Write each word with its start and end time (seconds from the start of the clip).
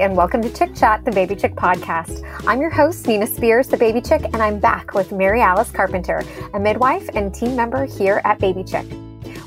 and 0.00 0.16
welcome 0.16 0.40
to 0.40 0.50
Chick 0.54 0.74
Chat, 0.74 1.04
the 1.04 1.10
Baby 1.10 1.36
Chick 1.36 1.54
podcast. 1.54 2.26
I'm 2.46 2.58
your 2.58 2.70
host, 2.70 3.06
Nina 3.06 3.26
Spears, 3.26 3.68
the 3.68 3.76
Baby 3.76 4.00
Chick, 4.00 4.24
and 4.24 4.36
I'm 4.36 4.58
back 4.58 4.94
with 4.94 5.12
Mary 5.12 5.42
Alice 5.42 5.70
Carpenter, 5.70 6.24
a 6.54 6.58
midwife 6.58 7.10
and 7.12 7.34
team 7.34 7.54
member 7.54 7.84
here 7.84 8.22
at 8.24 8.38
Baby 8.38 8.64
Chick. 8.64 8.86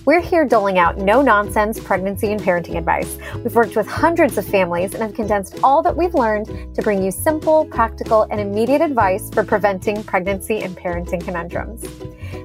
We're 0.06 0.22
here 0.22 0.46
doling 0.46 0.78
out 0.78 1.00
no 1.00 1.24
nonsense 1.24 1.80
pregnancy 1.80 2.32
and 2.32 2.40
parenting 2.40 2.78
advice. 2.78 3.18
We've 3.38 3.56
worked 3.56 3.76
with 3.76 3.88
hundreds 3.88 4.38
of 4.38 4.46
families 4.46 4.94
and 4.94 5.02
have 5.02 5.16
condensed 5.16 5.58
all 5.64 5.82
that 5.82 5.98
we've 5.98 6.14
learned 6.14 6.76
to 6.76 6.82
bring 6.84 7.02
you 7.02 7.10
simple, 7.10 7.66
practical, 7.66 8.28
and 8.30 8.40
immediate 8.40 8.82
advice 8.82 9.32
for 9.32 9.44
preventing 9.44 10.04
pregnancy 10.04 10.62
and 10.62 10.78
parenting 10.78 11.26
conundrums. 11.26 11.84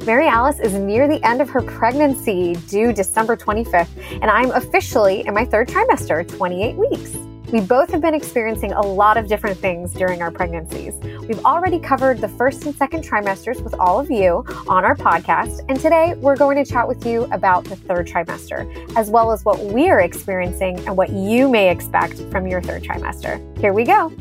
Mary 0.07 0.27
Alice 0.27 0.61
is 0.61 0.73
near 0.73 1.09
the 1.09 1.23
end 1.27 1.43
of 1.43 1.51
her 1.51 1.61
pregnancy, 1.61 2.55
due 2.69 2.91
December 2.91 3.37
25th, 3.37 3.91
and 4.23 4.31
I'm 4.31 4.51
officially 4.53 5.27
in 5.27 5.35
my 5.35 5.45
third 5.45 5.69
trimester, 5.69 6.27
28 6.27 6.75
weeks. 6.75 7.28
We 7.51 7.61
both 7.61 7.91
have 7.93 8.03
been 8.03 8.13
experiencing 8.13 8.73
a 8.73 8.83
lot 8.83 9.17
of 9.17 9.27
different 9.27 9.57
things 9.57 9.95
during 9.95 10.21
our 10.21 10.31
pregnancies. 10.31 10.93
We've 11.27 11.43
already 11.47 11.79
covered 11.79 12.19
the 12.19 12.29
first 12.29 12.67
and 12.67 12.77
second 12.77 13.05
trimesters 13.05 13.63
with 13.63 13.73
all 13.81 13.99
of 13.99 14.11
you 14.11 14.45
on 14.69 14.85
our 14.85 14.95
podcast, 14.95 15.65
and 15.71 15.81
today 15.81 16.13
we're 16.19 16.37
going 16.37 16.63
to 16.63 16.71
chat 16.71 16.87
with 16.87 17.07
you 17.07 17.25
about 17.33 17.65
the 17.65 17.75
third 17.75 18.07
trimester, 18.07 18.69
as 18.99 19.09
well 19.09 19.33
as 19.33 19.47
what 19.47 19.59
we're 19.61 20.01
experiencing 20.01 20.79
and 20.81 20.95
what 20.95 21.09
you 21.09 21.49
may 21.49 21.71
expect 21.71 22.19
from 22.31 22.47
your 22.47 22.61
third 22.61 22.83
trimester. 22.83 23.41
Here 23.59 23.73
we 23.73 23.85
go. 23.85 24.13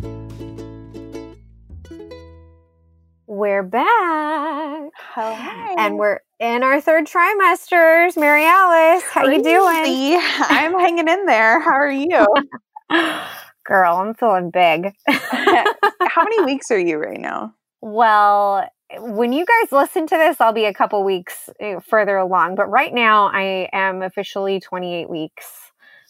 We're 3.26 3.64
back. 3.64 4.90
Hi. 4.96 5.76
And 5.78 5.98
we're 5.98 6.22
in 6.40 6.64
our 6.64 6.80
third 6.80 7.08
trimesters. 7.08 8.18
Mary 8.18 8.46
Alice, 8.46 9.04
how 9.04 9.26
you 9.26 9.44
doing? 9.44 10.18
I'm 10.18 10.80
hanging 10.80 11.10
in 11.10 11.26
there. 11.26 11.60
How 11.60 11.74
are 11.74 11.92
you? 11.92 12.26
Girl, 13.66 13.96
I'm 13.98 14.14
feeling 14.14 14.52
big. 14.52 14.94
How 15.08 16.24
many 16.24 16.44
weeks 16.46 16.72
are 16.72 16.80
you 16.80 16.98
right 16.98 17.20
now? 17.20 17.54
Well, 17.82 18.68
when 19.00 19.34
you 19.34 19.46
guys 19.46 19.72
listen 19.72 20.08
to 20.08 20.16
this, 20.16 20.40
I'll 20.40 20.54
be 20.54 20.66
a 20.66 20.74
couple 20.74 21.04
weeks 21.04 21.50
eh, 21.60 21.80
further 21.86 22.18
along. 22.18 22.56
But 22.56 22.68
right 22.68 22.94
now, 22.94 23.28
I 23.28 23.70
am 23.74 24.02
officially 24.02 24.60
28 24.60 25.10
weeks. 25.10 25.46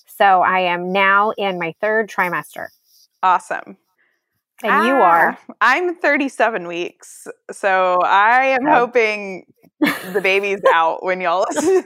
So 0.05 0.42
I 0.42 0.59
am 0.61 0.92
now 0.92 1.31
in 1.38 1.59
my 1.59 1.73
third 1.81 2.09
trimester. 2.09 2.67
Awesome. 3.23 3.78
And 4.64 4.72
ah, 4.72 4.88
you 4.88 4.94
are? 4.94 5.38
I'm 5.61 5.95
37 5.95 6.67
weeks. 6.67 7.28
So 7.52 8.00
I 8.03 8.45
am 8.45 8.66
hoping 8.66 9.45
the 9.80 10.22
baby's 10.22 10.61
out 10.73 11.03
when 11.03 11.22
y'all 11.22 11.45
listen 11.50 11.83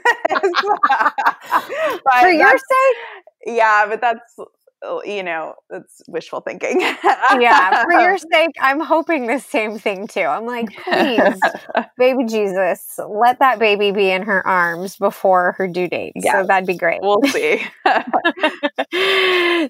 For 2.21 2.29
your 2.29 2.57
sake? 2.57 2.97
Yeah, 3.45 3.87
but 3.87 3.99
that's 3.99 4.37
Oh, 4.83 5.03
you 5.03 5.21
know, 5.21 5.53
it's 5.69 6.01
wishful 6.07 6.41
thinking. 6.41 6.81
yeah, 6.81 7.83
for 7.83 7.93
your 7.93 8.17
sake, 8.31 8.49
I'm 8.59 8.79
hoping 8.79 9.27
the 9.27 9.39
same 9.39 9.77
thing 9.77 10.07
too. 10.07 10.21
I'm 10.21 10.47
like, 10.47 10.69
please, 10.83 11.39
baby 11.99 12.25
Jesus, 12.25 12.99
let 13.07 13.37
that 13.39 13.59
baby 13.59 13.91
be 13.91 14.09
in 14.09 14.23
her 14.23 14.45
arms 14.47 14.95
before 14.95 15.53
her 15.59 15.67
due 15.67 15.87
date. 15.87 16.13
Yes. 16.15 16.33
So 16.33 16.47
that'd 16.47 16.65
be 16.65 16.75
great. 16.75 16.99
We'll 17.03 17.21
see. 17.27 17.61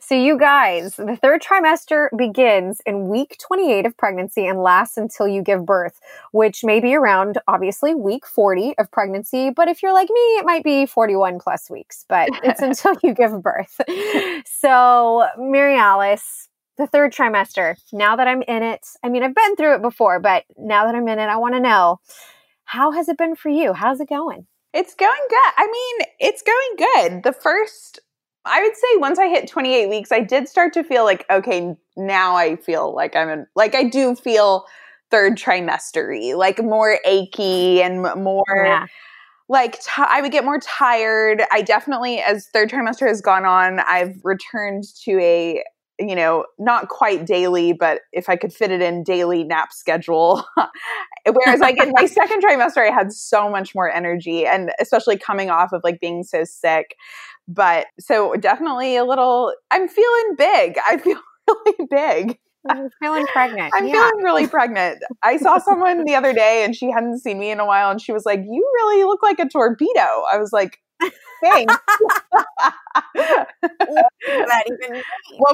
so, 0.02 0.16
you 0.16 0.38
guys, 0.40 0.96
the 0.96 1.18
third 1.22 1.42
trimester 1.42 2.08
begins 2.18 2.82
in 2.86 3.10
week 3.10 3.36
28 3.46 3.86
of 3.86 3.98
pregnancy 3.98 4.48
and 4.48 4.64
lasts 4.64 4.96
until 4.96 5.28
you 5.28 5.42
give 5.42 5.66
birth, 5.66 6.00
which 6.32 6.64
may 6.64 6.80
be 6.80 6.96
around 6.96 7.38
obviously 7.50 7.94
week 7.94 8.26
40 8.26 8.76
of 8.78 8.90
pregnancy. 8.92 9.50
But 9.50 9.68
if 9.68 9.84
you're 9.84 9.94
like 9.94 10.10
me, 10.10 10.22
it 10.38 10.46
might 10.46 10.64
be 10.64 10.86
41 10.86 11.40
plus 11.40 11.70
weeks, 11.70 12.06
but 12.08 12.30
it's 12.44 12.62
until 12.62 12.96
you 13.04 13.14
give 13.14 13.42
birth. 13.44 13.82
So, 14.46 15.01
so, 15.02 15.28
Mary 15.38 15.78
Alice, 15.78 16.48
the 16.78 16.88
third 16.88 17.14
trimester, 17.14 17.76
now 17.92 18.16
that 18.16 18.28
I'm 18.28 18.42
in 18.44 18.64
it, 18.64 18.86
I 19.04 19.10
mean, 19.10 19.24
I've 19.24 19.36
been 19.36 19.56
through 19.56 19.76
it 19.76 19.82
before, 19.82 20.20
but 20.20 20.44
now 20.58 20.86
that 20.86 20.96
I'm 20.96 21.08
in 21.08 21.20
it, 21.20 21.28
I 21.28 21.38
want 21.38 21.56
to 21.56 21.60
know 21.60 22.00
how 22.66 22.92
has 22.92 23.10
it 23.10 23.18
been 23.18 23.36
for 23.36 23.50
you? 23.50 23.74
How's 23.74 24.00
it 24.00 24.10
going? 24.10 24.46
It's 24.74 24.96
going 24.96 25.12
good. 25.30 25.54
I 25.58 25.68
mean, 25.68 26.08
it's 26.20 26.44
going 26.44 27.12
good. 27.12 27.24
The 27.24 27.34
first, 27.34 28.00
I 28.46 28.62
would 28.62 28.76
say 28.76 28.98
once 28.98 29.20
I 29.20 29.28
hit 29.28 29.50
28 29.50 29.90
weeks, 29.90 30.12
I 30.12 30.22
did 30.22 30.48
start 30.48 30.74
to 30.74 30.84
feel 30.84 31.04
like, 31.04 31.26
okay, 31.30 31.76
now 31.98 32.36
I 32.36 32.56
feel 32.56 32.96
like 32.96 33.16
I'm 33.16 33.30
in, 33.30 33.48
like 33.56 33.76
I 33.76 33.84
do 33.84 34.16
feel 34.16 34.66
third 35.10 35.36
trimestery, 35.36 36.38
like 36.38 36.64
more 36.64 37.00
achy 37.06 37.82
and 37.82 38.02
more. 38.02 38.46
Yeah 38.56 38.86
like 39.52 39.82
t- 39.82 39.90
I 39.98 40.22
would 40.22 40.32
get 40.32 40.46
more 40.46 40.60
tired. 40.60 41.44
I 41.52 41.62
definitely, 41.62 42.20
as 42.20 42.48
third 42.48 42.70
trimester 42.70 43.06
has 43.06 43.20
gone 43.20 43.46
on, 43.46 43.82
I've 43.82 44.16
returned 44.24 44.86
to 45.04 45.20
a 45.20 45.62
you 46.00 46.16
know 46.16 46.46
not 46.58 46.88
quite 46.88 47.26
daily, 47.26 47.74
but 47.74 48.00
if 48.14 48.30
I 48.30 48.38
could 48.38 48.54
fit 48.54 48.72
it 48.72 48.82
in 48.82 49.04
daily 49.04 49.44
nap 49.44 49.74
schedule. 49.74 50.46
Whereas 51.30 51.60
like 51.60 51.78
in 51.84 51.92
my 51.94 52.06
second 52.08 52.42
trimester, 52.42 52.90
I 52.90 52.94
had 52.94 53.12
so 53.12 53.50
much 53.50 53.76
more 53.76 53.92
energy, 53.92 54.46
and 54.46 54.72
especially 54.80 55.18
coming 55.18 55.50
off 55.50 55.74
of 55.74 55.82
like 55.84 56.00
being 56.00 56.24
so 56.24 56.46
sick. 56.46 56.96
But 57.46 57.88
so 58.00 58.36
definitely 58.36 58.96
a 58.96 59.04
little. 59.04 59.54
I'm 59.70 59.90
feeling 59.90 60.36
big. 60.38 60.78
I 60.88 60.96
feel 60.96 61.20
really 61.50 61.88
big. 61.90 62.40
I'm 62.70 62.90
feeling 63.02 63.26
pregnant. 63.28 63.74
I'm 63.76 63.88
yeah. 63.88 63.94
feeling 63.94 64.24
really 64.24 64.48
pregnant. 64.48 65.04
I 65.24 65.38
saw 65.38 65.58
someone 65.58 66.06
the 66.06 66.16
other 66.16 66.34
day 66.34 66.64
and 66.64 66.76
she 66.76 66.92
hadn't 66.92 67.20
seen 67.20 67.40
me 67.40 67.52
in 67.52 67.60
a 67.60 67.66
while 67.66 67.90
and 67.90 68.02
she 68.02 68.12
was 68.12 68.26
like, 68.26 68.40
You 68.40 68.72
really 68.76 69.04
look 69.04 69.24
like 69.24 69.40
a 69.40 69.50
torpedo. 69.50 70.24
I 70.32 70.38
was 70.38 70.52
like, 70.54 70.80
Thanks. 71.44 71.76
well, 73.16 73.46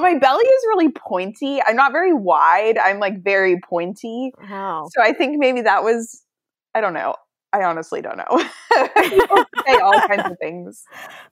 my 0.00 0.18
belly 0.18 0.44
is 0.44 0.64
really 0.68 0.90
pointy. 0.90 1.60
I'm 1.66 1.76
not 1.76 1.92
very 1.92 2.12
wide. 2.12 2.78
I'm 2.78 2.98
like 2.98 3.22
very 3.22 3.60
pointy. 3.60 4.32
Wow. 4.48 4.88
So 4.92 5.02
I 5.02 5.12
think 5.12 5.38
maybe 5.38 5.62
that 5.62 5.82
was, 5.82 6.22
I 6.74 6.80
don't 6.80 6.94
know. 6.94 7.14
I 7.52 7.62
honestly 7.62 8.02
don't 8.02 8.18
know. 8.18 8.44
People 9.08 9.44
say 9.66 9.78
all 9.78 9.98
kinds 10.06 10.30
of 10.30 10.38
things. 10.38 10.84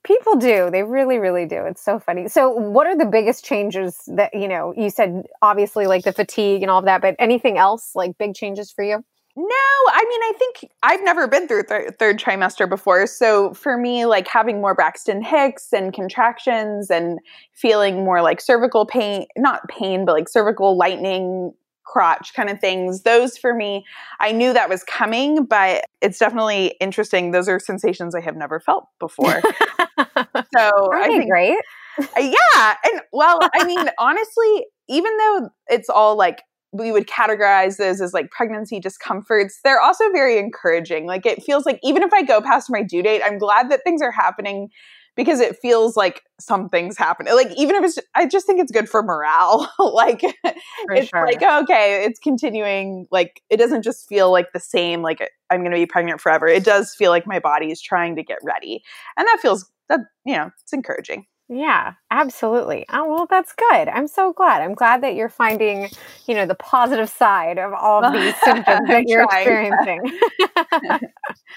People 0.02 0.36
do. 0.36 0.70
They 0.70 0.82
really, 0.82 1.18
really 1.18 1.46
do. 1.46 1.64
It's 1.66 1.82
so 1.82 1.98
funny. 1.98 2.28
So, 2.28 2.50
what 2.50 2.86
are 2.86 2.96
the 2.96 3.04
biggest 3.04 3.44
changes 3.44 4.02
that, 4.08 4.32
you 4.32 4.48
know, 4.48 4.72
you 4.76 4.88
said 4.88 5.24
obviously 5.42 5.86
like 5.86 6.04
the 6.04 6.12
fatigue 6.12 6.62
and 6.62 6.70
all 6.70 6.78
of 6.78 6.86
that, 6.86 7.02
but 7.02 7.16
anything 7.18 7.58
else 7.58 7.90
like 7.94 8.16
big 8.18 8.34
changes 8.34 8.70
for 8.70 8.82
you? 8.82 9.04
No, 9.38 9.44
I 9.44 10.02
mean, 10.08 10.20
I 10.22 10.32
think 10.38 10.72
I've 10.82 11.04
never 11.04 11.28
been 11.28 11.46
through 11.46 11.64
th- 11.64 11.90
third 11.98 12.18
trimester 12.18 12.66
before. 12.66 13.06
So 13.06 13.52
for 13.52 13.76
me, 13.76 14.06
like 14.06 14.26
having 14.26 14.62
more 14.62 14.74
Braxton 14.74 15.22
Hicks 15.22 15.74
and 15.74 15.92
contractions 15.92 16.90
and 16.90 17.18
feeling 17.52 18.02
more 18.02 18.22
like 18.22 18.40
cervical 18.40 18.86
pain, 18.86 19.26
not 19.36 19.68
pain, 19.68 20.06
but 20.06 20.12
like 20.12 20.30
cervical 20.30 20.78
lightening 20.78 21.52
crotch 21.86 22.34
kind 22.34 22.50
of 22.50 22.60
things. 22.60 23.02
Those 23.02 23.38
for 23.38 23.54
me, 23.54 23.84
I 24.20 24.32
knew 24.32 24.52
that 24.52 24.68
was 24.68 24.84
coming, 24.84 25.44
but 25.44 25.84
it's 26.02 26.18
definitely 26.18 26.76
interesting. 26.80 27.30
Those 27.30 27.48
are 27.48 27.58
sensations 27.58 28.14
I 28.14 28.20
have 28.20 28.36
never 28.36 28.60
felt 28.60 28.88
before. 28.98 29.40
so 29.98 30.92
I 30.92 31.06
think 31.06 31.30
great. 31.30 31.58
Uh, 31.98 32.04
yeah. 32.20 32.74
And 32.84 33.00
well, 33.12 33.38
I 33.54 33.64
mean, 33.64 33.88
honestly, 33.98 34.66
even 34.88 35.16
though 35.16 35.50
it's 35.68 35.88
all 35.88 36.16
like 36.16 36.42
we 36.72 36.92
would 36.92 37.06
categorize 37.06 37.78
those 37.78 38.00
as 38.00 38.12
like 38.12 38.30
pregnancy 38.30 38.78
discomforts. 38.80 39.60
They're 39.64 39.80
also 39.80 40.10
very 40.12 40.38
encouraging. 40.38 41.06
Like 41.06 41.24
it 41.24 41.42
feels 41.42 41.64
like 41.64 41.78
even 41.82 42.02
if 42.02 42.12
I 42.12 42.22
go 42.22 42.42
past 42.42 42.68
my 42.70 42.82
due 42.82 43.02
date, 43.02 43.22
I'm 43.24 43.38
glad 43.38 43.70
that 43.70 43.80
things 43.84 44.02
are 44.02 44.10
happening 44.10 44.68
because 45.16 45.40
it 45.40 45.56
feels 45.56 45.96
like 45.96 46.22
something's 46.38 46.96
happening. 46.96 47.34
Like 47.34 47.50
even 47.56 47.74
if 47.76 47.84
it's, 47.84 47.98
I 48.14 48.26
just 48.26 48.46
think 48.46 48.60
it's 48.60 48.70
good 48.70 48.88
for 48.88 49.02
morale. 49.02 49.72
like 49.78 50.20
for 50.20 50.94
it's 50.94 51.08
sure. 51.08 51.26
like 51.26 51.42
okay, 51.42 52.04
it's 52.04 52.20
continuing. 52.20 53.06
Like 53.10 53.42
it 53.50 53.56
doesn't 53.56 53.82
just 53.82 54.08
feel 54.08 54.30
like 54.30 54.52
the 54.52 54.60
same. 54.60 55.02
Like 55.02 55.28
I'm 55.50 55.60
going 55.60 55.72
to 55.72 55.78
be 55.78 55.86
pregnant 55.86 56.20
forever. 56.20 56.46
It 56.46 56.64
does 56.64 56.94
feel 56.94 57.10
like 57.10 57.26
my 57.26 57.38
body 57.38 57.72
is 57.72 57.80
trying 57.80 58.16
to 58.16 58.22
get 58.22 58.38
ready, 58.44 58.82
and 59.16 59.26
that 59.26 59.38
feels 59.40 59.70
that 59.88 60.00
you 60.24 60.36
know 60.36 60.50
it's 60.62 60.72
encouraging. 60.72 61.26
Yeah, 61.48 61.92
absolutely. 62.10 62.86
Oh, 62.92 63.08
well, 63.08 63.26
that's 63.30 63.52
good. 63.52 63.88
I'm 63.88 64.08
so 64.08 64.32
glad. 64.32 64.62
I'm 64.62 64.74
glad 64.74 65.02
that 65.04 65.14
you're 65.14 65.28
finding, 65.28 65.88
you 66.26 66.34
know, 66.34 66.44
the 66.44 66.56
positive 66.56 67.08
side 67.08 67.56
of 67.58 67.72
all 67.72 68.04
of 68.04 68.12
these 68.12 68.34
symptoms 68.44 68.88
that 68.88 69.04
you're 69.06 69.22
experiencing. 69.22 70.18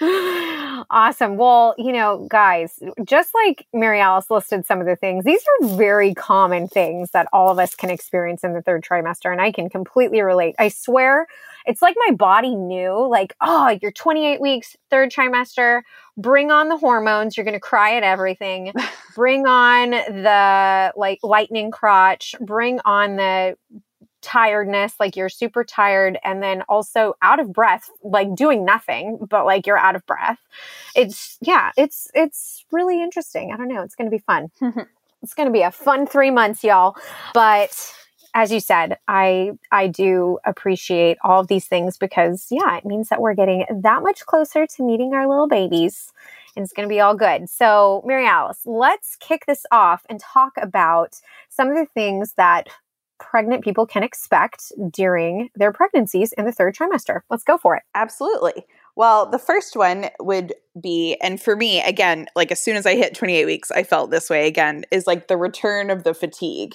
awesome. 0.90 1.36
Well, 1.36 1.74
you 1.76 1.92
know, 1.92 2.26
guys, 2.30 2.78
just 3.04 3.34
like 3.34 3.66
Mary 3.72 4.00
Alice 4.00 4.30
listed 4.30 4.64
some 4.64 4.80
of 4.80 4.86
the 4.86 4.96
things, 4.96 5.24
these 5.24 5.42
are 5.60 5.66
very 5.76 6.14
common 6.14 6.68
things 6.68 7.10
that 7.10 7.26
all 7.32 7.50
of 7.50 7.58
us 7.58 7.74
can 7.74 7.90
experience 7.90 8.44
in 8.44 8.54
the 8.54 8.62
third 8.62 8.84
trimester. 8.84 9.32
And 9.32 9.40
I 9.40 9.50
can 9.50 9.68
completely 9.68 10.22
relate. 10.22 10.54
I 10.58 10.68
swear, 10.68 11.26
it's 11.66 11.82
like 11.82 11.96
my 12.08 12.14
body 12.14 12.54
knew, 12.54 13.06
like, 13.08 13.34
oh, 13.40 13.78
you're 13.80 13.92
28 13.92 14.40
weeks, 14.40 14.76
third 14.90 15.10
trimester, 15.10 15.82
bring 16.16 16.50
on 16.50 16.68
the 16.68 16.76
hormones. 16.76 17.36
You're 17.36 17.44
going 17.44 17.54
to 17.54 17.60
cry 17.60 17.96
at 17.96 18.02
everything. 18.02 18.72
bring 19.14 19.46
on 19.46 19.90
the 19.90 20.92
like 20.96 21.18
lightning 21.22 21.70
crotch, 21.70 22.34
bring 22.40 22.80
on 22.84 23.16
the 23.16 23.56
tiredness, 24.22 24.94
like 25.00 25.16
you're 25.16 25.28
super 25.28 25.64
tired 25.64 26.18
and 26.24 26.42
then 26.42 26.62
also 26.68 27.14
out 27.22 27.40
of 27.40 27.52
breath, 27.52 27.90
like 28.02 28.34
doing 28.34 28.64
nothing, 28.64 29.18
but 29.28 29.46
like 29.46 29.66
you're 29.66 29.78
out 29.78 29.96
of 29.96 30.04
breath. 30.06 30.38
It's 30.94 31.38
yeah, 31.40 31.72
it's 31.76 32.10
it's 32.14 32.64
really 32.70 33.02
interesting. 33.02 33.52
I 33.52 33.56
don't 33.56 33.68
know, 33.68 33.82
it's 33.82 33.94
going 33.94 34.10
to 34.10 34.16
be 34.16 34.22
fun. 34.22 34.50
It's 35.22 35.34
going 35.34 35.48
to 35.48 35.52
be 35.52 35.60
a 35.60 35.70
fun 35.70 36.06
three 36.06 36.30
months, 36.30 36.64
y'all. 36.64 36.96
But 37.34 37.76
as 38.34 38.52
you 38.52 38.60
said, 38.60 38.98
I 39.08 39.52
I 39.72 39.88
do 39.88 40.38
appreciate 40.44 41.18
all 41.24 41.40
of 41.40 41.48
these 41.48 41.66
things 41.66 41.98
because 41.98 42.46
yeah, 42.50 42.76
it 42.76 42.84
means 42.84 43.08
that 43.08 43.20
we're 43.20 43.34
getting 43.34 43.66
that 43.82 44.02
much 44.02 44.24
closer 44.26 44.66
to 44.66 44.82
meeting 44.82 45.14
our 45.14 45.28
little 45.28 45.48
babies 45.48 46.12
and 46.56 46.64
it's 46.64 46.72
going 46.72 46.88
to 46.88 46.92
be 46.92 47.00
all 47.00 47.14
good. 47.14 47.48
So, 47.48 48.02
Mary 48.04 48.26
Alice, 48.26 48.60
let's 48.64 49.16
kick 49.16 49.46
this 49.46 49.64
off 49.70 50.04
and 50.08 50.20
talk 50.20 50.52
about 50.60 51.20
some 51.48 51.68
of 51.68 51.76
the 51.76 51.86
things 51.86 52.34
that 52.36 52.68
pregnant 53.18 53.62
people 53.62 53.86
can 53.86 54.02
expect 54.02 54.72
during 54.90 55.50
their 55.54 55.72
pregnancies 55.72 56.32
in 56.32 56.46
the 56.46 56.52
third 56.52 56.74
trimester. 56.74 57.20
Let's 57.30 57.44
go 57.44 57.58
for 57.58 57.76
it. 57.76 57.82
Absolutely. 57.94 58.66
Well, 59.00 59.24
the 59.24 59.38
first 59.38 59.76
one 59.76 60.10
would 60.20 60.52
be, 60.78 61.16
and 61.22 61.40
for 61.40 61.56
me, 61.56 61.80
again, 61.80 62.26
like 62.36 62.52
as 62.52 62.62
soon 62.62 62.76
as 62.76 62.84
I 62.84 62.96
hit 62.96 63.14
28 63.14 63.46
weeks, 63.46 63.70
I 63.70 63.82
felt 63.82 64.10
this 64.10 64.28
way 64.28 64.46
again, 64.46 64.84
is 64.90 65.06
like 65.06 65.26
the 65.26 65.38
return 65.38 65.88
of 65.88 66.04
the 66.04 66.12
fatigue. 66.12 66.74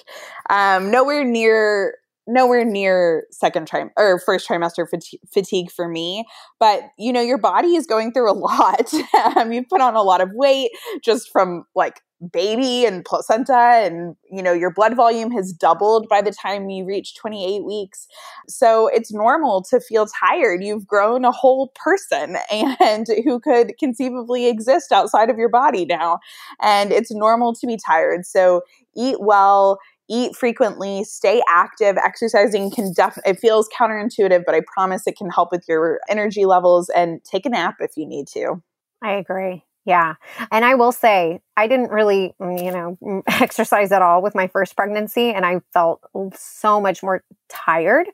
Um, 0.50 0.90
nowhere 0.90 1.22
near 1.22 1.94
nowhere 2.26 2.64
near 2.64 3.28
second 3.30 3.68
trim 3.68 3.92
or 3.96 4.18
first 4.18 4.48
trimester 4.48 4.88
fatigue, 4.90 5.20
fatigue 5.32 5.70
for 5.70 5.86
me 5.86 6.24
but 6.58 6.80
you 6.98 7.12
know 7.12 7.20
your 7.20 7.38
body 7.38 7.76
is 7.76 7.86
going 7.86 8.12
through 8.12 8.28
a 8.28 8.34
lot 8.34 8.92
um, 9.36 9.52
you've 9.52 9.68
put 9.68 9.80
on 9.80 9.94
a 9.94 10.02
lot 10.02 10.20
of 10.20 10.28
weight 10.34 10.72
just 11.04 11.30
from 11.30 11.62
like 11.76 12.00
baby 12.32 12.86
and 12.86 13.04
placenta 13.04 13.52
and 13.54 14.16
you 14.30 14.42
know 14.42 14.54
your 14.54 14.72
blood 14.72 14.96
volume 14.96 15.30
has 15.30 15.52
doubled 15.52 16.08
by 16.08 16.22
the 16.22 16.32
time 16.32 16.70
you 16.70 16.84
reach 16.84 17.14
28 17.14 17.62
weeks 17.62 18.06
so 18.48 18.88
it's 18.88 19.12
normal 19.12 19.62
to 19.62 19.80
feel 19.80 20.06
tired 20.06 20.64
you've 20.64 20.86
grown 20.86 21.26
a 21.26 21.30
whole 21.30 21.72
person 21.74 22.38
and 22.80 23.06
who 23.24 23.38
could 23.38 23.76
conceivably 23.78 24.46
exist 24.46 24.92
outside 24.92 25.28
of 25.28 25.36
your 25.36 25.50
body 25.50 25.84
now 25.84 26.18
and 26.62 26.90
it's 26.90 27.12
normal 27.12 27.54
to 27.54 27.66
be 27.66 27.76
tired 27.76 28.24
so 28.24 28.62
eat 28.96 29.20
well 29.20 29.78
eat 30.08 30.36
frequently, 30.36 31.02
stay 31.02 31.42
active. 31.48 31.96
Exercising 31.96 32.70
can 32.70 32.92
definitely, 32.92 33.32
it 33.32 33.40
feels 33.40 33.68
counterintuitive, 33.76 34.44
but 34.46 34.54
I 34.54 34.60
promise 34.72 35.04
it 35.06 35.16
can 35.16 35.30
help 35.30 35.50
with 35.50 35.64
your 35.68 35.98
energy 36.08 36.44
levels 36.44 36.88
and 36.90 37.22
take 37.24 37.44
a 37.44 37.48
nap 37.48 37.76
if 37.80 37.96
you 37.96 38.06
need 38.06 38.28
to. 38.28 38.62
I 39.02 39.14
agree. 39.14 39.65
Yeah. 39.86 40.14
And 40.50 40.64
I 40.64 40.74
will 40.74 40.92
say, 40.92 41.40
I 41.56 41.68
didn't 41.68 41.90
really, 41.90 42.34
mm, 42.40 42.62
you 42.62 42.72
know, 42.72 42.98
mm, 43.00 43.22
exercise 43.40 43.92
at 43.92 44.02
all 44.02 44.20
with 44.20 44.34
my 44.34 44.48
first 44.48 44.76
pregnancy, 44.76 45.30
and 45.30 45.46
I 45.46 45.60
felt 45.72 46.00
so 46.34 46.80
much 46.80 47.02
more 47.02 47.22
tired. 47.48 48.08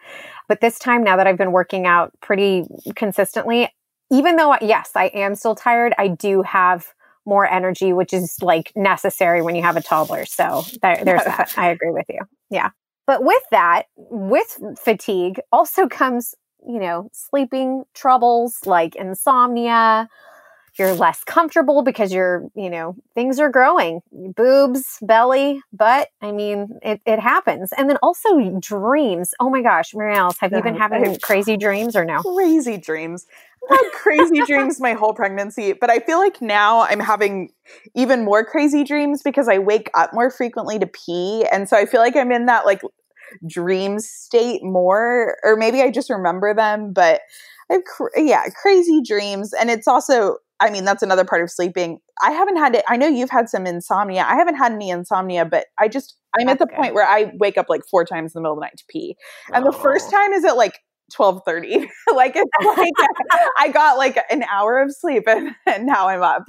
But 0.48 0.60
this 0.60 0.78
time, 0.78 1.02
now 1.02 1.16
that 1.16 1.26
I've 1.26 1.38
been 1.38 1.52
working 1.52 1.86
out 1.86 2.12
pretty 2.20 2.64
consistently, 2.94 3.70
even 4.10 4.36
though, 4.36 4.54
yes, 4.60 4.90
I 4.94 5.06
am 5.06 5.34
still 5.34 5.54
tired, 5.54 5.94
I 5.98 6.08
do 6.08 6.42
have 6.42 6.88
more 7.24 7.48
energy, 7.50 7.92
which 7.92 8.12
is 8.12 8.36
like 8.42 8.72
necessary 8.76 9.40
when 9.40 9.54
you 9.54 9.62
have 9.62 9.76
a 9.76 9.82
toddler. 9.82 10.26
So 10.26 10.64
there, 10.82 11.02
there's 11.04 11.24
that. 11.24 11.54
I 11.56 11.68
agree 11.70 11.90
with 11.90 12.06
you. 12.08 12.20
Yeah. 12.50 12.70
But 13.04 13.24
with 13.24 13.42
that, 13.50 13.86
with 13.96 14.58
fatigue 14.78 15.40
also 15.50 15.88
comes, 15.88 16.36
you 16.64 16.78
know, 16.78 17.08
sleeping 17.12 17.82
troubles 17.94 18.58
like 18.64 18.94
insomnia. 18.94 20.08
You're 20.78 20.94
less 20.94 21.22
comfortable 21.24 21.82
because 21.82 22.12
you're, 22.12 22.48
you 22.54 22.70
know, 22.70 22.96
things 23.14 23.38
are 23.38 23.50
growing, 23.50 24.00
boobs, 24.10 24.98
belly, 25.02 25.60
butt. 25.72 26.08
I 26.22 26.32
mean, 26.32 26.78
it, 26.82 27.00
it 27.04 27.18
happens. 27.20 27.72
And 27.76 27.90
then 27.90 27.98
also 28.02 28.58
dreams. 28.58 29.34
Oh 29.38 29.50
my 29.50 29.60
gosh, 29.60 29.94
Mary 29.94 30.14
Alice, 30.14 30.38
have 30.40 30.52
you 30.52 30.62
been 30.62 30.76
having 30.76 31.18
crazy 31.22 31.56
dreams 31.56 31.94
or 31.94 32.04
no? 32.04 32.22
Crazy 32.22 32.78
dreams 32.78 33.26
I 33.70 33.74
had 33.74 33.92
crazy 33.92 34.42
dreams 34.42 34.80
my 34.80 34.92
whole 34.92 35.14
pregnancy, 35.14 35.72
but 35.72 35.90
I 35.90 36.00
feel 36.00 36.18
like 36.18 36.42
now 36.42 36.80
I'm 36.80 37.00
having 37.00 37.50
even 37.94 38.24
more 38.24 38.44
crazy 38.44 38.82
dreams 38.82 39.22
because 39.22 39.48
I 39.48 39.58
wake 39.58 39.90
up 39.94 40.12
more 40.12 40.30
frequently 40.30 40.78
to 40.78 40.86
pee. 40.86 41.46
And 41.52 41.68
so 41.68 41.76
I 41.76 41.86
feel 41.86 42.00
like 42.00 42.16
I'm 42.16 42.32
in 42.32 42.46
that 42.46 42.66
like 42.66 42.82
dream 43.46 43.98
state 44.00 44.62
more, 44.64 45.38
or 45.44 45.56
maybe 45.56 45.80
I 45.80 45.90
just 45.90 46.10
remember 46.10 46.54
them, 46.54 46.92
but 46.92 47.20
I 47.70 47.74
have, 47.74 47.84
cr- 47.84 48.16
yeah, 48.16 48.44
crazy 48.60 49.00
dreams. 49.00 49.52
And 49.52 49.70
it's 49.70 49.86
also, 49.86 50.38
I 50.62 50.70
mean, 50.70 50.84
that's 50.84 51.02
another 51.02 51.24
part 51.24 51.42
of 51.42 51.50
sleeping. 51.50 51.98
I 52.22 52.30
haven't 52.30 52.56
had 52.56 52.76
it. 52.76 52.84
I 52.88 52.96
know 52.96 53.08
you've 53.08 53.30
had 53.30 53.48
some 53.48 53.66
insomnia. 53.66 54.24
I 54.26 54.36
haven't 54.36 54.54
had 54.54 54.72
any 54.72 54.90
insomnia, 54.90 55.44
but 55.44 55.66
I 55.78 55.88
just, 55.88 56.16
I'm 56.38 56.46
that's 56.46 56.60
at 56.62 56.66
the 56.66 56.66
good. 56.66 56.76
point 56.76 56.94
where 56.94 57.06
I 57.06 57.32
wake 57.38 57.58
up 57.58 57.66
like 57.68 57.82
four 57.90 58.04
times 58.04 58.34
in 58.34 58.38
the 58.38 58.42
middle 58.42 58.54
of 58.54 58.58
the 58.58 58.66
night 58.66 58.76
to 58.78 58.84
pee. 58.88 59.16
And 59.52 59.64
oh. 59.64 59.72
the 59.72 59.76
first 59.76 60.06
oh. 60.08 60.16
time 60.16 60.32
is 60.32 60.44
at 60.44 60.56
like 60.56 60.78
12:30. 61.12 61.86
like 62.14 62.34
it's 62.36 62.50
like 62.78 62.92
I 63.58 63.68
got 63.68 63.98
like 63.98 64.18
an 64.30 64.44
hour 64.44 64.80
of 64.80 64.94
sleep 64.94 65.24
and, 65.26 65.54
and 65.66 65.84
now 65.84 66.08
I'm 66.08 66.22
up. 66.22 66.44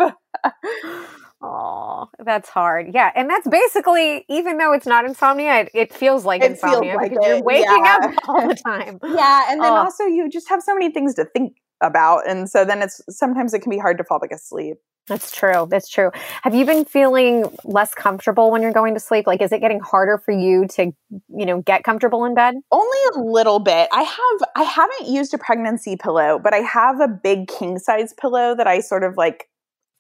Oh, 1.46 2.08
that's 2.24 2.48
hard. 2.48 2.92
Yeah. 2.94 3.12
And 3.16 3.30
that's 3.30 3.46
basically, 3.46 4.24
even 4.30 4.58
though 4.58 4.72
it's 4.72 4.86
not 4.86 5.04
insomnia, 5.04 5.62
it, 5.62 5.72
it 5.74 5.94
feels 5.94 6.24
like 6.24 6.42
it 6.42 6.52
insomnia 6.52 6.92
feels 6.92 6.96
like 6.96 7.12
because 7.12 7.26
it. 7.26 7.28
you're 7.28 7.44
waking 7.44 7.84
yeah. 7.84 8.00
up 8.02 8.12
all 8.30 8.48
the 8.48 8.56
time. 8.56 8.98
Yeah. 9.04 9.52
And 9.52 9.62
then 9.62 9.74
oh. 9.74 9.76
also, 9.76 10.06
you 10.06 10.30
just 10.30 10.48
have 10.48 10.64
so 10.64 10.74
many 10.74 10.90
things 10.92 11.16
to 11.16 11.26
think 11.26 11.58
about. 11.84 12.28
And 12.28 12.50
so 12.50 12.66
then 12.66 12.82
it's 12.82 13.02
sometimes 13.10 13.54
it 13.54 13.60
can 13.60 13.70
be 13.70 13.78
hard 13.78 13.98
to 14.00 14.04
fall 14.04 14.20
back 14.20 14.32
asleep. 14.32 14.78
That's 15.08 15.36
true. 15.36 15.68
That's 15.70 15.90
true. 15.90 16.12
Have 16.44 16.56
you 16.56 16.66
been 16.66 16.86
feeling 16.86 17.46
less 17.66 17.94
comfortable 17.94 18.52
when 18.52 18.62
you're 18.62 18.72
going 18.72 18.94
to 18.94 19.02
sleep? 19.02 19.28
Like, 19.28 19.42
is 19.42 19.52
it 19.52 19.60
getting 19.60 19.82
harder 19.82 20.18
for 20.18 20.32
you 20.32 20.66
to, 20.76 20.94
you 21.28 21.46
know, 21.46 21.62
get 21.62 21.84
comfortable 21.84 22.24
in 22.24 22.36
bed? 22.36 22.56
Only 22.72 22.98
a 23.14 23.20
little 23.20 23.60
bit. 23.60 23.90
I 23.92 24.04
have, 24.04 24.50
I 24.56 24.64
haven't 24.64 25.08
used 25.10 25.34
a 25.34 25.38
pregnancy 25.38 25.98
pillow, 25.98 26.40
but 26.42 26.54
I 26.54 26.60
have 26.60 27.02
a 27.02 27.10
big 27.10 27.50
king 27.50 27.80
size 27.80 28.14
pillow 28.14 28.56
that 28.56 28.66
I 28.66 28.80
sort 28.80 29.04
of 29.04 29.18
like 29.18 29.50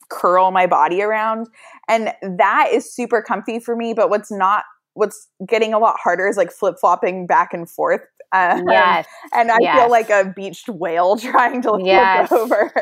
curl 0.09 0.51
my 0.51 0.67
body 0.67 1.01
around. 1.01 1.47
And 1.89 2.13
that 2.21 2.69
is 2.71 2.89
super 2.93 3.21
comfy 3.21 3.59
for 3.59 3.75
me. 3.75 3.93
But 3.93 4.09
what's 4.09 4.31
not, 4.31 4.63
what's 4.93 5.27
getting 5.45 5.73
a 5.73 5.79
lot 5.79 5.97
harder 6.01 6.29
is 6.29 6.37
like 6.37 6.51
flip 6.51 6.75
flopping 6.79 7.27
back 7.27 7.53
and 7.53 7.69
forth 7.69 8.01
um, 8.33 8.67
yes. 8.67 9.05
And 9.31 9.51
I 9.51 9.57
yes. 9.61 9.79
feel 9.79 9.91
like 9.91 10.09
a 10.09 10.33
beached 10.35 10.67
whale 10.67 11.15
trying 11.17 11.61
to 11.61 11.79
yes. 11.83 12.31
look 12.31 12.51
over. 12.51 12.73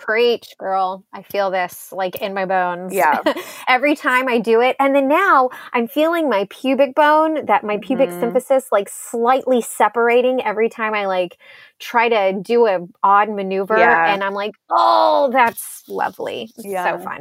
Preach, 0.00 0.48
girl. 0.58 1.04
I 1.12 1.22
feel 1.22 1.50
this 1.50 1.92
like 1.92 2.16
in 2.16 2.34
my 2.34 2.44
bones. 2.44 2.92
Yeah. 2.92 3.22
Every 3.68 3.94
time 3.94 4.28
I 4.28 4.40
do 4.40 4.60
it. 4.60 4.74
And 4.80 4.94
then 4.94 5.06
now 5.06 5.50
I'm 5.72 5.86
feeling 5.86 6.28
my 6.28 6.48
pubic 6.50 6.94
bone, 6.94 7.46
that 7.46 7.62
my 7.62 7.78
pubic 7.78 8.10
mm-hmm. 8.10 8.24
symphysis 8.24 8.64
like 8.72 8.88
slightly 8.90 9.60
separating 9.60 10.42
every 10.42 10.68
time 10.68 10.94
I 10.94 11.06
like 11.06 11.38
try 11.78 12.08
to 12.08 12.40
do 12.40 12.66
a 12.66 12.80
odd 13.02 13.30
maneuver. 13.30 13.78
Yeah. 13.78 14.12
And 14.12 14.24
I'm 14.24 14.34
like, 14.34 14.52
oh, 14.70 15.30
that's 15.32 15.84
lovely. 15.88 16.50
Yeah. 16.58 16.98
So 16.98 17.04
fun. 17.04 17.20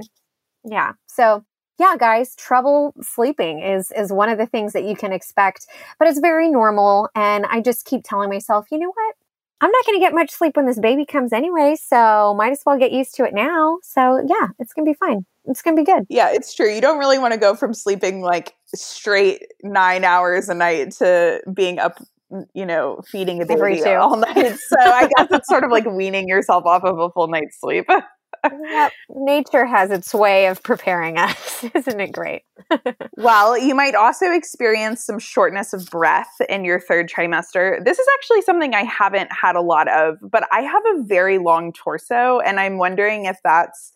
Yeah. 0.65 0.93
So 1.07 1.45
yeah, 1.79 1.95
guys, 1.97 2.35
trouble 2.35 2.93
sleeping 3.01 3.59
is 3.59 3.91
is 3.95 4.11
one 4.11 4.29
of 4.29 4.37
the 4.37 4.45
things 4.45 4.73
that 4.73 4.83
you 4.83 4.95
can 4.95 5.11
expect, 5.11 5.65
but 5.99 6.07
it's 6.07 6.19
very 6.19 6.49
normal 6.49 7.09
and 7.15 7.45
I 7.45 7.61
just 7.61 7.85
keep 7.85 8.01
telling 8.03 8.29
myself, 8.29 8.67
you 8.71 8.77
know 8.77 8.91
what? 8.93 9.15
I'm 9.63 9.71
not 9.71 9.85
going 9.85 9.97
to 9.97 10.05
get 10.05 10.13
much 10.13 10.29
sleep 10.29 10.57
when 10.57 10.65
this 10.65 10.77
baby 10.77 11.05
comes 11.05 11.31
anyway, 11.31 11.77
so 11.81 12.33
might 12.33 12.51
as 12.51 12.61
well 12.65 12.77
get 12.77 12.91
used 12.91 13.15
to 13.15 13.23
it 13.23 13.33
now. 13.33 13.77
So, 13.81 14.17
yeah, 14.27 14.49
it's 14.59 14.73
going 14.73 14.85
to 14.85 14.91
be 14.91 14.93
fine. 14.93 15.25
It's 15.45 15.61
going 15.61 15.77
to 15.77 15.81
be 15.81 15.85
good. 15.85 16.05
Yeah, 16.09 16.31
it's 16.33 16.53
true. 16.53 16.69
You 16.69 16.81
don't 16.81 16.99
really 16.99 17.17
want 17.17 17.33
to 17.33 17.39
go 17.39 17.55
from 17.55 17.73
sleeping 17.73 18.21
like 18.21 18.55
straight 18.75 19.43
9 19.63 20.03
hours 20.03 20.49
a 20.49 20.53
night 20.53 20.91
to 20.99 21.39
being 21.53 21.79
up 21.79 21.97
mm, 22.29 22.43
you 22.53 22.65
know, 22.65 22.99
feeding 23.09 23.41
a 23.41 23.45
baby 23.45 23.81
all 23.85 24.17
night. 24.35 24.57
So 24.67 24.77
I 24.79 25.07
guess 25.15 25.27
it's 25.31 25.47
sort 25.47 25.63
of 25.63 25.71
like 25.71 25.85
weaning 25.85 26.27
yourself 26.27 26.65
off 26.65 26.83
of 26.83 26.99
a 26.99 27.09
full 27.11 27.29
night's 27.29 27.57
sleep. 27.61 27.87
yep. 28.43 28.91
Nature 29.09 29.65
has 29.65 29.91
its 29.91 30.13
way 30.13 30.47
of 30.47 30.61
preparing 30.63 31.17
us. 31.17 31.63
Isn't 31.75 31.99
it 31.99 32.11
great? 32.11 32.43
well, 33.17 33.57
you 33.57 33.75
might 33.75 33.95
also 33.95 34.31
experience 34.31 35.05
some 35.05 35.19
shortness 35.19 35.73
of 35.73 35.89
breath 35.89 36.33
in 36.49 36.65
your 36.65 36.79
third 36.79 37.09
trimester. 37.09 37.83
This 37.83 37.99
is 37.99 38.07
actually 38.15 38.41
something 38.41 38.73
I 38.73 38.83
haven't 38.83 39.31
had 39.31 39.55
a 39.55 39.61
lot 39.61 39.87
of, 39.87 40.17
but 40.21 40.47
I 40.51 40.61
have 40.61 40.83
a 40.95 41.03
very 41.03 41.37
long 41.37 41.73
torso, 41.73 42.39
and 42.39 42.59
I'm 42.59 42.77
wondering 42.77 43.25
if 43.25 43.37
that's 43.43 43.91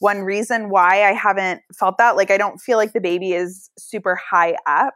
one 0.00 0.20
reason 0.20 0.70
why 0.70 1.04
I 1.04 1.12
haven't 1.12 1.62
felt 1.78 1.98
that. 1.98 2.16
Like, 2.16 2.30
I 2.30 2.36
don't 2.36 2.60
feel 2.60 2.78
like 2.78 2.92
the 2.92 3.00
baby 3.00 3.32
is 3.32 3.70
super 3.78 4.16
high 4.16 4.56
up. 4.66 4.94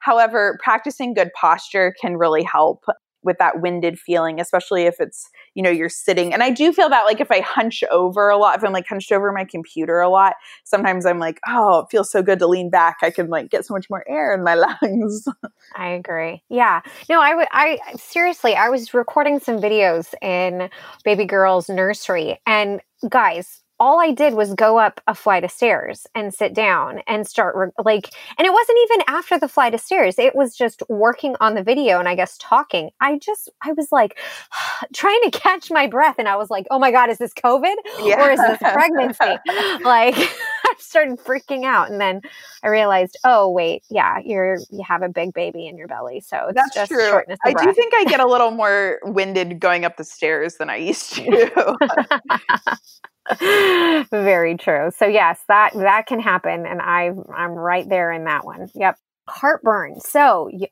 However, 0.00 0.58
practicing 0.62 1.14
good 1.14 1.30
posture 1.38 1.94
can 2.00 2.16
really 2.16 2.42
help 2.42 2.84
with 3.24 3.38
that 3.38 3.60
winded 3.60 3.98
feeling, 3.98 4.40
especially 4.40 4.84
if 4.84 4.96
it's, 5.00 5.28
you 5.54 5.62
know, 5.62 5.70
you're 5.70 5.88
sitting. 5.88 6.32
And 6.32 6.42
I 6.42 6.50
do 6.50 6.72
feel 6.72 6.88
that 6.88 7.04
like 7.04 7.20
if 7.20 7.30
I 7.30 7.40
hunch 7.40 7.82
over 7.90 8.28
a 8.28 8.36
lot, 8.36 8.56
if 8.56 8.64
I'm 8.64 8.72
like 8.72 8.86
hunched 8.86 9.10
over 9.12 9.32
my 9.32 9.44
computer 9.44 10.00
a 10.00 10.08
lot, 10.08 10.34
sometimes 10.64 11.06
I'm 11.06 11.18
like, 11.18 11.40
oh, 11.48 11.80
it 11.80 11.86
feels 11.90 12.10
so 12.10 12.22
good 12.22 12.38
to 12.40 12.46
lean 12.46 12.70
back. 12.70 12.98
I 13.02 13.10
can 13.10 13.28
like 13.28 13.50
get 13.50 13.64
so 13.64 13.74
much 13.74 13.88
more 13.90 14.04
air 14.08 14.34
in 14.34 14.44
my 14.44 14.54
lungs. 14.82 15.26
I 15.74 15.88
agree. 15.88 16.42
Yeah. 16.48 16.82
No, 17.08 17.20
I 17.20 17.34
would, 17.34 17.48
I 17.50 17.78
seriously, 17.96 18.54
I 18.54 18.68
was 18.68 18.94
recording 18.94 19.40
some 19.40 19.58
videos 19.58 20.14
in 20.22 20.70
baby 21.04 21.24
girl's 21.24 21.68
nursery 21.68 22.40
and 22.46 22.80
guys, 23.08 23.63
all 23.84 24.00
I 24.00 24.12
did 24.12 24.32
was 24.32 24.54
go 24.54 24.78
up 24.78 24.98
a 25.06 25.14
flight 25.14 25.44
of 25.44 25.50
stairs 25.50 26.06
and 26.14 26.32
sit 26.32 26.54
down 26.54 27.02
and 27.06 27.26
start 27.26 27.54
re- 27.54 27.84
like, 27.84 28.08
and 28.38 28.46
it 28.46 28.50
wasn't 28.50 28.78
even 28.84 29.02
after 29.08 29.38
the 29.38 29.46
flight 29.46 29.74
of 29.74 29.80
stairs. 29.80 30.18
It 30.18 30.34
was 30.34 30.56
just 30.56 30.82
working 30.88 31.36
on 31.38 31.52
the 31.52 31.62
video 31.62 31.98
and 31.98 32.08
I 32.08 32.14
guess 32.14 32.38
talking. 32.38 32.92
I 33.02 33.18
just, 33.18 33.50
I 33.62 33.72
was 33.72 33.92
like 33.92 34.18
trying 34.94 35.20
to 35.24 35.30
catch 35.38 35.70
my 35.70 35.86
breath 35.86 36.14
and 36.18 36.28
I 36.28 36.36
was 36.36 36.48
like, 36.48 36.66
oh 36.70 36.78
my 36.78 36.90
God, 36.90 37.10
is 37.10 37.18
this 37.18 37.34
COVID 37.34 37.74
yeah. 38.00 38.24
or 38.24 38.30
is 38.30 38.40
this 38.40 38.58
pregnancy? 38.72 39.38
like, 39.84 40.14
I 40.64 40.74
started 40.78 41.18
freaking 41.18 41.64
out. 41.64 41.90
And 41.90 42.00
then 42.00 42.22
I 42.62 42.68
realized, 42.68 43.18
oh, 43.22 43.50
wait, 43.50 43.82
yeah, 43.90 44.16
you're, 44.24 44.56
you 44.70 44.82
have 44.88 45.02
a 45.02 45.10
big 45.10 45.34
baby 45.34 45.66
in 45.66 45.76
your 45.76 45.88
belly. 45.88 46.20
So 46.20 46.52
that's 46.54 46.74
just 46.74 46.90
true. 46.90 47.20
I 47.44 47.52
breath. 47.52 47.66
do 47.66 47.72
think 47.74 47.92
I 47.94 48.04
get 48.04 48.20
a 48.20 48.26
little 48.26 48.50
more 48.50 48.98
winded 49.02 49.60
going 49.60 49.84
up 49.84 49.98
the 49.98 50.04
stairs 50.04 50.54
than 50.54 50.70
I 50.70 50.76
used 50.76 51.12
to. 51.16 51.76
Very 54.10 54.56
true. 54.56 54.90
So 54.96 55.06
yes, 55.06 55.40
that 55.48 55.72
that 55.74 56.06
can 56.06 56.20
happen, 56.20 56.66
and 56.66 56.80
I 56.80 57.10
I'm 57.34 57.52
right 57.52 57.88
there 57.88 58.12
in 58.12 58.24
that 58.24 58.44
one. 58.44 58.68
Yep 58.74 58.96
heartburn. 59.28 60.00
So, 60.00 60.48
you, 60.52 60.66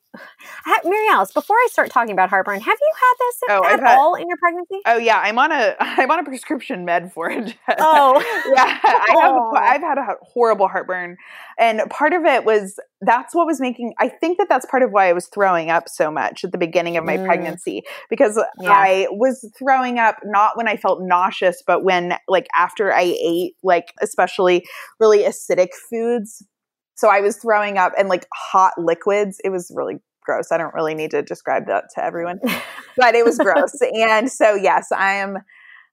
Mary 0.85 1.07
Alice, 1.11 1.33
before 1.33 1.57
I 1.57 1.69
start 1.71 1.91
talking 1.91 2.13
about 2.13 2.29
heartburn, 2.29 2.61
have 2.61 2.79
you 2.81 2.93
had 2.95 3.15
this 3.19 3.41
oh, 3.49 3.65
at 3.65 3.81
had, 3.81 3.99
all 3.99 4.15
in 4.15 4.29
your 4.29 4.37
pregnancy? 4.37 4.81
Oh 4.87 4.99
yeah, 4.99 5.19
I'm 5.19 5.39
on 5.39 5.53
a 5.53 5.75
I'm 5.81 6.11
on 6.11 6.19
a 6.19 6.25
prescription 6.25 6.85
med 6.85 7.13
for 7.13 7.31
it. 7.31 7.57
Oh 7.79 8.21
yeah, 8.55 8.79
I 8.83 9.17
have. 9.21 9.63
I've 9.63 9.81
had 9.81 9.99
a 9.99 10.17
horrible 10.23 10.69
heartburn, 10.69 11.17
and 11.59 11.81
part 11.91 12.13
of 12.13 12.25
it 12.25 12.45
was 12.45 12.79
that's 13.01 13.35
what 13.35 13.47
was 13.47 13.61
making. 13.61 13.95
I 13.99 14.09
think 14.09 14.39
that 14.39 14.49
that's 14.49 14.67
part 14.67 14.83
of 14.83 14.91
why 14.91 15.09
I 15.09 15.13
was 15.13 15.27
throwing 15.29 15.71
up 15.71 15.89
so 15.89 16.11
much 16.11 16.45
at 16.45 16.53
the 16.53 16.59
beginning 16.59 16.97
of 16.97 17.05
my 17.05 17.17
mm. 17.17 17.25
pregnancy 17.25 17.83
because 18.11 18.41
yeah. 18.61 18.71
I 18.71 19.07
was 19.11 19.51
throwing 19.59 19.99
up 19.99 20.17
not 20.25 20.57
when 20.57 20.69
I 20.69 20.77
felt 20.77 21.01
nauseous, 21.03 21.63
but 21.67 21.85
when 21.85 22.15
like 22.29 22.49
after 22.57 22.93
I 22.93 23.17
ate 23.23 23.55
like 23.63 23.95
especially 24.01 24.67
really 25.01 25.21
acidic 25.21 25.71
foods 25.89 26.45
so 27.03 27.09
I 27.09 27.21
was 27.21 27.37
throwing 27.37 27.79
up 27.79 27.95
and 27.99 28.09
like 28.09 28.29
hot 28.33 28.75
liquids. 28.79 29.41
It 29.43 29.51
was 29.51 29.73
really 29.75 29.97
gross. 30.25 30.53
I 30.53 30.57
don't 30.57 30.73
really 30.73 30.95
need 30.95 31.11
to 31.11 31.21
describe 31.21 31.67
that 31.67 31.87
to 31.97 32.05
everyone, 32.05 32.39
but 32.97 33.17
it 33.17 33.25
was 33.25 33.39
gross. 33.39 33.75
and 33.83 34.31
so, 34.31 34.55
yes, 34.55 34.93
I 34.93 35.15
am 35.15 35.39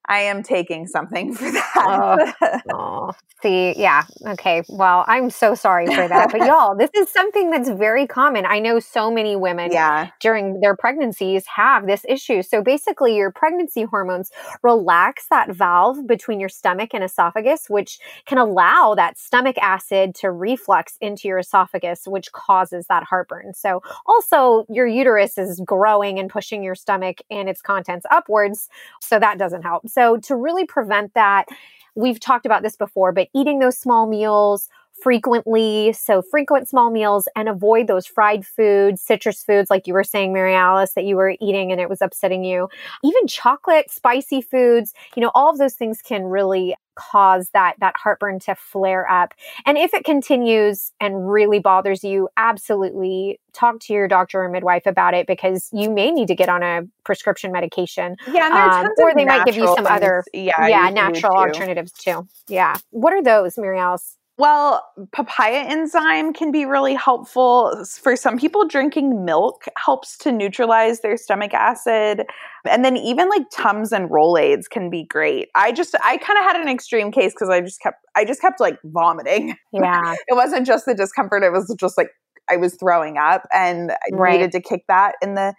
I 0.10 0.22
am 0.22 0.42
taking 0.42 0.88
something 0.88 1.34
for 1.36 1.46
oh, 1.46 2.18
that. 2.18 2.64
oh, 2.74 2.74
oh, 2.74 3.12
see, 3.44 3.80
yeah. 3.80 4.04
Okay. 4.26 4.64
Well, 4.68 5.06
I'm 5.08 5.30
so 5.30 5.54
sorry 5.54 5.86
for 5.86 6.08
that. 6.08 6.32
But 6.32 6.42
y'all, 6.48 6.76
this 6.76 6.90
is 6.96 7.10
something 7.10 7.52
that's 7.52 7.70
very 7.70 8.08
common. 8.08 8.46
I 8.46 8.60
know 8.60 8.80
so 8.80 9.12
many 9.12 9.36
women 9.36 9.72
yeah. 9.72 10.10
during 10.20 10.62
their 10.62 10.76
pregnancies 10.76 11.46
have 11.46 11.86
this 11.86 12.04
issue. 12.10 12.42
So 12.42 12.64
basically, 12.64 13.16
your 13.16 13.32
pregnancy 13.32 13.84
hormones 13.84 14.32
relax 14.64 15.28
that 15.30 15.52
valve 15.52 16.08
between 16.08 16.40
your 16.40 16.50
stomach 16.50 16.90
and 16.94 17.04
esophagus, 17.04 17.70
which 17.70 18.00
can 18.26 18.40
allow 18.40 18.96
that 18.96 19.20
stomach 19.20 19.58
acid 19.60 20.16
to 20.16 20.32
reflux 20.32 20.98
into 21.02 21.28
your 21.28 21.38
esophagus, 21.38 22.08
which 22.08 22.32
causes 22.32 22.88
that 22.88 23.04
heartburn. 23.04 23.54
So 23.54 23.84
also, 24.08 24.66
your 24.70 24.88
uterus 24.88 25.38
is 25.38 25.62
growing 25.64 26.18
and 26.18 26.32
pushing 26.32 26.64
your 26.64 26.76
stomach 26.76 27.20
and 27.30 27.48
its 27.48 27.62
contents 27.62 28.08
upwards. 28.10 28.70
So 29.02 29.20
that 29.20 29.38
doesn't 29.38 29.62
help. 29.62 29.88
So 29.88 29.99
so, 30.00 30.16
to 30.16 30.36
really 30.36 30.66
prevent 30.66 31.14
that, 31.16 31.48
we've 31.94 32.22
talked 32.22 32.46
about 32.46 32.64
this 32.64 32.78
before, 32.78 33.12
but 33.12 33.28
eating 33.36 33.60
those 33.60 33.78
small 33.78 34.08
meals 34.08 34.70
frequently. 35.04 35.92
So, 35.92 36.22
frequent 36.22 36.70
small 36.70 36.90
meals 36.90 37.28
and 37.36 37.50
avoid 37.50 37.88
those 37.88 38.08
fried 38.08 38.46
foods, 38.46 39.02
citrus 39.02 39.44
foods, 39.44 39.70
like 39.70 39.88
you 39.88 39.94
were 39.94 40.06
saying, 40.06 40.32
Mary 40.32 40.56
Alice, 40.56 40.94
that 40.94 41.04
you 41.04 41.18
were 41.18 41.36
eating 41.42 41.74
and 41.74 41.82
it 41.82 41.90
was 41.90 42.02
upsetting 42.02 42.46
you. 42.46 42.70
Even 43.04 43.28
chocolate, 43.28 43.92
spicy 43.92 44.42
foods, 44.42 44.94
you 45.18 45.22
know, 45.22 45.32
all 45.36 45.50
of 45.50 45.58
those 45.58 45.74
things 45.74 46.02
can 46.02 46.24
really 46.24 46.76
cause 47.00 47.50
that 47.54 47.76
that 47.80 47.96
heartburn 47.98 48.40
to 48.40 48.56
flare 48.56 49.10
up. 49.10 49.34
And 49.66 49.78
if 49.78 49.94
it 49.94 50.04
continues 50.04 50.92
and 51.00 51.32
really 51.32 51.60
bothers 51.60 52.04
you, 52.04 52.30
absolutely 52.38 53.40
talk 53.54 53.80
to 53.80 53.94
your 53.94 54.08
doctor 54.08 54.44
or 54.44 54.50
midwife 54.50 54.86
about 54.86 55.14
it 55.14 55.28
because 55.28 55.70
you 55.72 55.90
may 55.90 56.12
need 56.12 56.28
to 56.28 56.36
get 56.36 56.50
on 56.50 56.64
a 56.64 56.82
prescription 57.04 57.52
medication. 57.52 58.16
Yeah, 58.32 58.84
um, 58.84 58.88
or 59.04 59.14
they 59.16 59.26
might 59.26 59.46
give 59.46 59.56
you 59.56 59.66
some 59.66 59.78
things. 59.78 59.88
other 59.90 60.24
yeah, 60.34 60.68
yeah 60.68 60.90
natural 60.90 61.36
alternatives 61.36 61.92
too. 61.92 62.28
Yeah. 62.48 62.78
What 62.92 63.14
are 63.14 63.24
those, 63.24 63.58
Alice? 63.58 64.19
Well, 64.40 64.82
papaya 65.12 65.66
enzyme 65.68 66.32
can 66.32 66.50
be 66.50 66.64
really 66.64 66.96
helpful. 66.96 67.86
For 68.02 68.16
some 68.16 68.38
people, 68.38 68.66
drinking 68.66 69.26
milk 69.26 69.66
helps 69.78 70.18
to 70.20 70.32
neutralize 70.32 71.02
their 71.02 71.18
stomach 71.18 71.54
acid. 71.54 72.26
And 72.66 72.86
then 72.86 72.96
even 72.96 73.28
like 73.28 73.44
Tums 73.52 73.92
and 73.92 74.10
Rolaids 74.10 74.70
can 74.70 74.90
be 74.90 75.04
great. 75.04 75.50
I 75.56 75.74
just, 75.74 75.94
I 76.06 76.16
kind 76.16 76.40
of 76.40 76.46
had 76.46 76.56
an 76.56 76.70
extreme 76.70 77.12
case 77.12 77.34
because 77.34 77.50
I 77.50 77.60
just 77.60 77.82
kept, 77.82 77.98
I 78.16 78.24
just 78.24 78.40
kept 78.40 78.62
like 78.62 78.80
vomiting. 78.86 79.58
Yeah. 79.74 80.16
it 80.30 80.36
wasn't 80.36 80.66
just 80.66 80.86
the 80.86 80.96
discomfort, 80.96 81.44
it 81.44 81.52
was 81.52 81.76
just 81.78 81.98
like 81.98 82.12
I 82.50 82.56
was 82.56 82.76
throwing 82.76 83.18
up 83.18 83.46
and 83.54 83.92
I 83.92 83.96
right. 84.14 84.38
needed 84.38 84.54
to 84.54 84.62
kick 84.62 84.86
that 84.88 85.16
in 85.22 85.36
the 85.36 85.54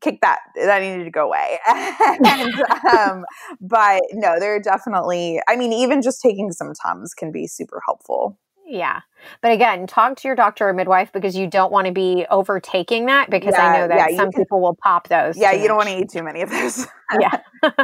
kick 0.00 0.20
that 0.22 0.38
that 0.56 0.80
needed 0.80 1.04
to 1.04 1.10
go 1.10 1.26
away. 1.26 1.58
And, 2.30 2.54
um, 2.92 3.24
but 3.60 4.02
no 4.12 4.38
there 4.38 4.54
are 4.54 4.60
definitely 4.60 5.40
i 5.48 5.56
mean 5.56 5.72
even 5.72 6.02
just 6.02 6.20
taking 6.20 6.52
some 6.52 6.72
tums 6.74 7.14
can 7.14 7.32
be 7.32 7.46
super 7.46 7.80
helpful. 7.86 8.38
Yeah. 8.66 9.00
But 9.42 9.52
again 9.52 9.86
talk 9.86 10.16
to 10.18 10.28
your 10.28 10.36
doctor 10.36 10.68
or 10.68 10.72
midwife 10.72 11.12
because 11.12 11.36
you 11.36 11.46
don't 11.46 11.72
want 11.72 11.86
to 11.86 11.92
be 11.92 12.26
overtaking 12.30 13.06
that 13.06 13.28
because 13.30 13.54
yeah, 13.56 13.66
i 13.66 13.78
know 13.78 13.88
that 13.88 14.12
yeah, 14.12 14.16
some 14.16 14.30
can, 14.30 14.42
people 14.42 14.60
will 14.60 14.76
pop 14.82 15.08
those 15.08 15.36
yeah 15.36 15.52
you 15.52 15.60
much. 15.60 15.68
don't 15.68 15.76
want 15.76 15.88
to 15.88 15.98
eat 15.98 16.10
too 16.10 16.22
many 16.22 16.42
of 16.42 16.50
those. 16.50 16.86
Yeah. 17.18 17.40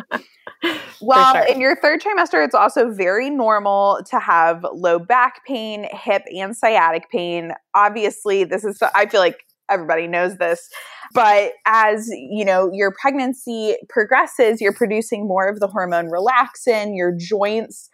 Well 1.02 1.34
sure. 1.34 1.44
in 1.44 1.60
your 1.60 1.76
third 1.76 2.00
trimester 2.00 2.44
it's 2.44 2.54
also 2.54 2.90
very 2.90 3.28
normal 3.28 4.00
to 4.10 4.18
have 4.18 4.64
low 4.72 4.98
back 4.98 5.44
pain 5.44 5.86
hip 5.92 6.22
and 6.34 6.56
sciatic 6.56 7.10
pain. 7.10 7.52
Obviously 7.74 8.44
this 8.44 8.64
is 8.64 8.80
i 8.94 9.06
feel 9.06 9.20
like 9.20 9.44
everybody 9.70 10.06
knows 10.06 10.36
this 10.36 10.68
but 11.12 11.52
as 11.66 12.08
you 12.10 12.44
know 12.44 12.70
your 12.72 12.92
pregnancy 13.00 13.76
progresses 13.88 14.60
you're 14.60 14.74
producing 14.74 15.26
more 15.26 15.48
of 15.48 15.60
the 15.60 15.66
hormone 15.66 16.10
relaxin 16.10 16.96
your 16.96 17.12
joints 17.16 17.88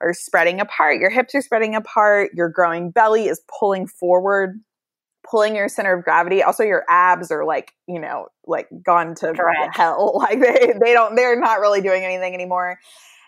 are 0.00 0.12
spreading 0.12 0.60
apart 0.60 0.98
your 0.98 1.10
hips 1.10 1.34
are 1.34 1.42
spreading 1.42 1.74
apart 1.74 2.30
your 2.34 2.48
growing 2.48 2.90
belly 2.90 3.26
is 3.28 3.40
pulling 3.58 3.86
forward 3.86 4.60
pulling 5.28 5.56
your 5.56 5.68
center 5.68 5.92
of 5.92 6.04
gravity. 6.04 6.42
Also 6.42 6.62
your 6.62 6.84
abs 6.88 7.30
are 7.30 7.44
like 7.44 7.72
you 7.86 8.00
know 8.00 8.28
like 8.46 8.68
gone 8.84 9.14
to 9.16 9.32
Correct. 9.32 9.76
hell. 9.76 10.12
Like 10.26 10.40
they 10.40 10.72
they 10.80 10.92
don't 10.92 11.14
they're 11.16 11.38
not 11.38 11.60
really 11.60 11.80
doing 11.80 12.04
anything 12.04 12.34
anymore 12.34 12.78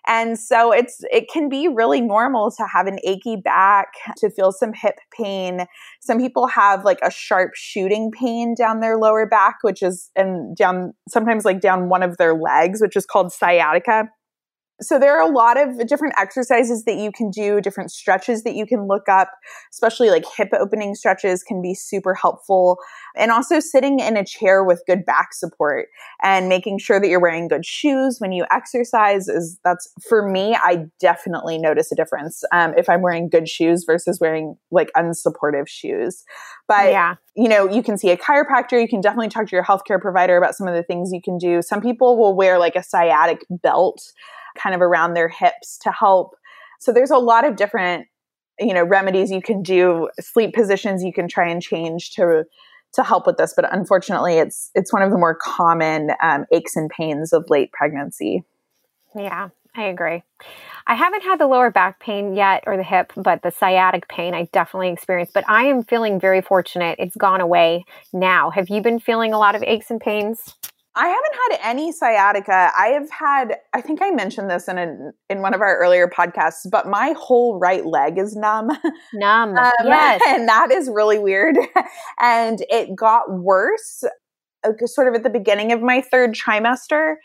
and 0.08 0.38
so 0.38 0.72
it's 0.72 1.00
it 1.12 1.26
can 1.30 1.48
be 1.48 1.68
really 1.68 2.00
normal 2.00 2.50
to 2.52 2.66
have 2.72 2.86
an 2.86 2.98
achy 3.04 3.36
back, 3.36 3.88
to 4.16 4.30
feel 4.30 4.50
some 4.50 4.72
hip 4.72 4.96
pain. 5.16 5.66
Some 6.00 6.18
people 6.18 6.46
have 6.46 6.84
like 6.84 6.98
a 7.02 7.10
sharp 7.10 7.52
shooting 7.54 8.10
pain 8.10 8.54
down 8.56 8.80
their 8.80 8.96
lower 8.96 9.26
back, 9.26 9.58
which 9.62 9.82
is 9.82 10.10
and 10.16 10.56
down 10.56 10.94
sometimes 11.08 11.44
like 11.44 11.60
down 11.60 11.90
one 11.90 12.02
of 12.02 12.16
their 12.16 12.34
legs, 12.34 12.80
which 12.80 12.96
is 12.96 13.04
called 13.06 13.32
sciatica 13.32 14.08
so 14.80 14.98
there 14.98 15.18
are 15.18 15.28
a 15.28 15.32
lot 15.32 15.60
of 15.60 15.86
different 15.86 16.14
exercises 16.16 16.84
that 16.84 16.96
you 16.96 17.10
can 17.10 17.30
do, 17.30 17.60
different 17.60 17.90
stretches 17.90 18.44
that 18.44 18.54
you 18.54 18.64
can 18.64 18.86
look 18.86 19.08
up, 19.08 19.30
especially 19.72 20.10
like 20.10 20.24
hip 20.36 20.50
opening 20.58 20.94
stretches 20.94 21.42
can 21.42 21.60
be 21.60 21.74
super 21.74 22.14
helpful. 22.14 22.78
And 23.16 23.32
also 23.32 23.58
sitting 23.58 23.98
in 23.98 24.16
a 24.16 24.24
chair 24.24 24.62
with 24.62 24.82
good 24.86 25.04
back 25.04 25.34
support 25.34 25.88
and 26.22 26.48
making 26.48 26.78
sure 26.78 27.00
that 27.00 27.08
you're 27.08 27.20
wearing 27.20 27.48
good 27.48 27.66
shoes 27.66 28.18
when 28.20 28.30
you 28.30 28.46
exercise 28.52 29.28
is 29.28 29.58
that's 29.64 29.92
for 30.08 30.28
me, 30.28 30.54
I 30.54 30.86
definitely 31.00 31.58
notice 31.58 31.90
a 31.90 31.96
difference 31.96 32.44
um, 32.52 32.74
if 32.76 32.88
I'm 32.88 33.02
wearing 33.02 33.28
good 33.28 33.48
shoes 33.48 33.84
versus 33.84 34.20
wearing 34.20 34.56
like 34.70 34.90
unsupportive 34.96 35.66
shoes. 35.66 36.24
But 36.68 36.90
yeah. 36.90 37.16
you 37.34 37.48
know, 37.48 37.68
you 37.68 37.82
can 37.82 37.98
see 37.98 38.10
a 38.10 38.16
chiropractor, 38.16 38.80
you 38.80 38.88
can 38.88 39.00
definitely 39.00 39.28
talk 39.28 39.48
to 39.48 39.56
your 39.56 39.64
healthcare 39.64 40.00
provider 40.00 40.36
about 40.36 40.54
some 40.54 40.68
of 40.68 40.74
the 40.74 40.82
things 40.84 41.10
you 41.12 41.20
can 41.20 41.36
do. 41.38 41.62
Some 41.62 41.80
people 41.80 42.16
will 42.16 42.36
wear 42.36 42.58
like 42.58 42.76
a 42.76 42.82
sciatic 42.82 43.44
belt 43.50 44.12
kind 44.58 44.74
of 44.74 44.80
around 44.80 45.14
their 45.14 45.28
hips 45.28 45.78
to 45.78 45.92
help. 45.92 46.34
So 46.80 46.92
there's 46.92 47.10
a 47.10 47.18
lot 47.18 47.46
of 47.46 47.56
different, 47.56 48.06
you 48.58 48.74
know, 48.74 48.84
remedies 48.84 49.30
you 49.30 49.42
can 49.42 49.62
do, 49.62 50.08
sleep 50.20 50.54
positions 50.54 51.02
you 51.02 51.12
can 51.12 51.28
try 51.28 51.48
and 51.48 51.62
change 51.62 52.12
to 52.12 52.44
to 52.94 53.02
help 53.04 53.26
with 53.26 53.36
this. 53.36 53.52
But 53.54 53.72
unfortunately, 53.72 54.38
it's 54.38 54.70
it's 54.74 54.92
one 54.92 55.02
of 55.02 55.10
the 55.10 55.18
more 55.18 55.34
common 55.34 56.10
um, 56.22 56.46
aches 56.52 56.76
and 56.76 56.90
pains 56.90 57.32
of 57.32 57.44
late 57.48 57.72
pregnancy. 57.72 58.44
Yeah, 59.14 59.48
I 59.74 59.84
agree. 59.84 60.22
I 60.86 60.94
haven't 60.94 61.22
had 61.22 61.38
the 61.38 61.46
lower 61.46 61.70
back 61.70 62.00
pain 62.00 62.34
yet 62.34 62.64
or 62.66 62.76
the 62.76 62.82
hip, 62.82 63.12
but 63.16 63.42
the 63.42 63.50
sciatic 63.50 64.08
pain 64.08 64.34
I 64.34 64.48
definitely 64.52 64.88
experienced. 64.88 65.34
But 65.34 65.44
I 65.48 65.64
am 65.64 65.84
feeling 65.84 66.18
very 66.18 66.40
fortunate. 66.40 66.96
It's 66.98 67.16
gone 67.16 67.40
away 67.40 67.84
now. 68.12 68.50
Have 68.50 68.68
you 68.70 68.80
been 68.80 68.98
feeling 68.98 69.32
a 69.32 69.38
lot 69.38 69.54
of 69.54 69.62
aches 69.62 69.90
and 69.90 70.00
pains? 70.00 70.56
I 70.94 71.06
haven't 71.06 71.60
had 71.62 71.70
any 71.70 71.92
sciatica. 71.92 72.72
I 72.76 72.88
have 72.88 73.10
had, 73.10 73.58
I 73.72 73.80
think 73.80 74.02
I 74.02 74.10
mentioned 74.10 74.50
this 74.50 74.66
in 74.68 74.78
a, 74.78 75.10
in 75.30 75.42
one 75.42 75.54
of 75.54 75.60
our 75.60 75.78
earlier 75.78 76.08
podcasts, 76.08 76.68
but 76.68 76.88
my 76.88 77.14
whole 77.16 77.58
right 77.58 77.86
leg 77.86 78.18
is 78.18 78.34
numb. 78.34 78.70
Numb. 79.14 79.50
um, 79.56 79.72
yes. 79.84 80.20
And 80.26 80.48
that 80.48 80.72
is 80.72 80.90
really 80.92 81.18
weird. 81.18 81.56
and 82.20 82.64
it 82.68 82.96
got 82.96 83.30
worse 83.30 84.02
uh, 84.64 84.86
sort 84.86 85.06
of 85.08 85.14
at 85.14 85.22
the 85.22 85.30
beginning 85.30 85.70
of 85.72 85.82
my 85.82 86.00
third 86.00 86.34
trimester. 86.34 87.16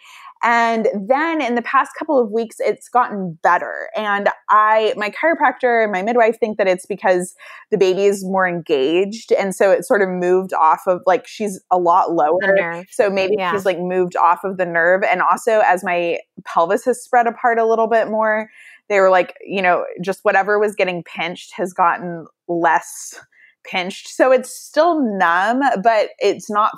And 0.44 0.88
then 1.08 1.42
in 1.42 1.56
the 1.56 1.62
past 1.62 1.92
couple 1.98 2.20
of 2.20 2.30
weeks, 2.30 2.58
it's 2.60 2.90
gotten 2.90 3.40
better. 3.42 3.90
And 3.96 4.28
I, 4.50 4.94
my 4.98 5.10
chiropractor 5.10 5.82
and 5.82 5.92
my 5.92 6.02
midwife 6.02 6.38
think 6.38 6.58
that 6.58 6.68
it's 6.68 6.86
because 6.86 7.34
the 7.72 7.78
baby 7.78 8.04
is 8.04 8.26
more 8.26 8.46
engaged. 8.46 9.32
And 9.32 9.56
so 9.56 9.72
it 9.72 9.86
sort 9.86 10.02
of 10.02 10.10
moved 10.10 10.54
off 10.54 10.82
of 10.86 11.02
like, 11.06 11.26
she's 11.26 11.62
a 11.72 11.78
lot 11.78 12.12
lower. 12.12 12.84
So 12.92 13.10
maybe 13.10 13.36
yeah. 13.38 13.54
she's 13.54 13.66
like 13.66 13.80
moved 13.80 14.18
off 14.18 14.44
of 14.44 14.58
the 14.58 14.66
nerve. 14.66 15.04
And 15.04 15.22
also 15.22 15.62
as 15.66 15.82
my 15.82 16.20
pelvis 16.44 16.84
has 16.86 17.02
spread 17.02 17.26
apart 17.26 17.58
a 17.58 17.66
little 17.66 17.88
bit 17.88 18.10
more, 18.10 18.50
they 18.90 19.00
were 19.00 19.10
like, 19.10 19.36
you 19.46 19.62
know, 19.62 19.86
just 20.02 20.20
whatever 20.24 20.60
was 20.60 20.76
getting 20.76 21.04
pinched 21.04 21.54
has 21.56 21.72
gotten 21.72 22.26
less 22.50 23.18
pinched. 23.64 24.10
So 24.10 24.34
it's 24.34 24.54
still 24.54 25.02
numb, 25.18 25.62
but 25.82 26.10
it's 26.20 26.50
not 26.50 26.72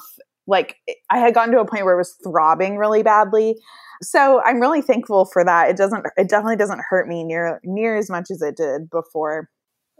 like 0.47 0.77
I 1.09 1.19
had 1.19 1.33
gotten 1.33 1.53
to 1.53 1.59
a 1.59 1.65
point 1.65 1.85
where 1.85 1.95
it 1.95 1.97
was 1.97 2.15
throbbing 2.23 2.77
really 2.77 3.03
badly. 3.03 3.57
So 4.01 4.41
I'm 4.43 4.59
really 4.59 4.81
thankful 4.81 5.25
for 5.25 5.43
that. 5.43 5.69
It 5.69 5.77
doesn't 5.77 6.05
it 6.17 6.29
definitely 6.29 6.57
doesn't 6.57 6.81
hurt 6.89 7.07
me 7.07 7.23
near 7.23 7.59
near 7.63 7.97
as 7.97 8.09
much 8.09 8.31
as 8.31 8.41
it 8.41 8.57
did 8.57 8.89
before. 8.89 9.49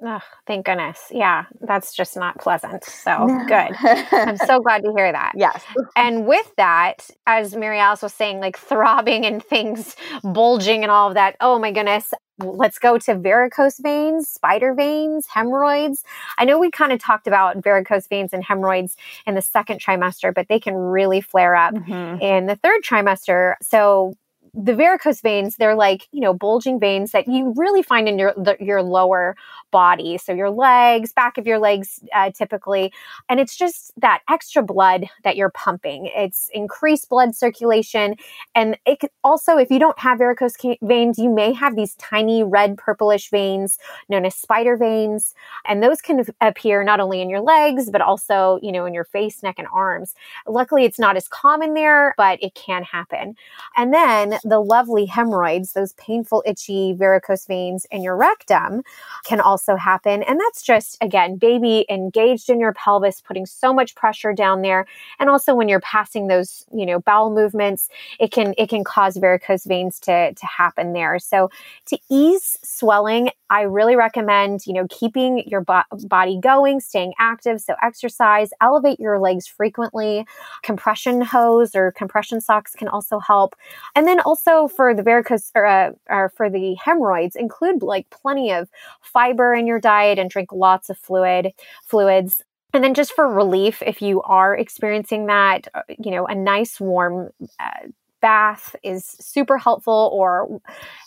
Oh, 0.04 0.20
thank 0.46 0.66
goodness. 0.66 1.00
Yeah, 1.10 1.46
that's 1.62 1.96
just 1.96 2.18
not 2.18 2.38
pleasant. 2.38 2.84
So 2.84 3.28
good. 3.48 3.72
I'm 4.12 4.36
so 4.38 4.60
glad 4.60 4.84
to 4.84 4.94
hear 4.96 5.12
that. 5.12 5.34
Yes. 5.38 5.64
And 5.96 6.28
with 6.28 6.52
that, 6.58 7.10
as 7.28 7.56
Mary 7.56 7.80
Alice 7.80 8.02
was 8.02 8.14
saying, 8.14 8.40
like 8.40 8.58
throbbing 8.58 9.25
and 9.25 9.44
things 9.44 9.96
bulging 10.24 10.84
and 10.84 10.92
all 10.92 11.08
of 11.08 11.14
that, 11.14 11.36
oh 11.40 11.60
my 11.60 11.72
goodness, 11.72 12.14
let's 12.39 12.80
go 12.80 12.98
to 12.98 13.15
varicose 13.15 13.77
veins, 13.80 14.27
spider 14.27 14.74
veins, 14.74 15.27
hemorrhoids. 15.27 16.04
I 16.38 16.46
know 16.46 16.60
we 16.60 16.70
kind 16.72 16.92
of 16.92 17.00
talked 17.00 17.27
about 17.27 17.58
varicose 17.58 18.08
veins 18.08 18.34
and 18.34 18.44
hemorrhoids 18.44 18.98
in 19.25 19.36
the 19.36 19.42
second 19.42 19.80
trimester, 19.80 20.34
but 20.34 20.48
they 20.48 20.60
can 20.60 20.75
really 20.75 21.22
flare 21.22 21.56
up 21.56 21.74
mm-hmm. 21.74 22.22
in 22.22 22.46
the 22.48 22.56
third 22.56 22.82
trimester. 22.84 23.56
So 23.62 24.15
the 24.55 24.74
varicose 24.74 25.21
veins, 25.21 25.57
they're 25.57 25.75
like, 25.75 26.07
you 26.12 26.21
know, 26.21 26.33
bulging 26.33 26.79
veins 26.79 27.12
that 27.12 27.27
you 27.27 27.53
really 27.57 27.83
find 27.83 28.07
in 28.07 28.17
your 28.17 28.33
the, 28.38 28.55
your 28.59 28.81
lower 28.81 29.35
body. 29.71 30.17
So 30.17 30.33
your 30.33 30.50
legs, 30.50 31.12
back 31.12 31.38
of 31.38 31.45
your 31.45 31.59
legs 31.59 32.00
uh, 32.13 32.31
typically. 32.31 32.93
And 33.27 33.39
it's 33.39 33.57
just 33.57 33.91
that 33.97 34.21
extra 34.29 34.63
blood 34.63 35.07
that 35.24 35.35
you're 35.35 35.50
pumping. 35.50 36.09
It's 36.15 36.50
increased 36.53 37.09
blood 37.09 37.35
circulation. 37.35 38.15
And 38.53 38.77
it 38.85 39.00
also, 39.24 39.57
if 39.57 39.69
you 39.69 39.79
don't 39.79 40.00
have 40.00 40.19
varicose 40.19 40.55
veins, 40.81 41.19
you 41.19 41.29
may 41.29 41.51
have 41.51 41.75
these 41.75 41.95
tiny 41.95 42.43
red 42.43 42.77
purplish 42.77 43.29
veins 43.29 43.77
known 44.07 44.25
as 44.25 44.35
spider 44.35 44.77
veins. 44.77 45.33
And 45.65 45.83
those 45.83 46.01
can 46.01 46.25
appear 46.39 46.83
not 46.83 47.01
only 47.01 47.21
in 47.21 47.29
your 47.29 47.41
legs, 47.41 47.89
but 47.89 48.01
also, 48.01 48.59
you 48.62 48.71
know, 48.71 48.85
in 48.85 48.93
your 48.93 49.03
face, 49.03 49.43
neck, 49.43 49.55
and 49.57 49.67
arms. 49.74 50.15
Luckily, 50.47 50.85
it's 50.85 51.00
not 51.00 51.17
as 51.17 51.27
common 51.27 51.74
there, 51.74 52.13
but 52.17 52.41
it 52.41 52.55
can 52.55 52.83
happen. 52.83 53.35
And 53.75 53.93
then 53.93 54.39
the 54.46 54.60
lovely 54.60 55.06
hemorrhoids, 55.06 55.74
those 55.74 55.94
painful, 55.94 56.44
itchy 56.46 56.94
varicose 56.94 57.48
veins 57.48 57.88
in 57.92 58.04
your 58.04 58.16
rectum 58.16 58.84
can 59.25 59.42
also 59.42 59.75
happen. 59.75 60.22
And 60.24 60.40
that's 60.40 60.62
just, 60.62 60.98
again, 61.02 61.38
baby 61.38 61.86
engaged 61.90 62.50
in 62.50 62.60
your 62.60 62.74
pelvis, 62.74 63.22
putting 63.22 63.48
so 63.48 63.74
much 63.74 63.96
pressure 63.96 64.34
down 64.34 64.62
there. 64.62 64.86
And 65.20 65.30
also 65.30 65.56
when 65.56 65.68
you're 65.68 65.80
passing 65.80 66.28
those, 66.28 66.64
you 66.72 66.86
know, 66.86 67.00
bowel 67.00 67.34
movements, 67.34 67.90
it 68.20 68.32
can, 68.32 68.54
it 68.58 68.70
can 68.70 68.84
cause 68.84 69.18
varicose 69.18 69.66
veins 69.66 70.00
to, 70.02 70.34
to 70.34 70.46
happen 70.46 70.94
there. 70.94 71.18
So 71.18 71.50
to 71.88 71.98
ease 72.10 72.58
swelling, 72.64 73.32
I 73.50 73.62
really 73.62 73.96
recommend, 73.96 74.68
you 74.68 74.74
know, 74.74 74.86
keeping 74.90 75.44
your 75.48 75.62
bo- 75.62 75.84
body 76.08 76.40
going, 76.40 76.80
staying 76.82 77.14
active. 77.20 77.62
So 77.62 77.75
exercise, 77.82 78.52
elevate 78.62 79.00
your 79.00 79.20
legs 79.20 79.48
frequently. 79.48 80.25
Compression 80.62 81.22
hose 81.22 81.75
or 81.75 81.92
compression 81.92 82.42
socks 82.42 82.74
can 82.75 82.88
also 82.88 83.20
help. 83.20 83.56
And 83.96 84.08
then 84.08 84.20
also 84.20 84.35
for 84.68 84.94
the 84.94 85.03
varicose 85.03 85.51
or, 85.55 85.66
uh, 85.66 85.92
or 86.09 86.29
for 86.29 86.50
the 86.50 86.75
hemorrhoids, 86.75 87.36
include 87.36 87.81
like 87.81 88.09
plenty 88.09 88.51
of 88.51 88.70
fiber 89.01 89.53
in 89.53 89.68
your 89.68 89.79
diet 89.79 90.20
and 90.20 90.29
drink 90.29 90.51
lots 90.51 90.90
of 90.90 90.98
fluid 90.98 91.53
fluids. 91.86 92.42
And 92.74 92.83
then 92.83 92.94
just 92.94 93.14
for 93.14 93.27
relief, 93.27 93.81
if 93.86 94.01
you 94.01 94.22
are 94.24 94.55
experiencing 94.55 95.27
that, 95.27 95.68
uh, 95.74 95.81
you 95.98 96.12
know, 96.12 96.25
a 96.27 96.36
nice 96.36 96.79
warm 96.79 97.29
uh, 97.59 97.88
bath 98.25 98.75
is 98.81 99.05
super 99.20 99.55
helpful 99.55 100.09
or 100.11 100.59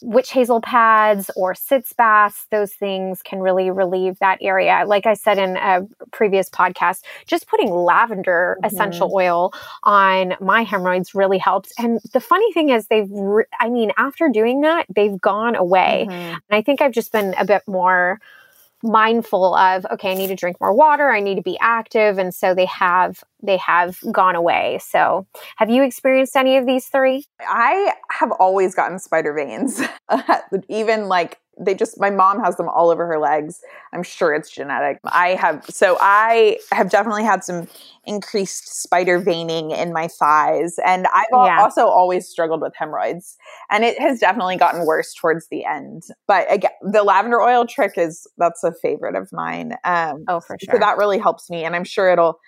witch 0.03 0.31
hazel 0.31 0.61
pads 0.61 1.33
or 1.35 1.53
sitz 1.53 1.93
baths 1.93 2.47
those 2.53 2.73
things 2.75 3.23
can 3.25 3.41
really 3.41 3.73
relieve 3.73 4.17
that 4.21 4.39
area 4.41 4.85
like 4.87 5.05
i 5.05 5.15
said 5.15 5.37
in 5.37 5.57
a 5.57 5.81
previous 6.13 6.49
podcast 6.49 7.03
just 7.27 7.49
putting 7.49 7.73
lavender 7.73 8.57
mm-hmm. 8.57 8.67
essential 8.67 9.11
oil 9.13 9.53
on 9.83 10.37
my 10.41 10.63
hemorrhoids 10.63 11.13
really 11.13 11.39
helps 11.39 11.73
and 11.77 11.99
the 12.13 12.21
funny 12.21 12.53
thing 12.53 12.69
is 12.69 12.87
they've 12.87 13.11
re- 13.11 13.45
i 13.59 13.69
mean 13.69 13.91
after 13.99 14.29
doing 14.29 14.61
that 14.61 14.87
they've 14.89 15.21
gone 15.21 15.57
away 15.57 16.07
mm-hmm. 16.09 16.13
and 16.13 16.41
i 16.53 16.63
think 16.63 16.81
i've 16.81 16.93
just 16.93 17.11
been 17.11 17.35
a 17.37 17.45
bit 17.45 17.63
more 17.67 18.21
mindful 18.83 19.55
of 19.55 19.85
okay 19.91 20.13
i 20.13 20.15
need 20.15 20.29
to 20.29 20.37
drink 20.37 20.57
more 20.61 20.73
water 20.73 21.11
i 21.11 21.21
need 21.21 21.35
to 21.35 21.43
be 21.43 21.59
active 21.61 22.19
and 22.19 22.35
so 22.35 22.55
they 22.55 22.67
have 22.67 23.25
they 23.43 23.57
have 23.57 23.99
gone 24.11 24.35
away. 24.35 24.79
So 24.83 25.27
have 25.57 25.71
you 25.71 25.83
experienced 25.83 26.37
any 26.37 26.57
of 26.57 26.67
these 26.67 26.87
three? 26.87 27.25
I 27.41 27.95
have 28.11 28.33
always 28.33 28.75
gotten 28.75 28.99
spider 28.99 29.33
veins. 29.33 29.81
Even 30.69 31.09
like 31.09 31.39
they 31.61 31.75
just 31.75 31.99
my 32.01 32.11
mom 32.11 32.43
has 32.43 32.57
them 32.57 32.69
all 32.69 32.91
over 32.91 33.07
her 33.07 33.19
legs. 33.19 33.61
I'm 33.93 34.03
sure 34.03 34.35
it's 34.35 34.51
genetic. 34.51 34.99
I 35.05 35.31
have 35.31 35.65
so 35.69 35.97
i 36.01 36.59
have 36.73 36.91
definitely 36.91 37.25
had 37.25 37.45
some 37.45 37.69
increased 38.07 38.83
spider 38.83 39.19
veining 39.19 39.71
in 39.71 39.93
my 39.93 40.09
thighs 40.09 40.77
and 40.85 41.07
i've 41.09 41.27
yeah. 41.33 41.61
also 41.61 41.87
always 41.87 42.27
struggled 42.27 42.61
with 42.61 42.73
hemorrhoids 42.77 43.37
and 43.71 43.85
it 43.85 43.99
has 44.01 44.19
definitely 44.19 44.57
gotten 44.57 44.87
worse 44.87 45.13
towards 45.15 45.49
the 45.49 45.65
end. 45.65 46.05
But 46.27 46.51
again 46.53 46.71
the 46.83 47.03
lavender 47.03 47.41
oil 47.41 47.67
trick 47.67 47.93
is 47.97 48.27
that's 48.39 48.65
a 48.65 48.73
favorite 48.73 49.15
of 49.15 49.31
mine 49.33 49.77
um 49.85 50.25
oh 50.29 50.41
for 50.41 50.57
sure 50.61 50.75
so 50.75 50.79
that 50.79 50.97
really 50.97 51.19
helps 51.19 51.51
me 51.51 51.65
and 51.65 51.77
i'm 51.77 51.85
sure 51.85 52.11
it'll 52.11 52.39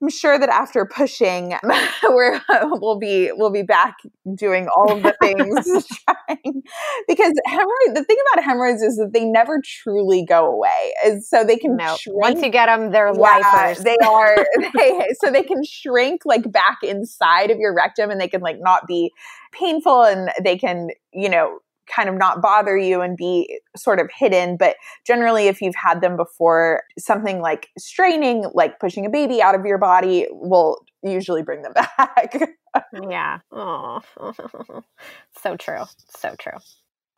I'm 0.00 0.08
sure 0.08 0.38
that 0.38 0.48
after 0.48 0.86
pushing, 0.86 1.54
we're 2.08 2.40
we'll 2.62 2.98
be 2.98 3.32
we'll 3.32 3.50
be 3.50 3.62
back 3.62 3.96
doing 4.34 4.68
all 4.76 4.92
of 4.92 5.02
the 5.02 5.14
things 5.20 5.66
trying 6.04 6.62
because 7.08 7.32
hemorrhoids. 7.46 7.94
The 7.94 8.04
thing 8.04 8.16
about 8.32 8.44
hemorrhoids 8.44 8.82
is 8.82 8.96
that 8.96 9.12
they 9.12 9.24
never 9.24 9.60
truly 9.64 10.24
go 10.24 10.46
away, 10.46 10.94
and 11.04 11.24
so 11.24 11.42
they 11.42 11.56
can 11.56 11.76
no. 11.76 11.96
shrink. 11.98 12.20
Once 12.20 12.42
you 12.42 12.50
get 12.50 12.66
them, 12.66 12.92
they're 12.92 13.08
yeah, 13.08 13.74
They 13.82 13.96
are 14.06 14.36
they, 14.74 15.06
so 15.20 15.32
they 15.32 15.42
can 15.42 15.64
shrink 15.64 16.22
like 16.24 16.50
back 16.50 16.78
inside 16.82 17.50
of 17.50 17.58
your 17.58 17.74
rectum, 17.74 18.10
and 18.10 18.20
they 18.20 18.28
can 18.28 18.40
like 18.40 18.58
not 18.60 18.86
be 18.86 19.12
painful, 19.52 20.04
and 20.04 20.30
they 20.42 20.56
can 20.56 20.90
you 21.12 21.28
know 21.28 21.58
kind 21.94 22.08
of 22.08 22.16
not 22.16 22.42
bother 22.42 22.76
you 22.76 23.00
and 23.00 23.16
be 23.16 23.60
sort 23.76 24.00
of 24.00 24.10
hidden. 24.16 24.56
But 24.56 24.76
generally, 25.06 25.48
if 25.48 25.60
you've 25.60 25.74
had 25.74 26.00
them 26.00 26.16
before, 26.16 26.82
something 26.98 27.40
like 27.40 27.68
straining, 27.78 28.50
like 28.54 28.78
pushing 28.80 29.06
a 29.06 29.10
baby 29.10 29.42
out 29.42 29.54
of 29.54 29.64
your 29.64 29.78
body, 29.78 30.26
will 30.30 30.78
usually 31.02 31.42
bring 31.42 31.62
them 31.62 31.72
back. 31.96 32.38
yeah. 33.08 33.38
Oh, 33.52 34.00
so 35.42 35.56
true. 35.56 35.84
So 36.16 36.34
true. 36.38 36.58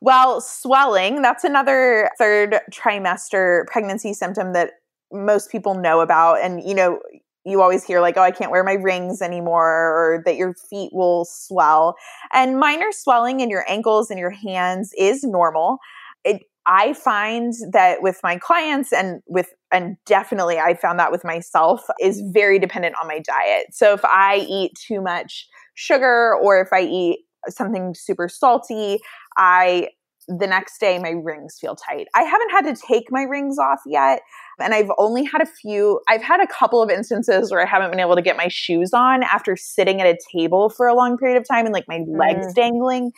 Well, 0.01 0.41
swelling, 0.41 1.21
that's 1.21 1.43
another 1.43 2.09
third 2.17 2.59
trimester 2.71 3.67
pregnancy 3.67 4.13
symptom 4.13 4.53
that 4.53 4.71
most 5.13 5.51
people 5.51 5.75
know 5.75 5.99
about. 5.99 6.41
And, 6.41 6.63
you 6.67 6.73
know, 6.73 6.99
you 7.45 7.61
always 7.61 7.83
hear 7.83 8.01
like, 8.01 8.17
oh, 8.17 8.21
I 8.21 8.31
can't 8.31 8.51
wear 8.51 8.63
my 8.63 8.73
rings 8.73 9.21
anymore, 9.21 9.67
or 9.67 10.23
that 10.25 10.35
your 10.35 10.53
feet 10.69 10.91
will 10.93 11.25
swell. 11.25 11.95
And 12.33 12.59
minor 12.59 12.91
swelling 12.91 13.39
in 13.39 13.49
your 13.49 13.65
ankles 13.67 14.09
and 14.09 14.19
your 14.19 14.29
hands 14.29 14.91
is 14.97 15.23
normal. 15.23 15.77
It, 16.23 16.43
I 16.67 16.93
find 16.93 17.53
that 17.71 18.03
with 18.03 18.19
my 18.21 18.37
clients 18.37 18.93
and 18.93 19.21
with, 19.25 19.49
and 19.71 19.97
definitely 20.05 20.59
I 20.59 20.75
found 20.75 20.99
that 20.99 21.11
with 21.11 21.23
myself, 21.23 21.83
is 21.99 22.21
very 22.31 22.59
dependent 22.59 22.95
on 23.01 23.07
my 23.07 23.19
diet. 23.19 23.67
So 23.71 23.93
if 23.93 24.05
I 24.05 24.45
eat 24.47 24.73
too 24.75 25.01
much 25.01 25.47
sugar 25.73 26.35
or 26.35 26.61
if 26.61 26.69
I 26.71 26.81
eat 26.81 27.21
something 27.49 27.95
super 27.95 28.29
salty, 28.29 28.99
I 29.35 29.87
the 30.39 30.47
next 30.47 30.79
day 30.79 30.97
my 30.99 31.09
rings 31.09 31.57
feel 31.59 31.75
tight. 31.75 32.07
I 32.15 32.23
haven't 32.23 32.49
had 32.51 32.61
to 32.73 32.81
take 32.87 33.11
my 33.11 33.23
rings 33.23 33.57
off 33.57 33.81
yet. 33.85 34.21
And 34.59 34.73
I've 34.73 34.91
only 34.97 35.23
had 35.23 35.41
a 35.41 35.45
few, 35.45 36.01
I've 36.07 36.21
had 36.21 36.39
a 36.39 36.47
couple 36.47 36.81
of 36.81 36.89
instances 36.89 37.51
where 37.51 37.61
I 37.61 37.65
haven't 37.65 37.89
been 37.89 37.99
able 37.99 38.15
to 38.15 38.21
get 38.21 38.37
my 38.37 38.47
shoes 38.47 38.91
on 38.93 39.23
after 39.23 39.55
sitting 39.55 40.01
at 40.01 40.07
a 40.07 40.17
table 40.31 40.69
for 40.69 40.87
a 40.87 40.93
long 40.93 41.17
period 41.17 41.37
of 41.37 41.47
time 41.47 41.65
and 41.65 41.73
like 41.73 41.87
my 41.87 41.99
mm. 41.99 42.17
legs 42.17 42.53
dangling. 42.53 43.11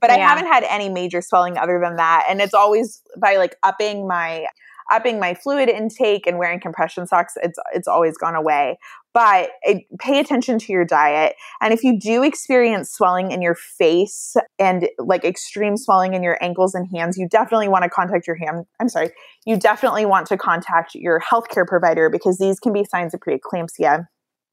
But 0.00 0.10
yeah. 0.10 0.16
I 0.16 0.18
haven't 0.18 0.46
had 0.46 0.64
any 0.64 0.88
major 0.88 1.22
swelling 1.22 1.56
other 1.56 1.80
than 1.82 1.96
that. 1.96 2.26
And 2.28 2.40
it's 2.40 2.54
always 2.54 3.02
by 3.16 3.36
like 3.36 3.56
upping 3.62 4.06
my 4.06 4.46
upping 4.90 5.18
my 5.20 5.34
fluid 5.34 5.68
intake 5.68 6.26
and 6.26 6.38
wearing 6.38 6.60
compression 6.60 7.06
socks, 7.06 7.34
it's 7.42 7.58
it's 7.74 7.88
always 7.88 8.16
gone 8.16 8.34
away. 8.34 8.78
But 9.12 9.50
it, 9.62 9.84
pay 9.98 10.20
attention 10.20 10.58
to 10.60 10.72
your 10.72 10.84
diet, 10.84 11.34
and 11.60 11.72
if 11.74 11.82
you 11.82 11.98
do 11.98 12.22
experience 12.22 12.90
swelling 12.92 13.32
in 13.32 13.42
your 13.42 13.56
face 13.56 14.36
and 14.58 14.88
like 14.98 15.24
extreme 15.24 15.76
swelling 15.76 16.14
in 16.14 16.22
your 16.22 16.38
ankles 16.42 16.74
and 16.74 16.86
hands, 16.94 17.18
you 17.18 17.28
definitely 17.28 17.68
want 17.68 17.82
to 17.84 17.90
contact 17.90 18.26
your 18.26 18.36
hand. 18.36 18.66
I'm 18.80 18.88
sorry, 18.88 19.10
you 19.46 19.56
definitely 19.56 20.06
want 20.06 20.26
to 20.28 20.36
contact 20.36 20.94
your 20.94 21.20
healthcare 21.20 21.66
provider 21.66 22.08
because 22.08 22.38
these 22.38 22.60
can 22.60 22.72
be 22.72 22.84
signs 22.84 23.14
of 23.14 23.20
preeclampsia. 23.20 24.06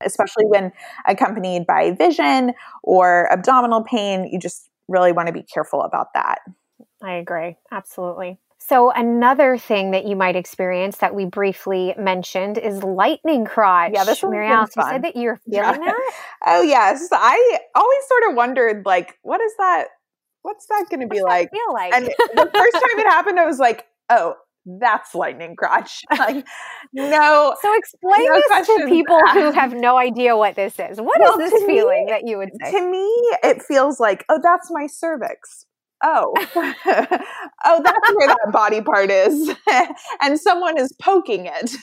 especially 0.04 0.45
when 0.45 0.71
accompanied 1.08 1.65
by 1.65 1.91
vision 1.91 2.54
or 2.84 3.32
abdominal 3.32 3.84
pain. 3.84 4.28
You 4.32 4.39
just 4.39 4.69
really 4.88 5.12
want 5.12 5.28
to 5.28 5.34
be 5.34 5.43
careful 5.43 5.82
about 5.82 6.13
that. 6.13 6.39
I 7.02 7.13
agree. 7.13 7.58
Absolutely. 7.71 8.39
So, 8.67 8.91
another 8.91 9.58
thing 9.58 9.91
that 9.91 10.06
you 10.06 10.17
might 10.17 10.36
experience 10.36 10.97
that 10.97 11.15
we 11.15 11.23
briefly 11.23 11.95
mentioned 11.97 12.58
is 12.58 12.84
lightning 12.84 13.45
crotch. 13.45 13.91
Yeah, 13.93 14.03
this 14.03 14.21
Mary 14.21 14.49
Alice, 14.49 14.71
you 14.75 14.84
said 14.84 15.03
that 15.06 15.15
you're 15.15 15.38
feeling 15.38 15.63
oh, 15.65 15.71
yeah. 15.71 15.86
that? 15.86 16.12
Oh, 16.45 16.62
yes. 16.63 17.08
I 17.13 17.60
always 17.75 17.99
sort 18.10 18.30
of 18.30 18.36
wondered, 18.36 18.86
like, 18.86 19.17
what 19.21 19.39
is 19.39 19.53
that? 19.58 19.86
What's 20.41 20.65
that 20.67 20.88
going 20.89 20.99
to 20.99 21.08
be 21.08 21.21
like? 21.21 21.49
Feel 21.51 21.73
like? 21.73 21.93
And 21.93 22.08
the 22.08 22.49
first 22.53 22.73
time 22.73 22.99
it 22.99 23.08
happened, 23.08 23.39
I 23.39 23.45
was 23.45 23.58
like, 23.58 23.86
oh, 24.10 24.36
that's 24.82 25.15
lightning 25.15 25.56
crotch. 25.56 26.03
Like, 26.17 26.45
no. 26.91 27.56
So 27.62 27.77
explain 27.77 28.25
no 28.25 28.36
this 28.36 28.67
to 28.67 28.86
people 28.89 29.19
who 29.32 29.51
have 29.51 29.75
no 29.75 29.97
idea 29.97 30.36
what 30.36 30.56
this 30.56 30.77
is. 30.77 30.99
What 30.99 31.21
well, 31.21 31.39
is 31.39 31.51
this 31.51 31.63
feeling 31.63 32.06
me, 32.06 32.12
that 32.12 32.27
you 32.27 32.38
would 32.38 32.49
say? 32.62 32.71
To 32.71 32.91
me, 32.91 33.08
it 33.43 33.62
feels 33.62 34.01
like, 34.01 34.25
oh, 34.27 34.39
that's 34.43 34.69
my 34.71 34.88
cervix. 34.88 35.65
Oh, 36.03 36.31
oh, 36.55 37.81
that's 37.83 38.13
where 38.13 38.27
that 38.27 38.49
body 38.51 38.81
part 38.81 39.10
is, 39.10 39.55
and 40.21 40.39
someone 40.39 40.77
is 40.77 40.93
poking 41.01 41.47
it. 41.51 41.75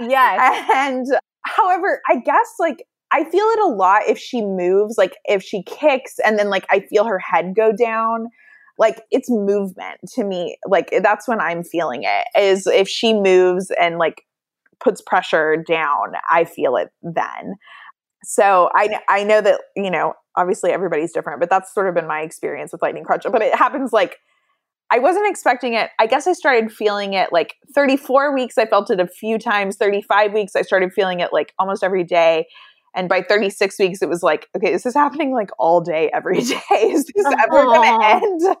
yes. 0.00 0.66
And 0.74 1.06
however, 1.44 2.00
I 2.08 2.16
guess 2.16 2.54
like 2.58 2.84
I 3.12 3.24
feel 3.24 3.44
it 3.44 3.60
a 3.60 3.68
lot 3.68 4.02
if 4.08 4.18
she 4.18 4.42
moves, 4.42 4.96
like 4.98 5.16
if 5.24 5.42
she 5.42 5.62
kicks, 5.62 6.18
and 6.24 6.38
then 6.38 6.50
like 6.50 6.66
I 6.70 6.80
feel 6.80 7.04
her 7.04 7.18
head 7.18 7.54
go 7.56 7.72
down. 7.72 8.28
Like 8.78 9.02
it's 9.10 9.30
movement 9.30 10.00
to 10.14 10.24
me. 10.24 10.56
Like 10.66 10.92
that's 11.02 11.28
when 11.28 11.40
i'm 11.40 11.62
feeling 11.62 12.02
it 12.04 12.26
is 12.40 12.66
if 12.66 12.88
she 12.88 13.12
moves 13.14 13.70
and 13.80 13.98
like 13.98 14.22
puts 14.82 15.00
pressure 15.02 15.62
down 15.68 16.14
i 16.30 16.44
feel 16.44 16.76
it 16.76 16.88
then. 17.02 17.54
So 18.24 18.70
i 18.74 18.98
i 19.08 19.24
know 19.24 19.40
that 19.40 19.60
you 19.76 19.90
know 19.90 20.14
obviously 20.36 20.70
everybody's 20.70 21.12
different 21.12 21.40
but 21.40 21.50
that's 21.50 21.72
sort 21.72 21.88
of 21.88 21.94
been 21.94 22.06
my 22.06 22.20
experience 22.20 22.72
with 22.72 22.82
lightning 22.82 23.04
crotch. 23.04 23.24
but 23.30 23.42
it 23.42 23.54
happens 23.54 23.92
like 23.92 24.18
I 24.92 24.98
wasn't 24.98 25.26
expecting 25.26 25.72
it. 25.72 25.88
I 25.98 26.06
guess 26.06 26.26
I 26.26 26.34
started 26.34 26.70
feeling 26.70 27.14
it 27.14 27.32
like 27.32 27.54
34 27.74 28.34
weeks. 28.34 28.58
I 28.58 28.66
felt 28.66 28.90
it 28.90 29.00
a 29.00 29.06
few 29.06 29.38
times. 29.38 29.76
35 29.76 30.34
weeks, 30.34 30.54
I 30.54 30.60
started 30.60 30.92
feeling 30.92 31.20
it 31.20 31.32
like 31.32 31.54
almost 31.58 31.82
every 31.82 32.04
day. 32.04 32.46
And 32.94 33.08
by 33.08 33.22
36 33.22 33.78
weeks, 33.78 34.02
it 34.02 34.10
was 34.10 34.22
like, 34.22 34.48
okay, 34.54 34.70
this 34.70 34.84
is 34.84 34.92
happening 34.92 35.32
like 35.32 35.48
all 35.58 35.80
day, 35.80 36.10
every 36.12 36.40
day. 36.42 36.60
Is 36.72 37.06
this 37.06 37.24
ever 37.24 37.64
going 37.64 38.00
to 38.00 38.06
end? 38.06 38.56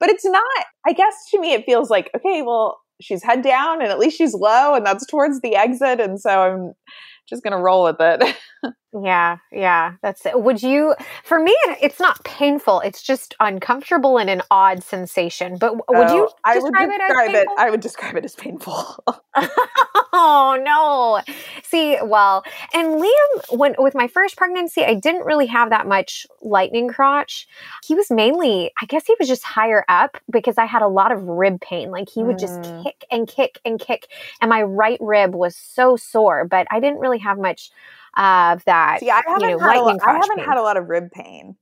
But 0.00 0.08
it's 0.08 0.24
not. 0.24 0.42
I 0.84 0.92
guess 0.92 1.14
to 1.30 1.40
me, 1.40 1.52
it 1.52 1.64
feels 1.64 1.88
like, 1.88 2.10
okay, 2.16 2.42
well, 2.42 2.80
she's 3.00 3.22
head 3.22 3.42
down 3.42 3.80
and 3.80 3.90
at 3.90 4.00
least 4.00 4.18
she's 4.18 4.34
low 4.34 4.74
and 4.74 4.84
that's 4.84 5.06
towards 5.06 5.40
the 5.40 5.54
exit. 5.54 6.00
And 6.00 6.20
so 6.20 6.30
I'm 6.30 6.72
just 7.28 7.44
going 7.44 7.52
to 7.52 7.62
roll 7.62 7.84
with 7.84 7.96
it. 8.00 8.36
yeah, 8.92 9.38
yeah, 9.50 9.94
that's 10.02 10.26
it. 10.26 10.40
Would 10.40 10.62
you, 10.62 10.94
for 11.24 11.40
me, 11.40 11.56
it's 11.82 11.98
not 11.98 12.22
painful. 12.24 12.80
It's 12.80 13.02
just 13.02 13.34
uncomfortable 13.40 14.18
and 14.18 14.30
an 14.30 14.42
odd 14.50 14.82
sensation. 14.82 15.58
But 15.58 15.74
would 15.76 15.84
oh, 15.88 16.14
you 16.14 16.28
I 16.44 16.58
would 16.58 16.72
describe 16.72 16.90
it 16.90 17.34
it, 17.34 17.48
I 17.58 17.70
would 17.70 17.80
describe 17.80 18.16
it 18.16 18.24
as 18.24 18.34
painful. 18.34 19.04
oh, 20.12 20.62
no. 20.64 21.34
See, 21.64 21.98
well, 22.02 22.44
and 22.72 23.02
Liam, 23.02 23.58
when 23.58 23.74
with 23.78 23.94
my 23.94 24.06
first 24.06 24.36
pregnancy, 24.36 24.84
I 24.84 24.94
didn't 24.94 25.26
really 25.26 25.46
have 25.46 25.70
that 25.70 25.86
much 25.86 26.26
lightning 26.42 26.88
crotch. 26.88 27.48
He 27.84 27.94
was 27.94 28.10
mainly, 28.10 28.70
I 28.80 28.86
guess 28.86 29.06
he 29.06 29.16
was 29.18 29.28
just 29.28 29.42
higher 29.42 29.84
up 29.88 30.16
because 30.30 30.58
I 30.58 30.64
had 30.64 30.82
a 30.82 30.88
lot 30.88 31.12
of 31.12 31.22
rib 31.24 31.60
pain. 31.60 31.90
Like 31.90 32.08
he 32.08 32.22
would 32.22 32.36
mm. 32.36 32.40
just 32.40 32.62
kick 32.84 33.04
and 33.10 33.26
kick 33.26 33.58
and 33.64 33.80
kick. 33.80 34.06
And 34.40 34.48
my 34.48 34.62
right 34.62 34.98
rib 35.00 35.34
was 35.34 35.56
so 35.56 35.96
sore, 35.96 36.44
but 36.44 36.66
I 36.70 36.78
didn't 36.78 37.00
really 37.00 37.16
really 37.16 37.22
have 37.24 37.38
much 37.38 37.70
of 38.16 38.64
that. 38.64 39.00
See, 39.00 39.10
I 39.10 39.22
haven't, 39.26 39.48
you 39.48 39.56
know, 39.56 39.58
had, 39.58 39.76
a 39.76 39.82
lot, 39.82 39.98
I 40.06 40.12
haven't 40.14 40.40
had 40.40 40.56
a 40.56 40.62
lot 40.62 40.76
of 40.76 40.88
rib 40.88 41.10
pain. 41.12 41.56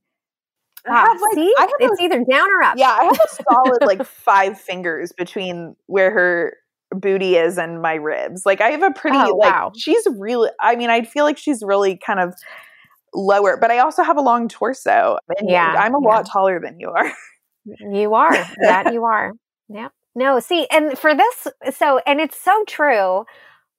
I 0.87 0.99
have, 0.99 1.19
like, 1.19 1.33
see, 1.33 1.53
it's 1.79 1.99
a, 1.99 2.03
either 2.03 2.23
down 2.29 2.47
or 2.47 2.61
up. 2.61 2.75
Yeah, 2.77 2.95
I 2.99 3.05
have 3.05 3.19
a 3.19 3.43
solid 3.43 3.81
like 3.81 4.05
five 4.05 4.59
fingers 4.59 5.11
between 5.11 5.75
where 5.87 6.11
her 6.11 6.57
booty 6.91 7.35
is 7.35 7.57
and 7.57 7.81
my 7.81 7.95
ribs. 7.95 8.45
Like 8.45 8.61
I 8.61 8.69
have 8.69 8.83
a 8.83 8.91
pretty 8.91 9.17
oh, 9.17 9.35
like 9.35 9.51
wow. 9.51 9.71
she's 9.75 10.05
really. 10.17 10.49
I 10.59 10.75
mean, 10.75 10.89
I 10.89 11.01
feel 11.01 11.23
like 11.23 11.37
she's 11.37 11.63
really 11.63 11.97
kind 11.97 12.19
of 12.19 12.35
lower, 13.15 13.57
but 13.59 13.71
I 13.71 13.79
also 13.79 14.03
have 14.03 14.17
a 14.17 14.21
long 14.21 14.47
torso. 14.47 15.17
And 15.39 15.49
yeah, 15.49 15.75
I'm 15.77 15.95
a 15.95 16.01
yeah. 16.01 16.07
lot 16.07 16.27
taller 16.27 16.59
than 16.59 16.79
you 16.79 16.89
are. 16.89 17.11
You 17.91 18.13
are 18.13 18.31
that 18.61 18.93
you 18.93 19.05
are. 19.05 19.33
Yeah. 19.69 19.87
No, 20.13 20.39
see, 20.39 20.67
and 20.71 20.97
for 20.97 21.13
this, 21.15 21.47
so 21.75 21.99
and 22.05 22.21
it's 22.21 22.39
so 22.39 22.63
true 22.67 23.25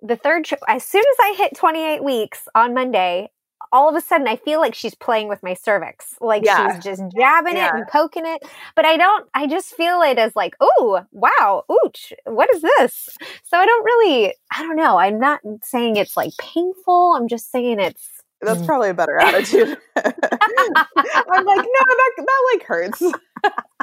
the 0.07 0.16
third 0.16 0.49
as 0.69 0.85
soon 0.85 1.01
as 1.01 1.16
I 1.21 1.35
hit 1.37 1.57
28 1.57 2.05
weeks 2.05 2.49
on 2.55 2.75
Monday, 2.75 3.31
all 3.73 3.88
of 3.88 3.95
a 3.95 4.01
sudden 4.01 4.29
I 4.29 4.37
feel 4.37 4.61
like 4.61 4.75
she's 4.75 4.95
playing 4.95 5.29
with 5.29 5.42
my 5.42 5.55
cervix. 5.55 6.14
Like 6.21 6.45
yeah. 6.45 6.75
she's 6.75 6.85
just 6.85 7.03
jabbing 7.16 7.57
yeah. 7.57 7.69
it 7.69 7.75
and 7.75 7.88
poking 7.88 8.27
it. 8.27 8.42
But 8.75 8.85
I 8.85 8.97
don't, 8.97 9.29
I 9.35 9.47
just 9.47 9.75
feel 9.75 10.03
it 10.03 10.19
as 10.19 10.37
like, 10.37 10.55
oh, 10.61 11.05
wow, 11.12 11.64
ooch, 11.71 12.12
what 12.25 12.53
is 12.55 12.62
this? 12.62 13.09
So 13.45 13.59
I 13.59 13.66
don't 13.66 13.85
really, 13.85 14.35
I 14.53 14.62
don't 14.62 14.77
know. 14.77 14.99
I'm 14.99 15.19
not 15.19 15.40
saying 15.62 15.97
it's 15.97 16.16
like 16.16 16.33
painful. 16.38 17.14
I'm 17.16 17.29
just 17.29 17.51
saying 17.51 17.81
it's. 17.81 18.09
That's 18.42 18.61
mm. 18.61 18.66
probably 18.66 18.90
a 18.90 18.95
better 18.95 19.19
attitude. 19.19 19.79
I'm 19.97 20.05
like, 20.05 21.57
no, 21.57 21.83
that, 21.87 22.12
that 22.19 22.53
like 22.55 22.62
hurts. 22.64 23.03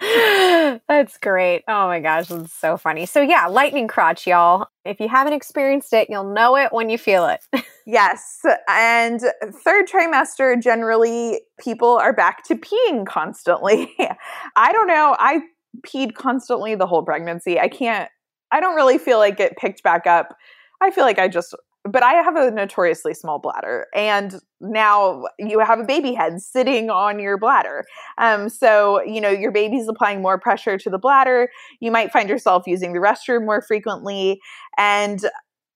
That's 0.88 1.18
great. 1.18 1.62
Oh 1.68 1.86
my 1.86 2.00
gosh, 2.00 2.28
that's 2.28 2.52
so 2.52 2.76
funny. 2.76 3.06
So 3.06 3.20
yeah, 3.20 3.46
lightning 3.46 3.86
crotch, 3.86 4.26
y'all. 4.26 4.68
If 4.84 4.98
you 4.98 5.08
haven't 5.08 5.34
experienced 5.34 5.92
it, 5.92 6.08
you'll 6.08 6.32
know 6.32 6.56
it 6.56 6.72
when 6.72 6.88
you 6.88 6.96
feel 6.98 7.26
it. 7.26 7.40
yes. 7.86 8.40
And 8.68 9.20
third 9.64 9.86
trimester, 9.86 10.60
generally 10.60 11.42
people 11.58 11.98
are 11.98 12.12
back 12.12 12.44
to 12.44 12.54
peeing 12.54 13.06
constantly. 13.06 13.92
I 14.56 14.72
don't 14.72 14.86
know. 14.86 15.16
I 15.18 15.40
peed 15.86 16.14
constantly 16.14 16.74
the 16.74 16.86
whole 16.86 17.02
pregnancy. 17.02 17.60
I 17.60 17.68
can't 17.68 18.08
I 18.52 18.60
don't 18.60 18.74
really 18.74 18.98
feel 18.98 19.18
like 19.18 19.38
it 19.38 19.56
picked 19.56 19.82
back 19.82 20.06
up. 20.06 20.36
I 20.80 20.90
feel 20.90 21.04
like 21.04 21.18
I 21.18 21.28
just 21.28 21.54
but 21.84 22.02
I 22.02 22.14
have 22.14 22.36
a 22.36 22.50
notoriously 22.50 23.14
small 23.14 23.38
bladder, 23.38 23.86
and 23.94 24.34
now 24.60 25.24
you 25.38 25.60
have 25.60 25.80
a 25.80 25.84
baby 25.84 26.12
head 26.12 26.40
sitting 26.40 26.90
on 26.90 27.18
your 27.18 27.38
bladder. 27.38 27.84
Um, 28.18 28.48
so, 28.50 29.02
you 29.02 29.20
know, 29.20 29.30
your 29.30 29.50
baby's 29.50 29.88
applying 29.88 30.20
more 30.20 30.38
pressure 30.38 30.76
to 30.78 30.90
the 30.90 30.98
bladder. 30.98 31.48
You 31.80 31.90
might 31.90 32.12
find 32.12 32.28
yourself 32.28 32.64
using 32.66 32.92
the 32.92 32.98
restroom 32.98 33.46
more 33.46 33.62
frequently, 33.62 34.40
and 34.76 35.20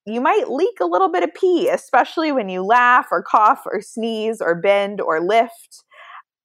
you 0.07 0.21
might 0.21 0.51
leak 0.51 0.79
a 0.81 0.87
little 0.87 1.11
bit 1.11 1.23
of 1.23 1.33
pee, 1.35 1.69
especially 1.69 2.33
when 2.33 2.49
you 2.51 2.63
laugh 2.63 3.07
or 3.11 3.23
cough 3.23 3.63
or 3.67 3.81
sneeze 3.81 4.41
or 4.43 4.55
bend 4.55 5.01
or 5.01 5.21
lift. 5.21 5.85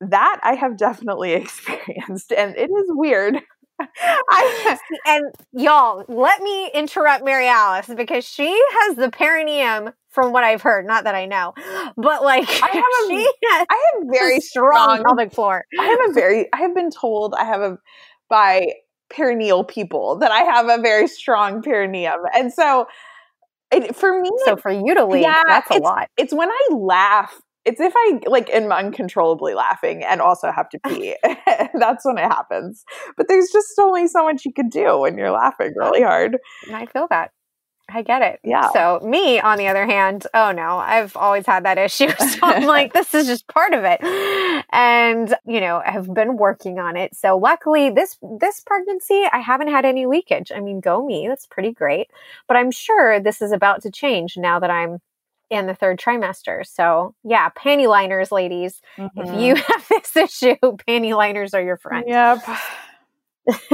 That 0.02 0.40
I 0.44 0.56
have 0.56 0.78
definitely 0.78 1.34
experienced, 1.36 2.32
and 2.32 2.56
it 2.58 2.70
is 2.70 2.86
weird. 2.90 3.36
I, 3.80 4.78
and 5.06 5.34
y'all, 5.54 6.04
let 6.08 6.42
me 6.42 6.70
interrupt 6.74 7.24
Mary 7.24 7.48
Alice 7.48 7.88
because 7.96 8.26
she 8.26 8.48
has 8.48 8.96
the 8.98 9.10
perineum 9.10 9.92
from 10.10 10.32
what 10.32 10.44
I've 10.44 10.62
heard. 10.62 10.86
Not 10.86 11.04
that 11.06 11.16
I 11.16 11.26
know, 11.26 11.54
but 11.96 12.24
like 12.24 12.48
I 12.50 12.68
have 12.68 12.84
a, 12.84 13.08
she 13.08 13.24
has 13.52 13.68
I 13.70 13.92
have 13.94 14.04
very 14.12 14.40
strong, 14.40 15.04
pelvic 15.04 15.34
floor. 15.34 15.66
I 15.80 15.86
have 15.86 16.10
a 16.10 16.14
very, 16.14 16.48
I 16.54 16.58
have 16.58 16.76
been 16.76 16.92
told 16.92 17.34
I 17.36 17.46
have 17.46 17.62
a 17.62 17.78
by 18.30 18.74
perineal 19.12 19.68
people 19.68 20.18
that 20.18 20.32
I 20.32 20.42
have 20.42 20.70
a 20.70 20.82
very 20.82 21.08
strong 21.08 21.62
perineum, 21.62 22.20
and 22.36 22.54
so 22.54 22.88
it, 23.72 23.96
for 23.96 24.20
me, 24.20 24.30
so 24.46 24.58
for 24.58 24.72
you 24.72 24.96
to 24.96 25.06
leave, 25.06 25.22
yeah, 25.22 25.42
that's 25.48 25.70
a 25.72 25.76
lot. 25.76 26.10
It's 26.18 26.34
when 26.34 26.50
I 26.50 26.68
laugh 26.72 27.40
it's 27.70 27.80
if 27.80 27.94
I 27.96 28.20
like 28.28 28.50
am 28.50 28.72
uncontrollably 28.72 29.54
laughing 29.54 30.04
and 30.04 30.22
also 30.22 30.52
have 30.52 30.70
to 30.70 30.80
pee. 30.88 31.16
That's 31.74 32.04
when 32.04 32.18
it 32.18 32.24
happens. 32.24 32.84
But 33.16 33.28
there's 33.28 33.50
just 33.52 33.78
only 33.80 34.08
so 34.08 34.24
much 34.24 34.44
you 34.44 34.52
can 34.52 34.70
do 34.70 35.00
when 35.00 35.18
you're 35.18 35.32
laughing 35.32 35.74
really 35.76 36.02
hard. 36.02 36.38
And 36.68 36.76
I 36.76 36.86
feel 36.88 37.08
that. 37.10 37.32
I 37.92 38.04
get 38.04 38.22
it. 38.22 38.40
Yeah. 38.44 38.70
So 38.72 39.00
me, 39.04 39.40
on 39.40 39.58
the 39.58 39.68
other 39.68 39.88
hand, 39.88 40.28
oh 40.36 40.52
no, 40.52 40.78
I've 40.78 41.18
always 41.18 41.48
had 41.48 41.66
that 41.66 41.78
issue. 41.80 42.10
So 42.20 42.40
I'm 42.44 42.66
like, 42.66 42.94
this 42.94 43.16
is 43.16 43.26
just 43.26 43.48
part 43.48 43.74
of 43.74 43.84
it. 43.84 44.02
And, 44.72 45.36
you 45.48 45.60
know, 45.60 45.82
I 45.84 45.90
have 45.92 46.14
been 46.14 46.38
working 46.38 46.78
on 46.78 46.96
it. 46.96 47.16
So 47.16 47.38
luckily 47.38 47.90
this, 47.90 48.18
this 48.40 48.62
pregnancy, 48.62 49.26
I 49.32 49.40
haven't 49.40 49.70
had 49.70 49.84
any 49.84 50.06
leakage. 50.06 50.52
I 50.56 50.60
mean, 50.60 50.80
go 50.80 51.04
me. 51.04 51.28
That's 51.28 51.48
pretty 51.48 51.72
great. 51.72 52.08
But 52.48 52.58
I'm 52.58 52.70
sure 52.70 53.20
this 53.20 53.42
is 53.42 53.52
about 53.52 53.82
to 53.82 53.92
change 53.92 54.38
now 54.38 54.60
that 54.60 54.70
I'm 54.70 55.00
in 55.50 55.68
the 55.68 55.76
third 55.76 56.00
trimester. 56.00 56.66
So, 56.66 57.16
yeah, 57.24 57.50
panty 57.50 57.88
liners, 57.88 58.32
ladies. 58.32 58.82
Mm-hmm. 58.98 59.20
If 59.22 59.42
you 59.42 59.56
have 59.68 59.88
this 59.90 60.16
issue, 60.16 60.56
panty 60.62 61.16
liners 61.16 61.54
are 61.54 61.62
your 61.62 61.78
friend. 61.78 62.06
Yep. 62.08 62.44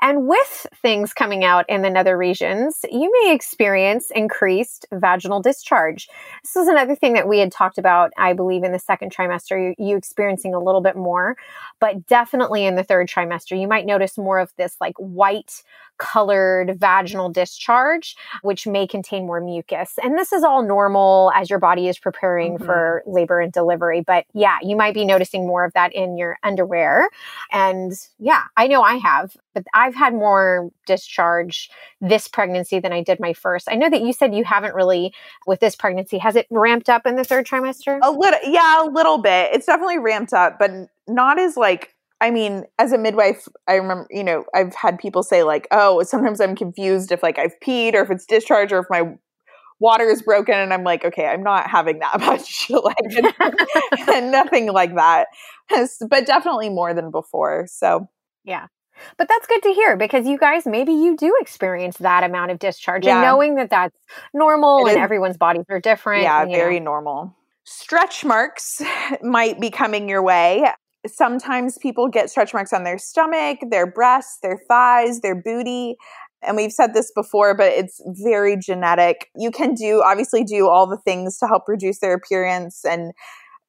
and 0.00 0.26
with 0.26 0.66
things 0.80 1.12
coming 1.12 1.44
out 1.44 1.64
in 1.68 1.82
the 1.82 1.90
nether 1.90 2.16
regions, 2.16 2.84
you 2.90 3.10
may 3.22 3.34
experience 3.34 4.10
increased 4.14 4.86
vaginal 4.92 5.40
discharge. 5.40 6.08
This 6.42 6.56
is 6.56 6.68
another 6.68 6.94
thing 6.94 7.14
that 7.14 7.28
we 7.28 7.38
had 7.38 7.52
talked 7.52 7.78
about, 7.78 8.12
I 8.16 8.32
believe, 8.32 8.64
in 8.64 8.72
the 8.72 8.78
second 8.78 9.14
trimester, 9.14 9.74
you, 9.78 9.84
you 9.84 9.96
experiencing 9.96 10.54
a 10.54 10.60
little 10.60 10.80
bit 10.80 10.96
more, 10.96 11.36
but 11.80 12.06
definitely 12.06 12.64
in 12.64 12.76
the 12.76 12.84
third 12.84 13.08
trimester, 13.08 13.58
you 13.60 13.68
might 13.68 13.86
notice 13.86 14.16
more 14.16 14.38
of 14.38 14.52
this 14.56 14.76
like 14.80 14.94
white 14.96 15.62
colored 15.98 16.78
vaginal 16.78 17.28
discharge, 17.28 18.16
which 18.42 18.66
may 18.66 18.86
contain 18.86 19.26
more 19.26 19.40
mucus. 19.40 19.94
And 20.02 20.18
this 20.18 20.32
is 20.32 20.42
all 20.42 20.62
normal 20.62 21.32
as 21.34 21.50
your 21.50 21.58
body 21.58 21.88
is 21.88 21.98
preparing 21.98 22.54
mm-hmm. 22.54 22.64
for 22.64 23.02
labor 23.06 23.40
and 23.40 23.52
delivery. 23.52 24.00
But 24.00 24.26
yeah, 24.34 24.58
you 24.62 24.76
might 24.76 24.94
be 24.94 25.04
noticing 25.04 25.46
more 25.46 25.64
of 25.64 25.72
that 25.74 25.94
in 25.94 26.16
your 26.16 26.36
underwear. 26.42 27.08
And 27.52 27.92
yeah, 28.18 28.42
I 28.56 28.66
know 28.66 28.82
I 28.82 28.96
have, 28.96 29.36
but 29.54 29.64
I've 29.72 29.94
had 29.94 30.14
more 30.14 30.70
discharge 30.86 31.70
this 32.00 32.28
pregnancy 32.28 32.80
than 32.80 32.92
I 32.92 33.02
did 33.02 33.20
my 33.20 33.32
first. 33.32 33.68
I 33.70 33.76
know 33.76 33.88
that 33.88 34.02
you 34.02 34.12
said 34.12 34.34
you 34.34 34.44
haven't 34.44 34.74
really 34.74 35.14
with 35.46 35.60
this 35.60 35.76
pregnancy. 35.76 36.18
Has 36.18 36.36
it 36.36 36.46
ramped 36.50 36.88
up 36.88 37.06
in 37.06 37.16
the 37.16 37.24
third 37.24 37.46
trimester? 37.46 37.98
A 38.02 38.10
little, 38.10 38.40
yeah, 38.44 38.84
a 38.84 38.88
little 38.88 39.18
bit. 39.18 39.50
It's 39.52 39.66
definitely 39.66 39.98
ramped 39.98 40.32
up, 40.32 40.58
but 40.58 40.70
not 41.06 41.38
as 41.38 41.56
like 41.56 41.93
I 42.20 42.30
mean, 42.30 42.64
as 42.78 42.92
a 42.92 42.98
midwife, 42.98 43.46
I 43.68 43.74
remember, 43.74 44.06
you 44.10 44.24
know, 44.24 44.44
I've 44.54 44.74
had 44.74 44.98
people 44.98 45.22
say 45.22 45.42
like, 45.42 45.66
"Oh, 45.70 46.02
sometimes 46.02 46.40
I'm 46.40 46.56
confused 46.56 47.12
if 47.12 47.22
like 47.22 47.38
I've 47.38 47.58
peed 47.62 47.94
or 47.94 48.02
if 48.02 48.10
it's 48.10 48.24
discharge 48.24 48.72
or 48.72 48.78
if 48.78 48.86
my 48.88 49.14
water 49.80 50.08
is 50.08 50.22
broken," 50.22 50.54
and 50.54 50.72
I'm 50.72 50.84
like, 50.84 51.04
"Okay, 51.04 51.26
I'm 51.26 51.42
not 51.42 51.68
having 51.68 51.98
that 51.98 52.20
much, 52.20 52.70
like, 52.70 54.08
and 54.08 54.30
nothing 54.30 54.72
like 54.72 54.94
that." 54.94 55.26
But 56.08 56.26
definitely 56.26 56.70
more 56.70 56.94
than 56.94 57.10
before. 57.10 57.66
So, 57.68 58.08
yeah. 58.44 58.66
But 59.18 59.28
that's 59.28 59.46
good 59.48 59.62
to 59.64 59.72
hear 59.72 59.96
because 59.96 60.24
you 60.24 60.38
guys 60.38 60.66
maybe 60.66 60.92
you 60.92 61.16
do 61.16 61.34
experience 61.40 61.96
that 61.98 62.22
amount 62.22 62.52
of 62.52 62.60
discharge 62.60 63.04
yeah. 63.04 63.16
and 63.16 63.22
knowing 63.22 63.56
that 63.56 63.68
that's 63.68 63.98
normal 64.32 64.86
and 64.86 64.96
everyone's 64.96 65.36
bodies 65.36 65.64
are 65.68 65.80
different. 65.80 66.22
Yeah, 66.22 66.44
very 66.44 66.78
know. 66.78 66.84
normal. 66.92 67.36
Stretch 67.64 68.24
marks 68.24 68.80
might 69.22 69.60
be 69.60 69.70
coming 69.70 70.08
your 70.08 70.22
way 70.22 70.64
sometimes 71.06 71.78
people 71.78 72.08
get 72.08 72.30
stretch 72.30 72.54
marks 72.54 72.72
on 72.72 72.84
their 72.84 72.98
stomach, 72.98 73.58
their 73.70 73.86
breasts, 73.86 74.38
their 74.42 74.58
thighs, 74.68 75.20
their 75.20 75.34
booty. 75.34 75.96
And 76.42 76.56
we've 76.56 76.72
said 76.72 76.94
this 76.94 77.10
before, 77.14 77.56
but 77.56 77.72
it's 77.72 78.02
very 78.22 78.56
genetic. 78.56 79.28
You 79.36 79.50
can 79.50 79.74
do, 79.74 80.02
obviously, 80.04 80.44
do 80.44 80.68
all 80.68 80.86
the 80.86 80.98
things 80.98 81.38
to 81.38 81.46
help 81.46 81.64
reduce 81.68 82.00
their 82.00 82.14
appearance 82.14 82.84
and 82.84 83.12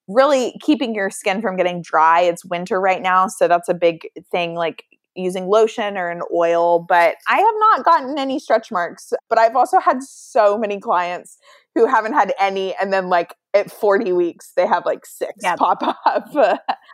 really 0.08 0.56
keeping 0.62 0.94
your 0.94 1.10
skin 1.10 1.42
from 1.42 1.56
getting 1.56 1.82
dry. 1.82 2.22
It's 2.22 2.46
winter 2.46 2.80
right 2.80 3.02
now, 3.02 3.28
so 3.28 3.48
that's 3.48 3.70
a 3.70 3.74
big 3.74 4.10
thing. 4.32 4.56
Like 4.56 4.84
using 5.16 5.48
lotion 5.48 5.98
or 5.98 6.10
an 6.10 6.22
oil, 6.34 6.86
but 6.88 7.16
I 7.30 7.38
have 7.38 7.56
not 7.60 7.86
gotten 7.86 8.20
any 8.20 8.38
stretch 8.38 8.72
marks. 8.72 9.14
But 9.30 9.40
I've 9.40 9.56
also 9.56 9.80
had 9.80 10.04
so 10.04 10.58
many 10.58 10.80
clients 10.80 11.38
who 11.76 11.86
haven't 11.86 12.14
had 12.14 12.34
any, 12.40 12.74
and 12.82 12.92
then 12.92 13.10
like 13.10 13.36
at 13.54 13.70
40 13.70 14.14
weeks, 14.14 14.54
they 14.56 14.66
have 14.66 14.86
like 14.86 15.06
six 15.06 15.34
yep. 15.42 15.60
pop 15.60 15.84
up. 15.84 16.28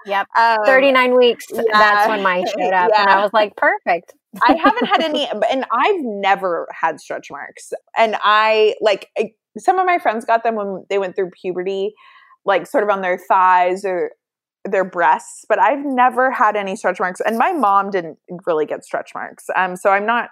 yep. 0.05 0.27
Um, 0.37 0.57
39 0.65 1.15
weeks, 1.15 1.45
yeah. 1.51 1.61
that's 1.71 2.09
when 2.09 2.23
mine 2.23 2.45
showed 2.59 2.73
up. 2.73 2.89
Yeah. 2.91 3.01
And 3.01 3.09
I 3.09 3.21
was 3.21 3.31
like, 3.33 3.55
perfect. 3.55 4.13
I 4.41 4.53
haven't 4.53 4.87
had 4.87 5.01
any, 5.03 5.27
and 5.27 5.65
I've 5.71 6.01
never 6.01 6.67
had 6.71 6.99
stretch 6.99 7.29
marks. 7.29 7.73
And 7.97 8.15
I 8.21 8.75
like 8.81 9.09
some 9.57 9.77
of 9.79 9.85
my 9.85 9.99
friends 9.99 10.25
got 10.25 10.43
them 10.43 10.55
when 10.55 10.85
they 10.89 10.97
went 10.97 11.15
through 11.15 11.31
puberty, 11.39 11.93
like 12.45 12.65
sort 12.65 12.83
of 12.83 12.89
on 12.89 13.01
their 13.01 13.17
thighs 13.17 13.85
or 13.85 14.11
their 14.63 14.85
breasts, 14.85 15.45
but 15.49 15.59
I've 15.59 15.83
never 15.83 16.31
had 16.31 16.55
any 16.55 16.75
stretch 16.75 16.99
marks. 16.99 17.19
And 17.19 17.37
my 17.37 17.51
mom 17.51 17.89
didn't 17.89 18.17
really 18.45 18.65
get 18.65 18.83
stretch 18.83 19.11
marks. 19.13 19.45
Um, 19.55 19.75
so 19.75 19.89
I'm 19.89 20.05
not 20.05 20.29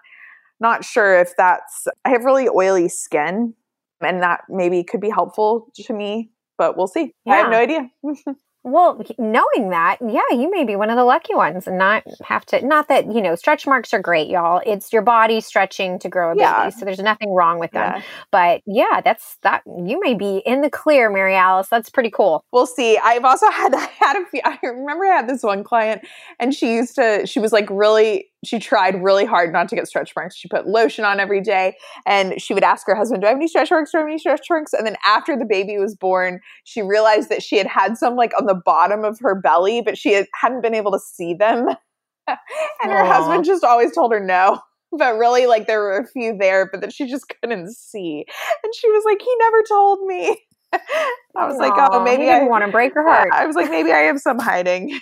not 0.60 0.84
sure 0.84 1.18
if 1.20 1.36
that's 1.38 1.88
I 2.06 2.10
have 2.10 2.26
really 2.26 2.48
oily 2.48 2.90
skin 2.90 3.54
and 4.02 4.22
that 4.22 4.42
maybe 4.50 4.84
could 4.84 5.02
be 5.02 5.10
helpful 5.10 5.72
to 5.76 5.94
me, 5.94 6.32
but 6.58 6.78
we'll 6.78 6.88
see. 6.88 7.14
Yeah. 7.26 7.34
I 7.34 7.38
have 7.38 7.52
no 7.52 7.58
idea. 7.58 7.90
Well, 8.64 9.02
knowing 9.18 9.70
that, 9.70 10.00
yeah, 10.06 10.22
you 10.32 10.52
may 10.52 10.66
be 10.66 10.76
one 10.76 10.90
of 10.90 10.98
the 10.98 11.06
lucky 11.06 11.34
ones 11.34 11.66
and 11.66 11.78
not 11.78 12.04
have 12.26 12.46
to, 12.48 12.66
not 12.66 12.90
that, 12.90 13.06
you 13.06 13.22
know, 13.22 13.36
stretch 13.36 13.66
marks 13.66 13.94
are 13.94 14.02
great, 14.02 14.28
y'all. 14.28 14.62
It's 14.66 14.92
your 14.92 15.02
body 15.02 15.40
stretching 15.40 15.98
to 16.00 16.10
grow 16.10 16.34
a 16.34 16.36
yeah. 16.36 16.66
baby. 16.66 16.76
So 16.78 16.84
there's 16.84 17.00
nothing 17.00 17.34
wrong 17.34 17.60
with 17.60 17.72
them. 17.72 17.96
Yeah. 17.96 18.02
But 18.32 18.62
yeah, 18.68 19.00
that's 19.02 19.38
that, 19.44 19.64
you 19.66 20.02
may 20.02 20.14
be 20.14 20.42
in 20.46 20.60
the 20.60 20.70
clear, 20.70 21.10
Mary 21.10 21.36
Alice. 21.36 21.70
That's 21.70 21.90
pretty 21.90 22.12
cool. 22.12 22.44
We'll 22.52 22.66
see. 22.66 22.98
I've 22.98 23.24
also 23.24 23.50
had, 23.50 23.74
I 23.76 23.90
had 23.98 24.22
a 24.22 24.26
few, 24.26 24.42
I 24.44 24.60
remember 24.62 25.06
I 25.06 25.16
had 25.16 25.30
this 25.30 25.42
one 25.42 25.64
client 25.64 26.02
and 26.38 26.54
she 26.54 26.76
used 26.76 26.96
to, 26.96 27.26
she 27.26 27.40
was 27.40 27.54
like 27.54 27.70
really, 27.70 28.29
she 28.46 28.60
tried 28.60 29.04
really 29.04 29.26
hard 29.26 29.52
not 29.52 29.68
to 29.70 29.76
get 29.76 29.88
stretch 29.88 30.14
marks. 30.16 30.36
She 30.36 30.48
put 30.48 30.68
lotion 30.68 31.04
on 31.04 31.20
every 31.20 31.42
day 31.42 31.76
and 32.06 32.42
she 32.42 32.54
would 32.54 32.64
ask 32.64 32.88
her 32.88 32.96
husband, 32.96 33.22
Do 33.22 33.28
I 33.28 33.32
have 33.32 33.38
any 33.38 33.48
stretch 33.48 33.72
marks? 33.72 33.92
Do 33.92 33.98
I 33.98 34.02
have 34.02 34.08
any 34.08 34.18
stretch 34.18 34.48
marks? 34.50 34.74
And 34.74 34.86
then 34.86 34.96
after 35.06 35.38
the 35.38 35.46
baby 35.46 35.78
was 35.78 35.96
born, 35.96 36.40
she 36.64 36.82
realized 36.82 37.30
that 37.30 37.44
she 37.44 37.58
had 37.58 37.68
had 37.68 37.98
some 37.98 38.16
like 38.16 38.32
on 38.40 38.46
the 38.46 38.56
bottom 38.56 39.04
of 39.04 39.20
her 39.20 39.36
belly, 39.36 39.82
but 39.82 39.98
she 39.98 40.14
had, 40.14 40.28
hadn't 40.34 40.62
been 40.62 40.76
able 40.76 40.92
to 40.92 41.00
see 41.00 41.34
them. 41.34 41.68
and 42.28 42.38
Aww. 42.84 42.98
her 42.98 43.06
husband 43.06 43.46
just 43.46 43.64
always 43.64 43.94
told 43.94 44.12
her 44.12 44.20
no. 44.20 44.60
But 44.92 45.20
really, 45.20 45.46
like 45.46 45.68
there 45.68 45.82
were 45.82 46.00
a 46.00 46.08
few 46.08 46.36
there, 46.36 46.68
but 46.68 46.82
that 46.82 46.92
she 46.92 47.06
just 47.06 47.26
couldn't 47.30 47.72
see. 47.76 48.26
And 48.64 48.74
she 48.74 48.90
was 48.90 49.04
like, 49.06 49.22
He 49.22 49.36
never 49.38 49.62
told 49.70 50.08
me. 50.08 50.36
I 50.74 51.46
was 51.46 51.58
Aww, 51.58 51.60
like, 51.60 51.74
oh, 51.76 52.04
maybe 52.04 52.28
I 52.28 52.42
want 52.46 52.66
to 52.66 52.72
break 52.72 52.96
her 52.96 53.08
heart. 53.08 53.30
I 53.32 53.46
was 53.46 53.56
like, 53.56 53.70
maybe 53.70 53.92
I 53.92 54.00
have 54.00 54.20
some 54.20 54.40
hiding. 54.40 55.00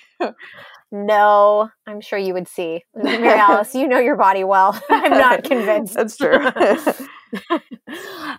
No, 0.92 1.70
I'm 1.86 2.02
sure 2.02 2.18
you 2.18 2.34
would 2.34 2.48
see. 2.48 2.84
Mary 2.96 3.28
Alice, 3.28 3.76
you 3.76 3.88
know 3.88 4.00
your 4.00 4.16
body 4.16 4.44
well. 4.44 4.80
I'm 4.90 5.12
not 5.12 5.44
convinced. 5.44 5.96
That's 5.96 6.18
true. 6.18 6.48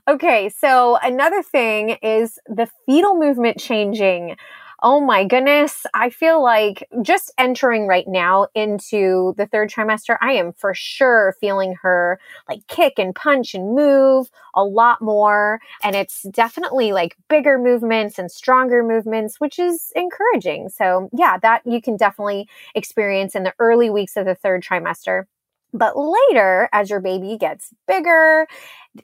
okay, 0.09 0.49
so 0.49 0.99
another 1.03 1.43
thing 1.43 1.91
is 2.03 2.39
the 2.47 2.69
fetal 2.87 3.19
movement 3.19 3.59
changing 3.59 4.37
oh 4.83 5.01
my 5.01 5.25
goodness, 5.25 5.85
I 5.93 6.11
feel 6.11 6.43
like 6.43 6.89
just 7.03 7.33
entering 7.37 7.87
right 7.89 8.07
now 8.07 8.47
into 8.55 9.35
the 9.37 9.47
third 9.47 9.71
trimester, 9.71 10.17
I 10.21 10.33
am 10.33 10.53
for 10.53 10.73
sure 10.75 11.35
feeling 11.41 11.75
her 11.83 12.21
like 12.49 12.67
kick 12.69 12.95
and 12.99 13.15
punch 13.15 13.55
and 13.55 13.75
move 13.75 14.31
a 14.55 14.65
lot 14.65 15.01
more. 15.03 15.61
And 15.83 15.97
it's 15.97 16.23
definitely 16.31 16.93
like 16.93 17.17
bigger 17.29 17.59
movements 17.59 18.19
and 18.19 18.31
stronger 18.31 18.85
movements, 18.85 19.41
which 19.41 19.59
is 19.59 19.93
encouraging. 19.97 20.69
So, 20.69 21.09
yeah, 21.13 21.39
that 21.39 21.63
you 21.67 21.83
can 21.83 21.97
definitely 21.97 22.49
experience 22.75 23.35
in 23.35 23.43
the 23.43 23.55
early 23.59 23.91
weeks 23.91 24.17
of 24.17 24.27
the 24.27 24.35
third 24.37 24.63
trimester. 24.63 25.25
But 25.79 25.95
later, 25.97 26.69
as 26.73 26.91
your 26.91 27.01
baby 27.01 27.37
gets 27.39 27.73
bigger, 27.87 28.47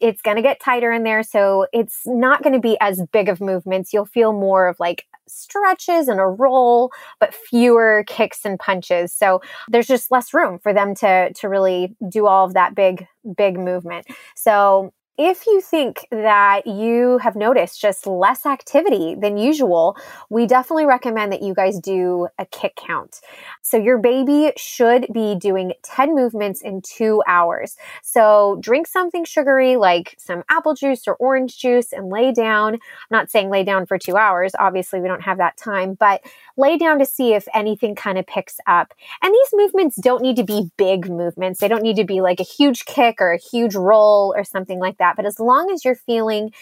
it's 0.01 0.23
going 0.23 0.37
to 0.37 0.43
get 0.43 0.61
tighter 0.61 0.93
in 0.93 1.05
there. 1.05 1.23
So 1.23 1.67
it's 1.73 2.01
not 2.07 2.43
going 2.43 2.53
to 2.55 2.61
be 2.61 2.77
as 2.81 3.01
big 3.13 3.29
of 3.29 3.41
movements. 3.41 3.93
You'll 3.93 4.07
feel 4.07 4.33
more 4.33 4.67
of 4.67 4.79
like 4.81 5.07
stretches 5.27 6.09
and 6.09 6.21
a 6.21 6.27
roll, 6.27 6.91
but 7.21 7.35
fewer 7.35 8.05
kicks 8.07 8.45
and 8.45 8.59
punches. 8.59 9.13
So 9.13 9.41
there's 9.69 9.87
just 9.87 10.11
less 10.11 10.35
room 10.35 10.59
for 10.59 10.73
them 10.73 10.95
to, 10.97 11.33
to 11.33 11.49
really 11.49 11.97
do 12.09 12.27
all 12.27 12.45
of 12.47 12.55
that 12.55 12.75
big, 12.75 13.07
big 13.37 13.59
movement. 13.59 14.07
So 14.35 14.93
if 15.17 15.47
you 15.47 15.61
think 15.61 16.09
that 16.11 16.67
you 16.67 17.19
have 17.19 17.37
noticed 17.37 17.81
just 17.81 18.07
less 18.07 18.45
activity 18.45 19.15
than 19.15 19.37
usual, 19.37 19.97
we 20.29 20.45
definitely 20.45 20.87
recommend 20.87 21.33
that 21.33 21.43
you 21.43 21.55
guys 21.55 21.79
do 21.79 22.27
a 22.39 22.47
kick 22.47 22.75
count. 22.75 23.21
So 23.63 23.77
your 23.77 23.99
baby 23.99 24.53
should 24.57 25.07
be 25.13 25.37
doing 25.37 25.73
10 25.85 26.17
movements 26.17 26.63
in 26.63 26.83
two 26.83 27.23
hours. 27.29 27.77
So 28.03 28.59
drink 28.61 28.89
something 28.89 29.25
sugary 29.25 29.77
like 29.77 30.17
some 30.19 30.43
apple 30.51 30.75
juice 30.75 31.07
or 31.07 31.15
orange 31.17 31.59
juice 31.59 31.93
and 31.93 32.09
lay 32.09 32.33
down. 32.33 32.75
I'm 32.75 32.81
not 33.11 33.31
saying 33.31 33.51
lay 33.51 33.63
down 33.63 33.87
for 33.87 33.99
two 33.99 34.17
hours. 34.17 34.53
Obviously, 34.59 35.01
we 35.01 35.07
don't 35.07 35.23
have 35.23 35.39
that 35.39 35.57
time, 35.57 35.95
but 35.95 36.23
lay 36.57 36.77
down 36.77 36.99
to 36.99 37.07
see 37.07 37.35
if 37.35 37.47
anything 37.55 37.95
kind 37.95 38.19
of 38.19 38.27
picks 38.27 38.59
up. 38.67 38.95
And 39.23 39.35
these 39.35 39.49
movements 39.53 39.97
don't 39.97 40.23
need 40.23 40.37
to 40.37 40.45
be 40.45 40.71
big 40.77 41.09
movements. 41.11 41.61
They 41.61 41.69
don't 41.69 41.83
need 41.83 41.97
to 41.97 42.05
be 42.05 42.21
like 42.21 42.41
a 42.41 42.45
huge 42.45 42.85
kick 42.85 43.17
or 43.21 43.33
a 43.33 43.39
huge 43.39 43.75
roll 43.75 44.35
or 44.37 44.45
something 44.45 44.79
like 44.79 44.99
that. 44.99 45.17
But 45.17 45.27
as 45.27 45.41
long 45.41 45.71
as 45.71 45.85
you're 45.85 45.95
feeling 45.95 46.53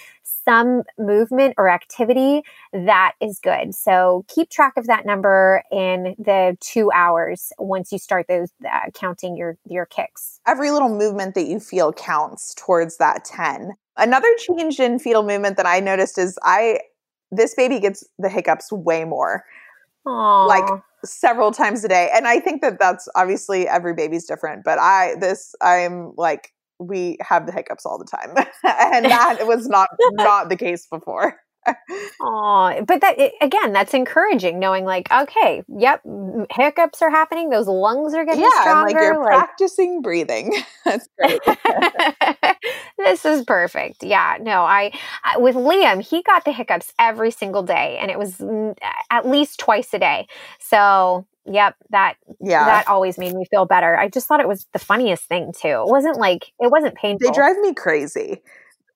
some 0.44 0.82
movement 0.98 1.54
or 1.58 1.68
activity, 1.68 2.42
that 2.72 3.12
is 3.20 3.38
good. 3.38 3.74
So 3.74 4.24
keep 4.28 4.50
track 4.50 4.74
of 4.76 4.86
that 4.86 5.06
number 5.06 5.62
in 5.70 6.14
the 6.18 6.56
two 6.60 6.90
hours 6.92 7.52
once 7.58 7.92
you 7.92 7.98
start 7.98 8.26
those 8.28 8.50
uh, 8.64 8.90
counting 8.94 9.36
your 9.36 9.56
your 9.68 9.86
kicks. 9.86 10.40
Every 10.46 10.70
little 10.70 10.88
movement 10.88 11.34
that 11.34 11.46
you 11.46 11.60
feel 11.60 11.92
counts 11.92 12.54
towards 12.54 12.96
that 12.96 13.24
ten. 13.24 13.72
Another 13.96 14.28
change 14.38 14.80
in 14.80 14.98
fetal 14.98 15.22
movement 15.22 15.56
that 15.58 15.66
I 15.66 15.80
noticed 15.80 16.18
is 16.18 16.38
I 16.42 16.80
this 17.30 17.54
baby 17.54 17.80
gets 17.80 18.04
the 18.18 18.28
hiccups 18.28 18.70
way 18.72 19.04
more. 19.04 19.44
Aww. 20.06 20.48
Like 20.48 20.82
several 21.04 21.52
times 21.52 21.84
a 21.84 21.88
day. 21.88 22.10
And 22.12 22.26
I 22.26 22.40
think 22.40 22.62
that 22.62 22.78
that's 22.78 23.08
obviously 23.14 23.68
every 23.68 23.94
baby's 23.94 24.26
different, 24.26 24.64
but 24.64 24.78
I 24.78 25.14
this 25.20 25.54
I'm 25.60 26.12
like 26.16 26.50
we 26.78 27.16
have 27.20 27.46
the 27.46 27.52
hiccups 27.52 27.86
all 27.86 27.98
the 27.98 28.04
time. 28.04 28.34
and 28.64 29.04
that 29.06 29.46
was 29.46 29.68
not 29.68 29.88
not 30.12 30.48
the 30.48 30.56
case 30.56 30.86
before. 30.86 31.36
Oh, 32.20 32.84
but 32.86 33.00
that 33.00 33.18
again, 33.40 33.72
that's 33.72 33.94
encouraging. 33.94 34.58
Knowing 34.58 34.84
like, 34.84 35.10
okay, 35.10 35.62
yep, 35.68 36.02
hiccups 36.50 37.02
are 37.02 37.10
happening. 37.10 37.50
Those 37.50 37.66
lungs 37.66 38.14
are 38.14 38.24
getting 38.24 38.44
yeah, 38.44 38.60
stronger. 38.60 38.86
like 38.86 38.94
you're 38.94 39.18
like, 39.18 39.26
practicing 39.26 40.02
breathing. 40.02 40.54
that's 40.84 41.08
great. 41.18 41.40
this 42.98 43.24
is 43.24 43.44
perfect. 43.44 44.02
Yeah, 44.02 44.38
no, 44.40 44.62
I, 44.62 44.92
I 45.24 45.38
with 45.38 45.56
Liam, 45.56 46.00
he 46.00 46.22
got 46.22 46.44
the 46.44 46.52
hiccups 46.52 46.92
every 46.98 47.30
single 47.30 47.62
day, 47.62 47.98
and 48.00 48.10
it 48.10 48.18
was 48.18 48.40
at 49.10 49.26
least 49.26 49.58
twice 49.58 49.92
a 49.94 49.98
day. 49.98 50.26
So 50.60 51.26
Yep, 51.44 51.74
that 51.90 52.14
yeah, 52.40 52.66
that 52.66 52.86
always 52.86 53.18
made 53.18 53.34
me 53.34 53.44
feel 53.50 53.64
better. 53.64 53.96
I 53.96 54.08
just 54.08 54.28
thought 54.28 54.38
it 54.38 54.46
was 54.46 54.66
the 54.72 54.78
funniest 54.78 55.24
thing 55.24 55.52
too. 55.52 55.82
It 55.86 55.88
wasn't 55.88 56.16
like 56.16 56.52
it 56.60 56.70
wasn't 56.70 56.94
painful. 56.94 57.28
They 57.28 57.34
drive 57.34 57.58
me 57.58 57.74
crazy. 57.74 58.42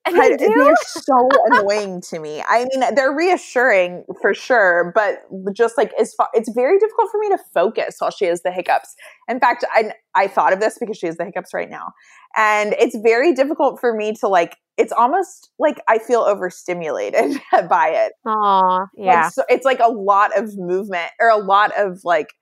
They 0.06 0.36
they're 0.36 0.74
so 0.84 1.28
annoying 1.46 2.00
to 2.02 2.20
me. 2.20 2.42
I 2.46 2.66
mean, 2.72 2.94
they're 2.94 3.12
reassuring 3.12 4.04
for 4.20 4.34
sure, 4.34 4.92
but 4.94 5.22
just 5.52 5.76
like 5.76 5.92
it's 5.98 6.14
it's 6.32 6.50
very 6.54 6.78
difficult 6.78 7.10
for 7.10 7.18
me 7.18 7.28
to 7.30 7.38
focus 7.52 7.96
while 7.98 8.10
she 8.10 8.26
has 8.26 8.42
the 8.42 8.52
hiccups. 8.52 8.94
In 9.28 9.40
fact, 9.40 9.64
I 9.72 9.92
I 10.14 10.28
thought 10.28 10.52
of 10.52 10.60
this 10.60 10.78
because 10.78 10.96
she 10.96 11.06
has 11.06 11.16
the 11.16 11.24
hiccups 11.24 11.52
right 11.52 11.68
now, 11.68 11.92
and 12.36 12.74
it's 12.78 12.96
very 12.96 13.32
difficult 13.32 13.80
for 13.80 13.94
me 13.94 14.12
to 14.20 14.28
like. 14.28 14.56
It's 14.76 14.92
almost 14.92 15.50
like 15.58 15.80
I 15.88 15.98
feel 15.98 16.20
overstimulated 16.20 17.40
by 17.68 17.88
it. 17.88 18.12
Oh, 18.26 18.86
yeah. 18.94 19.22
Like, 19.22 19.32
so 19.32 19.42
it's 19.48 19.64
like 19.64 19.80
a 19.80 19.90
lot 19.90 20.38
of 20.38 20.56
movement 20.58 21.10
or 21.18 21.30
a 21.30 21.38
lot 21.38 21.72
of 21.78 22.00
like 22.04 22.34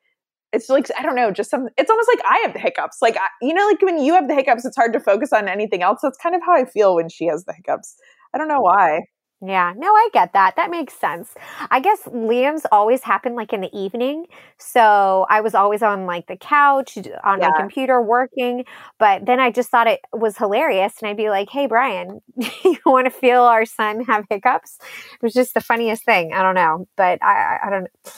it's 0.55 0.69
like 0.69 0.89
I 0.97 1.03
don't 1.03 1.17
know, 1.17 1.31
just 1.31 1.51
some. 1.51 1.69
It's 1.77 1.91
almost 1.91 2.09
like 2.09 2.25
I 2.27 2.39
have 2.45 2.53
the 2.53 2.61
hiccups. 2.61 2.99
Like 3.03 3.17
you 3.43 3.53
know, 3.53 3.67
like 3.67 3.83
when 3.83 3.99
you 3.99 4.15
have 4.15 4.29
the 4.29 4.35
hiccups, 4.35 4.65
it's 4.65 4.77
hard 4.77 4.93
to 4.93 5.01
focus 5.01 5.33
on 5.33 5.49
anything 5.49 5.83
else. 5.83 6.01
That's 6.03 6.19
kind 6.19 6.35
of 6.35 6.43
how 6.45 6.55
I 6.55 6.65
feel 6.65 6.95
when 6.95 7.09
she 7.09 7.27
has 7.27 7.45
the 7.45 7.53
hiccups. 7.53 7.97
I 8.33 8.39
don't 8.39 8.49
know 8.49 8.61
why. 8.61 9.03
Yeah, 9.47 9.75
no, 9.77 9.89
I 9.89 10.09
get 10.13 10.33
that. 10.33 10.57
That 10.57 10.71
makes 10.71 10.95
sense. 10.95 11.35
I 11.71 11.81
guess 11.81 12.01
Liam's 12.05 12.65
always 12.73 13.03
happened 13.03 13.35
like 13.35 13.53
in 13.53 13.61
the 13.61 13.79
evening. 13.79 14.27
So 14.59 15.27
I 15.29 15.43
was 15.43 15.55
always 15.55 15.83
on 15.83 16.07
like 16.07 16.29
the 16.29 16.37
couch 16.37 16.97
on 16.97 17.41
yeah. 17.41 17.51
my 17.51 17.59
computer 17.59 18.01
working. 18.01 18.65
But 18.99 19.27
then 19.27 19.41
I 19.41 19.51
just 19.51 19.71
thought 19.71 19.87
it 19.87 20.01
was 20.15 20.39
hilarious. 20.39 20.95
And 21.01 21.11
I'd 21.11 21.19
be 21.19 21.29
like, 21.29 21.51
hey, 21.51 21.67
Brian, 21.67 22.21
you 22.65 22.79
want 22.87 23.05
to 23.07 23.11
feel 23.11 23.43
our 23.43 23.67
son 23.67 24.05
have 24.05 24.25
hiccups? 24.31 24.79
It 24.81 25.23
was 25.23 25.35
just 25.35 25.53
the 25.53 25.61
funniest 25.61 26.07
thing. 26.07 26.33
I 26.33 26.43
don't 26.43 26.55
know. 26.55 26.87
But 26.97 27.23
I, 27.23 27.35
I, 27.35 27.67
I 27.67 27.71
don't 27.71 27.83
know 27.83 28.11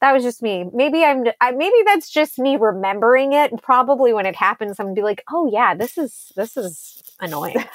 that 0.00 0.12
was 0.12 0.22
just 0.22 0.42
me. 0.42 0.64
Maybe 0.72 1.04
I'm, 1.04 1.24
I, 1.40 1.50
maybe 1.52 1.76
that's 1.84 2.10
just 2.10 2.38
me 2.38 2.56
remembering 2.56 3.32
it. 3.32 3.52
Probably 3.62 4.12
when 4.12 4.26
it 4.26 4.36
happens, 4.36 4.78
I'm 4.78 4.86
gonna 4.86 4.94
be 4.94 5.02
like, 5.02 5.22
oh 5.30 5.48
yeah, 5.52 5.74
this 5.74 5.98
is, 5.98 6.32
this 6.36 6.56
is 6.56 7.02
annoying. 7.20 7.56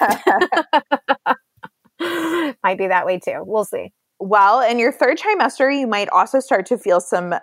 might 2.00 2.78
be 2.78 2.88
that 2.88 3.06
way 3.06 3.18
too. 3.18 3.42
We'll 3.44 3.64
see. 3.64 3.92
Well, 4.18 4.60
in 4.60 4.78
your 4.78 4.92
third 4.92 5.18
trimester, 5.18 5.76
you 5.76 5.86
might 5.86 6.08
also 6.08 6.40
start 6.40 6.66
to 6.66 6.78
feel 6.78 7.00
some 7.00 7.34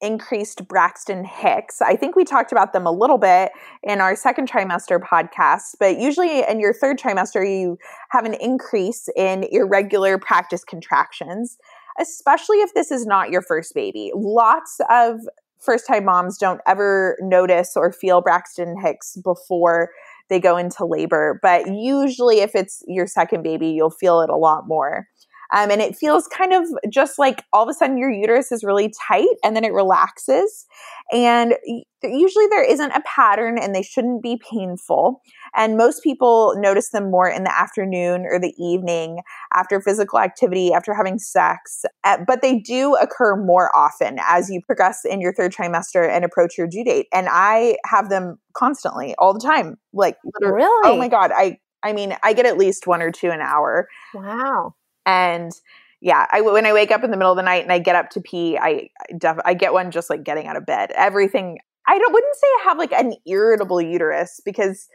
increased 0.00 0.66
Braxton 0.68 1.24
Hicks. 1.24 1.80
I 1.80 1.96
think 1.96 2.16
we 2.16 2.24
talked 2.24 2.52
about 2.52 2.72
them 2.72 2.86
a 2.86 2.90
little 2.92 3.18
bit 3.18 3.52
in 3.82 4.00
our 4.00 4.14
second 4.16 4.50
trimester 4.50 4.98
podcast, 5.00 5.76
but 5.80 5.98
usually 5.98 6.46
in 6.46 6.60
your 6.60 6.74
third 6.74 6.98
trimester, 6.98 7.48
you 7.48 7.78
have 8.10 8.24
an 8.24 8.34
increase 8.34 9.08
in 9.16 9.44
irregular 9.50 10.18
practice 10.18 10.64
contractions 10.64 11.56
especially 11.98 12.58
if 12.58 12.74
this 12.74 12.90
is 12.90 13.06
not 13.06 13.30
your 13.30 13.42
first 13.42 13.74
baby. 13.74 14.10
Lots 14.14 14.80
of 14.90 15.20
first 15.60 15.86
time 15.86 16.04
moms 16.04 16.38
don't 16.38 16.60
ever 16.66 17.16
notice 17.20 17.72
or 17.76 17.92
feel 17.92 18.20
Braxton 18.20 18.76
Hicks 18.80 19.16
before 19.24 19.90
they 20.28 20.40
go 20.40 20.56
into 20.56 20.84
labor. 20.84 21.38
But 21.42 21.66
usually, 21.72 22.40
if 22.40 22.54
it's 22.54 22.82
your 22.86 23.06
second 23.06 23.42
baby, 23.42 23.68
you'll 23.68 23.90
feel 23.90 24.20
it 24.20 24.30
a 24.30 24.36
lot 24.36 24.66
more. 24.66 25.06
Um, 25.52 25.70
and 25.70 25.80
it 25.80 25.96
feels 25.96 26.26
kind 26.28 26.52
of 26.52 26.64
just 26.90 27.18
like 27.18 27.44
all 27.52 27.62
of 27.62 27.68
a 27.68 27.74
sudden 27.74 27.98
your 27.98 28.10
uterus 28.10 28.52
is 28.52 28.64
really 28.64 28.92
tight 29.08 29.36
and 29.42 29.54
then 29.54 29.64
it 29.64 29.72
relaxes. 29.72 30.66
And 31.12 31.54
usually 32.02 32.46
there 32.48 32.64
isn't 32.64 32.90
a 32.90 33.02
pattern 33.06 33.58
and 33.58 33.74
they 33.74 33.82
shouldn't 33.82 34.22
be 34.22 34.40
painful. 34.50 35.20
And 35.54 35.76
most 35.76 36.02
people 36.02 36.54
notice 36.56 36.90
them 36.90 37.10
more 37.10 37.28
in 37.28 37.44
the 37.44 37.56
afternoon 37.56 38.26
or 38.30 38.38
the 38.38 38.54
evening 38.58 39.20
after 39.52 39.80
physical 39.80 40.18
activity, 40.18 40.72
after 40.72 40.94
having 40.94 41.18
sex. 41.18 41.84
Uh, 42.04 42.18
but 42.26 42.42
they 42.42 42.58
do 42.58 42.94
occur 42.96 43.36
more 43.36 43.74
often 43.76 44.18
as 44.26 44.50
you 44.50 44.60
progress 44.66 45.04
in 45.04 45.20
your 45.20 45.34
third 45.34 45.52
trimester 45.52 46.08
and 46.08 46.24
approach 46.24 46.56
your 46.58 46.66
due 46.66 46.84
date. 46.84 47.06
And 47.12 47.28
I 47.30 47.76
have 47.86 48.08
them 48.08 48.38
constantly, 48.54 49.14
all 49.18 49.34
the 49.34 49.40
time. 49.40 49.76
Like, 49.92 50.16
really? 50.40 50.90
Oh 50.90 50.96
my 50.96 51.08
God. 51.08 51.30
I, 51.34 51.58
I 51.82 51.92
mean, 51.92 52.16
I 52.22 52.32
get 52.32 52.46
at 52.46 52.56
least 52.56 52.86
one 52.86 53.02
or 53.02 53.10
two 53.10 53.30
an 53.30 53.40
hour. 53.40 53.88
Wow. 54.14 54.74
And 55.06 55.52
yeah, 56.00 56.26
I, 56.30 56.40
when 56.40 56.66
I 56.66 56.72
wake 56.72 56.90
up 56.90 57.04
in 57.04 57.10
the 57.10 57.16
middle 57.16 57.32
of 57.32 57.36
the 57.36 57.42
night 57.42 57.62
and 57.62 57.72
I 57.72 57.78
get 57.78 57.96
up 57.96 58.10
to 58.10 58.20
pee, 58.20 58.58
I 58.58 58.88
def- 59.16 59.38
I 59.44 59.54
get 59.54 59.72
one 59.72 59.90
just 59.90 60.10
like 60.10 60.24
getting 60.24 60.46
out 60.46 60.56
of 60.56 60.66
bed. 60.66 60.92
Everything 60.94 61.58
I 61.86 61.98
don't 61.98 62.12
wouldn't 62.12 62.34
say 62.34 62.46
I 62.46 62.62
have 62.64 62.78
like 62.78 62.92
an 62.92 63.14
irritable 63.26 63.80
uterus 63.80 64.40
because 64.44 64.88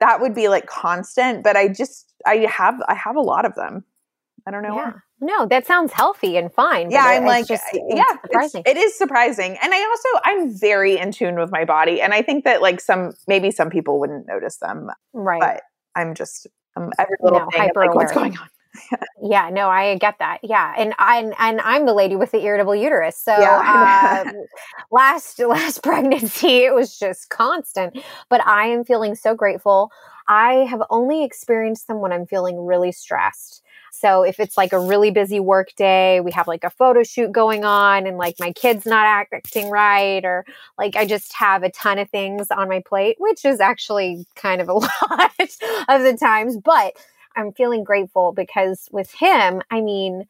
that 0.00 0.20
would 0.20 0.34
be 0.34 0.48
like 0.48 0.66
constant, 0.66 1.42
but 1.44 1.56
I 1.56 1.68
just 1.68 2.12
I 2.26 2.46
have 2.50 2.76
I 2.88 2.94
have 2.94 3.16
a 3.16 3.20
lot 3.20 3.44
of 3.44 3.54
them. 3.54 3.84
I 4.46 4.50
don't 4.50 4.62
know. 4.62 4.76
Yeah. 4.76 4.92
No, 5.20 5.46
that 5.46 5.66
sounds 5.66 5.92
healthy 5.92 6.36
and 6.36 6.52
fine. 6.52 6.92
Yeah, 6.92 7.04
I'm 7.04 7.24
like, 7.24 7.48
just, 7.48 7.64
yeah, 7.74 8.04
surprising. 8.22 8.62
It's, 8.64 8.70
it 8.70 8.82
is 8.82 8.96
surprising. 8.96 9.58
And 9.60 9.74
I 9.74 9.84
also, 9.84 10.08
I'm 10.24 10.56
very 10.56 10.96
in 10.96 11.10
tune 11.10 11.40
with 11.40 11.50
my 11.50 11.64
body. 11.64 12.00
And 12.00 12.14
I 12.14 12.22
think 12.22 12.44
that 12.44 12.62
like 12.62 12.80
some, 12.80 13.12
maybe 13.26 13.50
some 13.50 13.68
people 13.68 13.98
wouldn't 13.98 14.28
notice 14.28 14.58
them. 14.58 14.90
Right. 15.12 15.40
But 15.40 15.62
I'm 15.96 16.14
just, 16.14 16.46
I'm 16.76 16.92
every 17.00 17.16
little 17.20 17.40
no, 17.40 17.48
thing, 17.50 17.68
like, 17.74 17.94
what's 17.96 18.12
going 18.12 18.38
on? 18.38 18.48
Yeah, 19.22 19.50
no, 19.50 19.68
I 19.68 19.96
get 19.96 20.18
that. 20.18 20.38
Yeah, 20.42 20.74
and 20.76 20.94
I 20.98 21.32
and 21.38 21.60
I'm 21.60 21.86
the 21.86 21.94
lady 21.94 22.16
with 22.16 22.30
the 22.30 22.44
irritable 22.44 22.74
uterus. 22.74 23.16
So 23.16 23.32
yeah. 23.32 24.24
uh, 24.26 24.32
last 24.90 25.38
last 25.38 25.82
pregnancy, 25.82 26.64
it 26.64 26.74
was 26.74 26.98
just 26.98 27.30
constant. 27.30 27.98
But 28.28 28.46
I 28.46 28.66
am 28.66 28.84
feeling 28.84 29.14
so 29.14 29.34
grateful. 29.34 29.90
I 30.28 30.66
have 30.70 30.82
only 30.90 31.24
experienced 31.24 31.88
them 31.88 32.00
when 32.00 32.12
I'm 32.12 32.26
feeling 32.26 32.64
really 32.66 32.92
stressed. 32.92 33.62
So 33.90 34.22
if 34.22 34.38
it's 34.38 34.56
like 34.56 34.72
a 34.72 34.78
really 34.78 35.10
busy 35.10 35.40
work 35.40 35.74
day, 35.76 36.20
we 36.20 36.30
have 36.32 36.46
like 36.46 36.64
a 36.64 36.70
photo 36.70 37.02
shoot 37.02 37.32
going 37.32 37.64
on 37.64 38.06
and 38.06 38.16
like 38.16 38.36
my 38.38 38.52
kid's 38.52 38.86
not 38.86 39.04
acting 39.06 39.70
right 39.70 40.24
or 40.24 40.44
like 40.76 40.94
I 40.96 41.04
just 41.06 41.32
have 41.34 41.62
a 41.62 41.70
ton 41.70 41.98
of 41.98 42.08
things 42.10 42.50
on 42.50 42.68
my 42.68 42.82
plate, 42.86 43.16
which 43.18 43.44
is 43.44 43.60
actually 43.60 44.26
kind 44.36 44.60
of 44.60 44.68
a 44.68 44.72
lot 44.74 45.32
of 45.88 46.02
the 46.02 46.16
times, 46.18 46.56
but 46.56 46.94
I'm 47.38 47.52
feeling 47.52 47.84
grateful 47.84 48.32
because 48.32 48.88
with 48.92 49.12
him, 49.12 49.62
I 49.70 49.80
mean, 49.80 50.24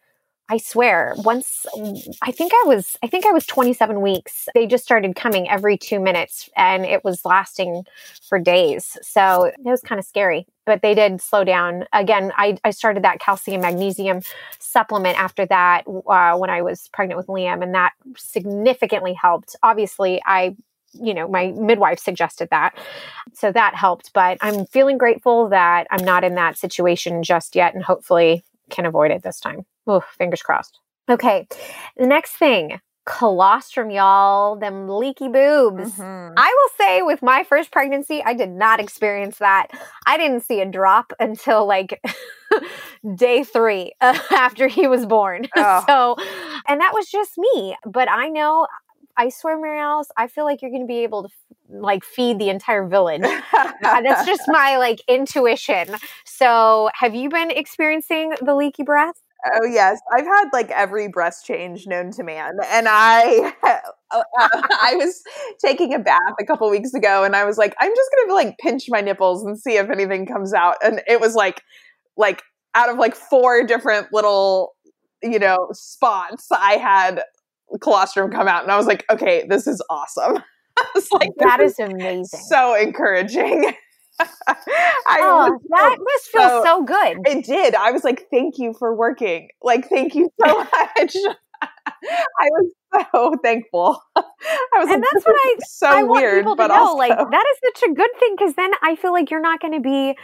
I 0.50 0.56
swear, 0.56 1.14
once 1.18 1.66
I 2.22 2.32
think 2.32 2.52
I 2.54 2.64
was 2.66 2.96
I 3.02 3.06
think 3.06 3.26
I 3.26 3.32
was 3.32 3.44
27 3.46 4.00
weeks. 4.00 4.48
They 4.54 4.66
just 4.66 4.84
started 4.84 5.14
coming 5.14 5.48
every 5.48 5.76
2 5.76 6.00
minutes 6.00 6.48
and 6.56 6.86
it 6.86 7.04
was 7.04 7.24
lasting 7.24 7.84
for 8.28 8.38
days. 8.38 8.96
So, 9.02 9.44
it 9.44 9.56
was 9.62 9.82
kind 9.82 9.98
of 9.98 10.06
scary, 10.06 10.46
but 10.64 10.80
they 10.80 10.94
did 10.94 11.20
slow 11.20 11.44
down. 11.44 11.84
Again, 11.92 12.32
I 12.36 12.56
I 12.64 12.70
started 12.70 13.04
that 13.04 13.20
calcium 13.20 13.60
magnesium 13.60 14.22
supplement 14.58 15.20
after 15.20 15.44
that 15.46 15.84
uh, 15.86 16.36
when 16.38 16.50
I 16.50 16.62
was 16.62 16.88
pregnant 16.94 17.18
with 17.18 17.26
Liam 17.26 17.62
and 17.62 17.74
that 17.74 17.92
significantly 18.16 19.12
helped. 19.12 19.54
Obviously, 19.62 20.22
I 20.24 20.56
you 20.92 21.14
know, 21.14 21.28
my 21.28 21.52
midwife 21.52 21.98
suggested 21.98 22.48
that. 22.50 22.76
So 23.34 23.52
that 23.52 23.74
helped. 23.74 24.12
But 24.12 24.38
I'm 24.40 24.66
feeling 24.66 24.98
grateful 24.98 25.48
that 25.50 25.86
I'm 25.90 26.04
not 26.04 26.24
in 26.24 26.34
that 26.34 26.56
situation 26.56 27.22
just 27.22 27.54
yet 27.54 27.74
and 27.74 27.82
hopefully 27.82 28.44
can 28.70 28.86
avoid 28.86 29.10
it 29.10 29.22
this 29.22 29.40
time. 29.40 29.64
Fingers 30.18 30.42
crossed. 30.42 30.78
Okay. 31.08 31.46
The 31.96 32.06
next 32.06 32.32
thing 32.32 32.80
colostrum, 33.08 33.90
y'all, 33.90 34.56
them 34.56 34.86
leaky 34.86 35.28
boobs. 35.28 35.92
Mm-hmm. 35.92 36.34
I 36.36 36.54
will 36.54 36.84
say 36.84 37.02
with 37.02 37.22
my 37.22 37.42
first 37.42 37.72
pregnancy, 37.72 38.22
I 38.22 38.34
did 38.34 38.50
not 38.50 38.80
experience 38.80 39.38
that. 39.38 39.68
I 40.04 40.18
didn't 40.18 40.42
see 40.42 40.60
a 40.60 40.66
drop 40.66 41.14
until 41.18 41.66
like 41.66 42.02
day 43.16 43.44
three 43.44 43.92
uh, 44.02 44.18
after 44.30 44.68
he 44.68 44.86
was 44.86 45.06
born. 45.06 45.48
Oh. 45.56 45.82
So, 45.86 46.16
and 46.68 46.80
that 46.80 46.92
was 46.94 47.10
just 47.10 47.36
me. 47.36 47.76
But 47.84 48.08
I 48.08 48.28
know 48.28 48.66
I 49.18 49.30
swear, 49.30 49.60
Mary 49.60 49.80
Alice, 49.80 50.08
I 50.16 50.28
feel 50.28 50.44
like 50.44 50.62
you're 50.62 50.70
going 50.70 50.84
to 50.84 50.86
be 50.86 51.02
able 51.02 51.24
to 51.24 51.28
like 51.68 52.04
feed 52.04 52.38
the 52.38 52.50
entire 52.50 52.86
village. 52.86 53.22
uh, 53.24 53.72
that's 53.82 54.24
just 54.24 54.42
my 54.46 54.78
like 54.78 55.00
intuition. 55.08 55.96
So, 56.24 56.88
have 56.94 57.16
you 57.16 57.28
been 57.28 57.50
experiencing 57.50 58.34
the 58.40 58.54
leaky 58.54 58.84
breath? 58.84 59.20
Oh 59.52 59.66
yes, 59.66 60.00
I've 60.12 60.24
had 60.24 60.46
like 60.52 60.70
every 60.70 61.08
breast 61.08 61.44
change 61.44 61.86
known 61.86 62.10
to 62.12 62.24
man, 62.24 62.54
and 62.66 62.86
I, 62.88 63.54
uh, 63.62 64.18
I 64.40 64.94
was 64.96 65.22
taking 65.64 65.94
a 65.94 65.98
bath 65.98 66.34
a 66.40 66.44
couple 66.44 66.68
weeks 66.70 66.94
ago, 66.94 67.24
and 67.24 67.36
I 67.36 67.44
was 67.44 67.58
like, 67.58 67.74
I'm 67.78 67.90
just 67.94 68.10
gonna 68.16 68.34
like 68.34 68.58
pinch 68.58 68.84
my 68.88 69.00
nipples 69.00 69.44
and 69.44 69.58
see 69.58 69.76
if 69.76 69.90
anything 69.90 70.26
comes 70.26 70.52
out, 70.52 70.76
and 70.82 71.02
it 71.06 71.20
was 71.20 71.34
like, 71.34 71.62
like 72.16 72.42
out 72.74 72.88
of 72.88 72.98
like 72.98 73.14
four 73.14 73.64
different 73.64 74.08
little, 74.12 74.74
you 75.22 75.38
know, 75.38 75.68
spots, 75.72 76.48
I 76.50 76.74
had 76.74 77.22
colostrum 77.80 78.30
come 78.30 78.48
out 78.48 78.62
and 78.62 78.72
I 78.72 78.76
was 78.76 78.86
like, 78.86 79.04
okay, 79.10 79.44
this 79.48 79.66
is 79.66 79.82
awesome. 79.90 80.42
like, 81.12 81.30
that 81.38 81.60
is 81.60 81.78
amazing. 81.78 82.40
So 82.48 82.74
encouraging. 82.74 83.72
I 84.48 85.18
oh, 85.20 85.50
was 85.52 85.60
that 85.70 85.96
must 86.00 86.26
feel 86.26 86.42
so- 86.42 86.64
so 86.64 86.82
good. 86.84 87.18
It 87.26 87.44
did. 87.44 87.74
I 87.74 87.92
was 87.92 88.02
like, 88.04 88.26
thank 88.32 88.58
you 88.58 88.74
for 88.78 88.94
working. 88.96 89.48
Like, 89.62 89.88
thank 89.88 90.14
you 90.14 90.28
so 90.44 90.58
much. 90.58 91.16
I 91.62 92.48
was 92.50 92.72
so 93.12 93.34
thankful. 93.42 94.00
I 94.16 94.22
was 94.78 94.88
And 94.88 95.00
like, 95.00 95.10
that's 95.12 95.24
what 95.26 95.36
I- 95.36 95.54
so 95.68 95.86
I 95.88 96.02
want 96.02 96.20
weird, 96.22 96.40
people 96.44 96.54
to 96.56 96.58
but 96.58 96.66
know, 96.68 96.74
also 96.74 96.96
like 96.96 97.16
that 97.16 97.44
is 97.52 97.58
such 97.80 97.90
a 97.90 97.94
good 97.94 98.10
thing 98.18 98.34
because 98.36 98.54
then 98.54 98.70
I 98.82 98.96
feel 98.96 99.12
like 99.12 99.30
you're 99.30 99.40
not 99.40 99.60
going 99.60 99.74
to 99.74 99.80
be 99.80 100.16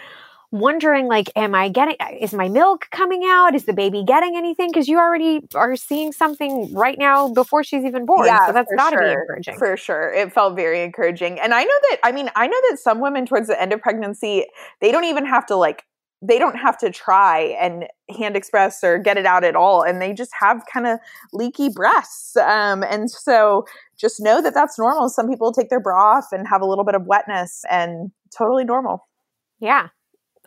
wondering, 0.55 1.09
like, 1.09 1.31
am 1.35 1.55
I 1.55 1.69
getting? 1.69 1.97
Is 2.21 2.33
my 2.33 2.49
milk 2.49 2.87
coming 2.91 3.23
out? 3.27 3.55
Is 3.55 3.65
the 3.65 3.73
baby 3.73 4.05
getting 4.05 4.37
anything? 4.37 4.71
Because 4.71 4.89
you 4.89 4.99
already 4.99 5.41
are 5.55 5.77
seeing 5.77 6.13
something 6.13 6.73
right 6.73 6.97
now 6.99 7.29
before 7.29 7.65
she's 7.65 7.85
even 7.85 8.07
born. 8.07 8.27
Yeah, 8.27 8.47
so 8.47 8.53
that's 8.53 8.73
got 8.77 8.91
to 8.91 8.97
be 8.97 9.05
sure. 9.05 9.21
encouraging. 9.21 9.59
For 9.59 9.77
sure. 9.77 10.13
It 10.13 10.33
felt 10.33 10.57
very 10.57 10.83
encouraging. 10.83 11.41
And 11.41 11.53
I 11.53 11.65
know 11.65 11.79
that, 11.91 11.99
I 12.05 12.13
mean, 12.13 12.31
I 12.37 12.47
know 12.47 12.57
that 12.71 12.79
some 12.79 13.01
women 13.01 13.27
towards 13.27 13.49
the 13.49 13.61
end 13.61 13.73
of 13.73 13.83
pregnancy, 13.83 14.47
they 14.81 14.93
don't 14.93 15.05
even 15.05 15.27
have 15.27 15.45
to 15.47 15.57
like, 15.57 15.83
they 16.23 16.39
don't 16.39 16.57
have 16.57 16.79
to 16.79 16.91
try 16.91 17.57
and 17.61 17.87
hand 18.17 18.37
express 18.37 18.83
or 18.83 18.99
get 18.99 19.19
it 19.19 19.27
out 19.27 19.45
at 19.45 19.57
all. 19.57 19.83
And 19.83 20.01
they 20.01 20.15
just 20.15 20.31
have 20.41 20.63
kind 20.73 20.87
of 20.87 20.99
leaky 21.33 21.69
breasts. 21.69 22.37
Um, 22.37 22.83
and 22.85 23.11
so 23.11 23.67
just 23.99 24.21
know 24.21 24.41
that 24.41 24.55
that's 24.55 24.79
normal. 24.79 25.09
Some 25.09 25.29
people 25.29 25.53
take 25.53 25.69
their 25.69 25.81
bra 25.81 26.17
off 26.17 26.29
and 26.33 26.47
have 26.49 26.63
a 26.63 26.67
little 26.67 26.85
bit 26.85 26.95
of 26.95 27.05
wetness 27.07 27.65
and 27.71 28.11
totally 28.31 28.65
normal. 28.65 29.09
yeah. 29.61 29.89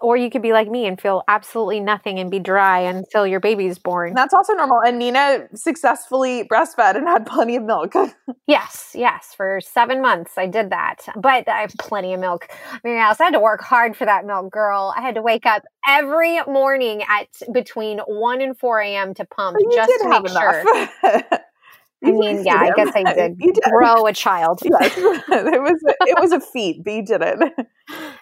Or 0.02 0.16
you 0.16 0.30
could 0.30 0.42
be 0.42 0.54
like 0.54 0.70
me 0.70 0.86
and 0.86 1.00
feel 1.00 1.24
absolutely 1.28 1.80
nothing 1.80 2.20
and 2.20 2.30
be 2.30 2.40
dry 2.40 2.80
until 2.80 3.26
your 3.26 3.40
baby's 3.40 3.80
born. 3.80 4.14
That's 4.14 4.34
also 4.34 4.54
normal. 4.54 4.80
And 4.82 5.00
Nina 5.00 5.48
successfully 5.56 6.44
breastfed 6.44 6.96
and 6.96 7.08
had 7.08 7.26
plenty 7.26 7.56
of 7.56 7.64
milk. 7.64 7.94
Yes, 8.46 8.92
yes. 8.96 9.34
For 9.36 9.60
seven 9.60 10.02
months, 10.02 10.38
I 10.38 10.48
did 10.48 10.70
that. 10.70 11.06
But 11.18 11.50
I 11.50 11.60
have 11.62 11.74
plenty 11.78 12.14
of 12.14 12.22
milk. 12.22 12.48
Mary 12.82 12.98
Alice, 12.98 13.20
I 13.20 13.26
had 13.26 13.34
to 13.34 13.42
work 13.42 13.62
hard 13.62 13.98
for 13.98 14.06
that 14.06 14.26
milk, 14.26 14.54
girl. 14.54 14.94
I 14.96 15.02
had 15.02 15.16
to 15.16 15.22
wake 15.22 15.46
up 15.46 15.64
every 15.86 16.40
morning 16.44 17.04
at 17.10 17.28
between 17.52 18.00
1 18.00 18.42
and 18.42 18.58
4 18.58 18.80
a.m. 18.80 19.14
to 19.16 19.26
pump 19.26 19.58
You 19.60 19.70
just 19.76 19.92
to 20.02 20.10
make 20.10 20.30
sure. 20.30 21.30
I 22.06 22.12
mean, 22.12 22.46
yeah, 22.46 22.56
I 22.58 22.72
guess 22.76 22.92
I 22.96 23.04
did 23.14 23.38
did. 23.40 23.60
grow 23.64 24.06
a 24.06 24.14
child. 24.14 24.62
Yes. 24.80 24.94
it 24.98 25.62
was 25.62 25.80
it 26.02 26.18
was 26.20 26.32
a 26.32 26.40
feat, 26.40 26.84
but 26.84 26.94
you 26.94 27.04
did 27.06 27.22
it. 27.22 27.68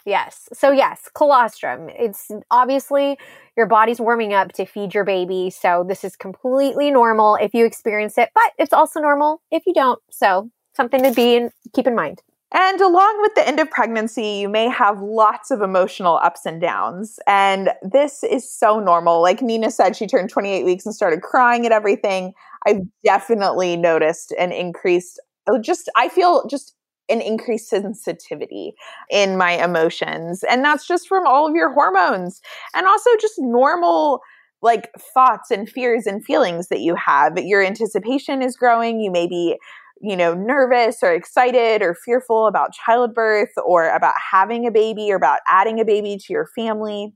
Yes. 0.06 0.48
So, 0.54 0.72
yes, 0.72 1.10
colostrum. 1.16 1.90
It's 1.90 2.30
obviously 2.52 3.18
your 3.58 3.66
body's 3.66 4.00
warming 4.00 4.34
up 4.34 4.54
to 4.54 4.66
feed 4.66 4.94
your 4.94 5.04
baby. 5.04 5.50
So, 5.50 5.84
this 5.88 6.04
is 6.04 6.16
completely 6.16 6.92
normal 6.92 7.36
if 7.36 7.54
you 7.54 7.66
experience 7.66 8.18
it, 8.18 8.30
but 8.34 8.52
it's 8.58 8.74
also 8.74 9.00
normal 9.00 9.42
if 9.52 9.64
you 9.66 9.74
don't. 9.74 10.02
So, 10.10 10.50
something 10.76 11.04
to 11.04 11.12
be 11.12 11.38
and 11.38 11.52
keep 11.74 11.88
in 11.88 11.96
mind. 11.96 12.22
And 12.54 12.80
along 12.80 13.22
with 13.22 13.36
the 13.36 13.46
end 13.46 13.60
of 13.60 13.70
pregnancy, 13.70 14.24
you 14.40 14.48
may 14.48 14.70
have 14.70 15.02
lots 15.02 15.52
of 15.52 15.62
emotional 15.62 16.18
ups 16.24 16.46
and 16.46 16.62
downs. 16.62 17.20
And 17.28 17.72
this 17.82 18.24
is 18.24 18.50
so 18.50 18.80
normal. 18.80 19.22
Like 19.22 19.42
Nina 19.42 19.72
said, 19.72 19.96
she 19.98 20.08
turned 20.08 20.30
28 20.30 20.64
weeks 20.64 20.86
and 20.86 20.96
started 20.96 21.22
crying 21.22 21.66
at 21.66 21.74
everything. 21.74 22.34
I've 22.66 22.82
definitely 23.04 23.78
noticed 23.78 24.34
an 24.40 24.52
increased, 24.52 25.20
oh, 25.48 25.60
just, 25.60 25.90
I 25.96 26.10
feel 26.10 26.48
just 26.48 26.76
an 27.10 27.22
increased 27.22 27.70
sensitivity 27.70 28.74
in 29.12 29.38
my 29.38 29.52
emotions. 29.64 30.44
And 30.50 30.64
that's 30.66 30.88
just 30.88 31.08
from 31.08 31.28
all 31.28 31.48
of 31.48 31.56
your 31.56 31.72
hormones 31.74 32.42
and 32.76 32.88
also 32.88 33.10
just 33.22 33.36
normal 33.38 34.22
like 34.62 34.90
thoughts 35.14 35.52
and 35.52 35.70
fears 35.70 36.08
and 36.08 36.26
feelings 36.26 36.70
that 36.70 36.80
you 36.80 36.96
have. 36.96 37.38
Your 37.38 37.64
anticipation 37.64 38.42
is 38.42 38.56
growing. 38.56 39.00
You 39.00 39.12
may 39.12 39.28
be 39.28 39.58
you 40.02 40.16
know, 40.18 40.34
nervous 40.34 40.98
or 41.02 41.14
excited 41.14 41.82
or 41.82 41.96
fearful 41.96 42.48
about 42.48 42.74
childbirth 42.74 43.52
or 43.66 43.90
about 43.90 44.14
having 44.32 44.68
a 44.68 44.72
baby 44.72 45.10
or 45.12 45.16
about 45.16 45.40
adding 45.48 45.80
a 45.80 45.86
baby 45.86 46.18
to 46.18 46.34
your 46.34 46.48
family. 46.54 47.14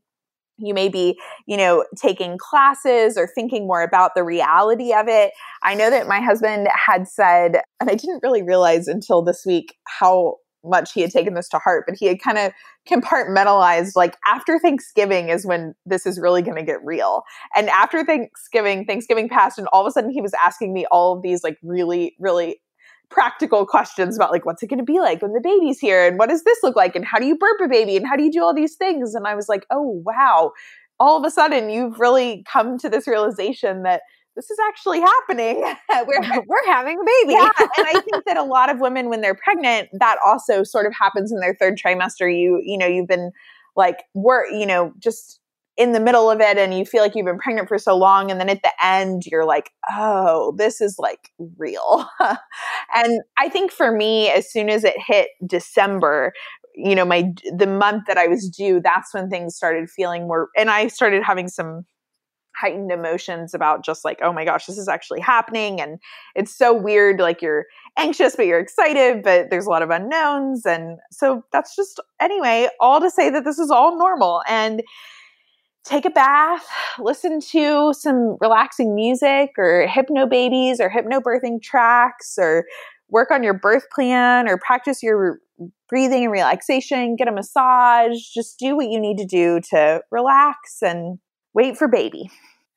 You 0.59 0.73
may 0.73 0.89
be, 0.89 1.19
you 1.45 1.57
know, 1.57 1.85
taking 1.95 2.37
classes 2.37 3.17
or 3.17 3.27
thinking 3.27 3.67
more 3.67 3.81
about 3.81 4.11
the 4.15 4.23
reality 4.23 4.93
of 4.93 5.07
it. 5.07 5.31
I 5.63 5.75
know 5.75 5.89
that 5.89 6.07
my 6.07 6.19
husband 6.19 6.67
had 6.73 7.07
said, 7.07 7.61
and 7.79 7.89
I 7.89 7.95
didn't 7.95 8.21
really 8.23 8.43
realize 8.43 8.87
until 8.87 9.21
this 9.21 9.45
week 9.45 9.75
how 9.85 10.35
much 10.63 10.91
he 10.91 11.01
had 11.01 11.11
taken 11.11 11.33
this 11.33 11.47
to 11.49 11.57
heart, 11.57 11.85
but 11.87 11.95
he 11.97 12.05
had 12.05 12.21
kind 12.21 12.37
of 12.37 12.51
compartmentalized 12.89 13.95
like 13.95 14.17
after 14.27 14.59
Thanksgiving 14.59 15.29
is 15.29 15.45
when 15.45 15.73
this 15.85 16.05
is 16.05 16.19
really 16.19 16.41
going 16.41 16.57
to 16.57 16.63
get 16.63 16.83
real. 16.83 17.23
And 17.55 17.69
after 17.69 18.03
Thanksgiving, 18.03 18.85
Thanksgiving 18.85 19.29
passed, 19.29 19.57
and 19.57 19.67
all 19.71 19.85
of 19.85 19.87
a 19.87 19.91
sudden 19.91 20.11
he 20.11 20.21
was 20.21 20.33
asking 20.43 20.73
me 20.73 20.85
all 20.91 21.15
of 21.15 21.21
these 21.21 21.43
like 21.43 21.57
really, 21.63 22.15
really 22.19 22.61
practical 23.09 23.65
questions 23.65 24.15
about 24.15 24.31
like 24.31 24.45
what's 24.45 24.61
it 24.61 24.67
going 24.67 24.79
to 24.79 24.83
be 24.83 24.99
like 24.99 25.21
when 25.21 25.33
the 25.33 25.41
baby's 25.41 25.79
here 25.79 26.05
and 26.05 26.17
what 26.19 26.29
does 26.29 26.43
this 26.43 26.59
look 26.63 26.75
like 26.75 26.95
and 26.95 27.05
how 27.05 27.17
do 27.17 27.25
you 27.25 27.37
burp 27.37 27.59
a 27.63 27.67
baby 27.67 27.97
and 27.97 28.07
how 28.07 28.15
do 28.15 28.23
you 28.23 28.31
do 28.31 28.43
all 28.43 28.53
these 28.53 28.75
things? 28.75 29.15
And 29.15 29.27
i 29.27 29.35
was 29.35 29.49
like 29.49 29.65
oh 29.71 30.01
wow. 30.05 30.51
All 30.99 31.17
of 31.17 31.25
a 31.25 31.31
sudden 31.31 31.69
you've 31.69 31.99
really 31.99 32.43
come 32.51 32.77
to 32.79 32.89
this 32.89 33.07
realization 33.07 33.83
that 33.83 34.01
this 34.35 34.51
is 34.51 34.57
actually 34.69 35.01
happening. 35.01 35.61
We're, 36.07 36.21
we're 36.47 36.65
having 36.67 36.97
a 36.97 37.03
baby. 37.03 37.33
Yeah 37.33 37.49
and 37.59 37.87
i 37.87 37.99
think 37.99 38.25
that 38.25 38.37
a 38.37 38.43
lot 38.55 38.69
of 38.69 38.79
women 38.79 39.09
when 39.09 39.21
they're 39.21 39.35
pregnant 39.35 39.89
that 39.93 40.17
also 40.25 40.63
sort 40.63 40.85
of 40.85 40.93
happens 40.93 41.31
in 41.31 41.39
their 41.39 41.55
third 41.59 41.77
trimester. 41.77 42.29
You 42.29 42.61
you 42.63 42.77
know 42.77 42.87
you've 42.87 43.07
been 43.07 43.31
like 43.75 44.03
we're 44.13 44.45
you 44.47 44.65
know 44.65 44.93
just 44.99 45.39
in 45.79 45.93
the 45.93 45.99
middle 45.99 46.29
of 46.29 46.41
it 46.41 46.57
and 46.57 46.77
you 46.77 46.83
feel 46.85 47.01
like 47.01 47.15
you've 47.15 47.25
been 47.25 47.39
pregnant 47.39 47.69
for 47.69 47.77
so 47.77 47.97
long 47.97 48.29
and 48.29 48.39
then 48.39 48.49
at 48.49 48.61
the 48.61 48.71
end 48.83 49.23
you're 49.25 49.45
like 49.45 49.71
oh 49.89 50.53
this 50.57 50.81
is 50.81 50.97
like 50.99 51.31
real. 51.57 52.07
And 52.93 53.21
i 53.37 53.47
think 53.49 53.71
for 53.71 53.91
me 53.91 54.29
as 54.29 54.51
soon 54.51 54.69
as 54.69 54.83
it 54.83 54.95
hit 54.97 55.29
december 55.45 56.33
you 56.75 56.95
know 56.95 57.05
my 57.05 57.31
the 57.55 57.67
month 57.67 58.03
that 58.07 58.17
i 58.17 58.27
was 58.27 58.49
due 58.49 58.81
that's 58.81 59.13
when 59.13 59.29
things 59.29 59.55
started 59.55 59.89
feeling 59.89 60.27
more 60.27 60.49
and 60.57 60.69
i 60.69 60.87
started 60.87 61.23
having 61.23 61.47
some 61.47 61.85
heightened 62.59 62.91
emotions 62.91 63.53
about 63.53 63.85
just 63.85 64.03
like 64.03 64.19
oh 64.21 64.33
my 64.33 64.43
gosh 64.43 64.65
this 64.65 64.77
is 64.77 64.87
actually 64.87 65.21
happening. 65.21 65.79
And 65.79 65.99
it's 66.35 66.55
so 66.55 66.73
weird 66.73 67.19
like 67.19 67.41
you're 67.41 67.65
anxious 67.97 68.35
but 68.35 68.45
you're 68.47 68.59
excited 68.59 69.23
but 69.23 69.49
there's 69.49 69.65
a 69.65 69.69
lot 69.69 69.81
of 69.81 69.89
unknowns. 69.89 70.65
And 70.65 70.97
so 71.11 71.43
that's 71.51 71.75
just 71.75 71.99
anyway 72.19 72.67
all 72.79 72.99
to 72.99 73.09
say 73.09 73.29
that 73.29 73.45
this 73.45 73.59
is 73.59 73.71
all 73.71 73.97
normal. 73.97 74.41
And 74.47 74.83
take 75.89 76.05
a 76.05 76.09
bath, 76.09 76.67
listen 76.99 77.41
to 77.41 77.93
some 77.93 78.37
relaxing 78.39 78.93
music 78.93 79.51
or 79.57 79.87
hypno 79.87 80.27
babies 80.27 80.79
or 80.79 80.89
hypno 80.89 81.19
birthing 81.19 81.61
tracks 81.61 82.35
or 82.37 82.65
work 83.09 83.31
on 83.31 83.43
your 83.43 83.55
birth 83.55 83.89
plan 83.89 84.47
or 84.47 84.57
practice 84.57 85.01
your 85.01 85.39
breathing 85.89 86.23
and 86.23 86.31
relaxation, 86.31 87.15
get 87.15 87.27
a 87.27 87.31
massage, 87.31 88.19
just 88.33 88.59
do 88.59 88.75
what 88.75 88.89
you 88.89 88.99
need 88.99 89.17
to 89.17 89.25
do 89.25 89.59
to 89.71 90.01
relax 90.11 90.81
and 90.81 91.17
wait 91.53 91.75
for 91.75 91.87
baby. 91.87 92.29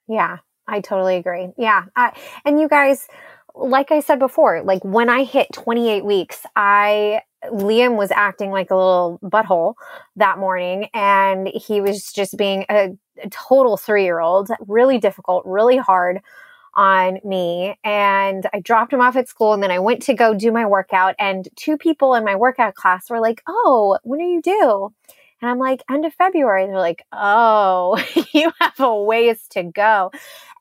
Yeah, 0.08 0.38
I 0.66 0.80
totally 0.80 1.16
agree. 1.16 1.50
Yeah. 1.58 1.84
I, 1.94 2.16
and 2.46 2.58
you 2.58 2.68
guys, 2.68 3.06
like 3.54 3.92
I 3.92 4.00
said 4.00 4.18
before, 4.18 4.62
like 4.62 4.82
when 4.84 5.10
I 5.10 5.24
hit 5.24 5.48
28 5.52 6.04
weeks, 6.04 6.40
I 6.56 7.20
Liam 7.50 7.96
was 7.96 8.10
acting 8.10 8.50
like 8.50 8.70
a 8.70 8.76
little 8.76 9.18
butthole 9.22 9.74
that 10.16 10.38
morning 10.38 10.88
and 10.94 11.48
he 11.48 11.80
was 11.80 12.12
just 12.12 12.36
being 12.36 12.64
a, 12.70 12.90
a 13.22 13.28
total 13.30 13.76
3-year-old, 13.76 14.50
really 14.66 14.98
difficult, 14.98 15.44
really 15.46 15.76
hard 15.76 16.20
on 16.74 17.18
me 17.22 17.76
and 17.84 18.46
I 18.54 18.60
dropped 18.60 18.94
him 18.94 19.02
off 19.02 19.16
at 19.16 19.28
school 19.28 19.52
and 19.52 19.62
then 19.62 19.70
I 19.70 19.78
went 19.78 20.02
to 20.04 20.14
go 20.14 20.32
do 20.32 20.50
my 20.50 20.64
workout 20.64 21.14
and 21.18 21.46
two 21.54 21.76
people 21.76 22.14
in 22.14 22.24
my 22.24 22.34
workout 22.34 22.74
class 22.74 23.10
were 23.10 23.20
like, 23.20 23.42
"Oh, 23.46 23.98
when 24.04 24.20
are 24.20 24.24
you 24.24 24.40
due?" 24.40 24.90
And 25.42 25.50
I'm 25.50 25.58
like, 25.58 25.82
end 25.90 26.06
of 26.06 26.14
February. 26.14 26.66
They're 26.66 26.78
like, 26.78 27.04
oh, 27.12 28.02
you 28.32 28.52
have 28.60 28.78
a 28.78 29.02
ways 29.02 29.46
to 29.50 29.64
go. 29.64 30.12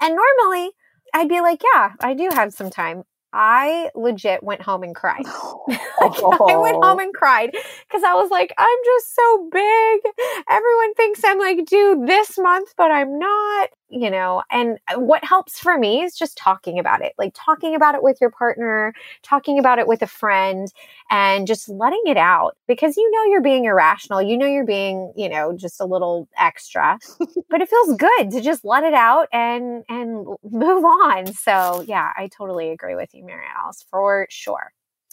And 0.02 0.16
normally 0.16 0.72
I'd 1.14 1.30
be 1.30 1.39
like, 1.39 1.62
yeah, 1.74 1.91
I 1.99 2.16
do 2.16 2.30
have 2.34 2.52
some 2.52 2.72
time. 2.72 3.04
I 3.34 3.90
legit 3.96 4.44
went 4.44 4.62
home 4.62 4.84
and 4.84 4.96
cried. 4.96 5.24
I 6.02 6.58
went 6.58 6.84
home 6.84 7.00
and 7.00 7.14
cried 7.14 7.52
because 7.52 8.04
I 8.04 8.14
was 8.16 8.30
like, 8.30 8.54
I'm 8.58 8.78
just 8.86 9.16
so 9.16 9.50
big. 9.52 10.02
Everyone 10.50 10.94
thinks 10.96 11.22
I'm 11.24 11.40
like 11.40 11.66
due 11.66 12.04
this 12.06 12.38
month, 12.38 12.74
but 12.78 12.92
I'm 12.92 13.18
not, 13.20 13.70
you 13.92 14.10
know. 14.10 14.44
And 14.52 14.80
uh, 14.94 15.00
what 15.00 15.24
helps 15.24 15.60
for 15.60 15.78
me 15.78 16.02
is 16.04 16.16
just 16.16 16.38
talking 16.38 16.80
about 16.80 17.02
it, 17.02 17.14
like 17.18 17.34
talking 17.36 17.76
about 17.76 17.96
it 17.96 18.04
with 18.04 18.20
your 18.22 18.32
partner, 18.32 18.94
talking 19.24 19.60
about 19.60 19.80
it 19.80 19.88
with 19.88 20.02
a 20.02 20.08
friend, 20.08 20.72
and 21.12 21.48
just 21.48 21.70
letting 21.70 22.04
it 22.08 22.18
out 22.18 22.58
because 22.68 22.98
you 22.98 23.12
know 23.12 23.26
you're 23.26 23.42
being 23.42 23.66
irrational. 23.66 24.22
You 24.22 24.38
know 24.38 24.48
you're 24.48 24.66
being, 24.66 25.14
you 25.16 25.30
know, 25.30 25.54
just 25.56 25.80
a 25.82 25.86
little 25.86 26.28
extra, 26.38 27.00
but 27.50 27.62
it 27.62 27.70
feels 27.70 27.96
good 27.98 28.32
to 28.32 28.42
just 28.42 28.66
let 28.66 28.84
it 28.84 28.94
out 28.94 29.28
and 29.34 29.84
and 29.89 30.26
move 30.44 30.86
on. 30.86 31.34
So 31.34 31.84
yeah, 31.88 32.12
I 32.18 32.30
totally 32.36 32.72
agree 32.72 32.96
with 32.96 33.14
you, 33.14 33.26
Mary 33.26 33.46
Alice, 33.56 33.86
for 33.89 34.28
sure. 34.30 34.72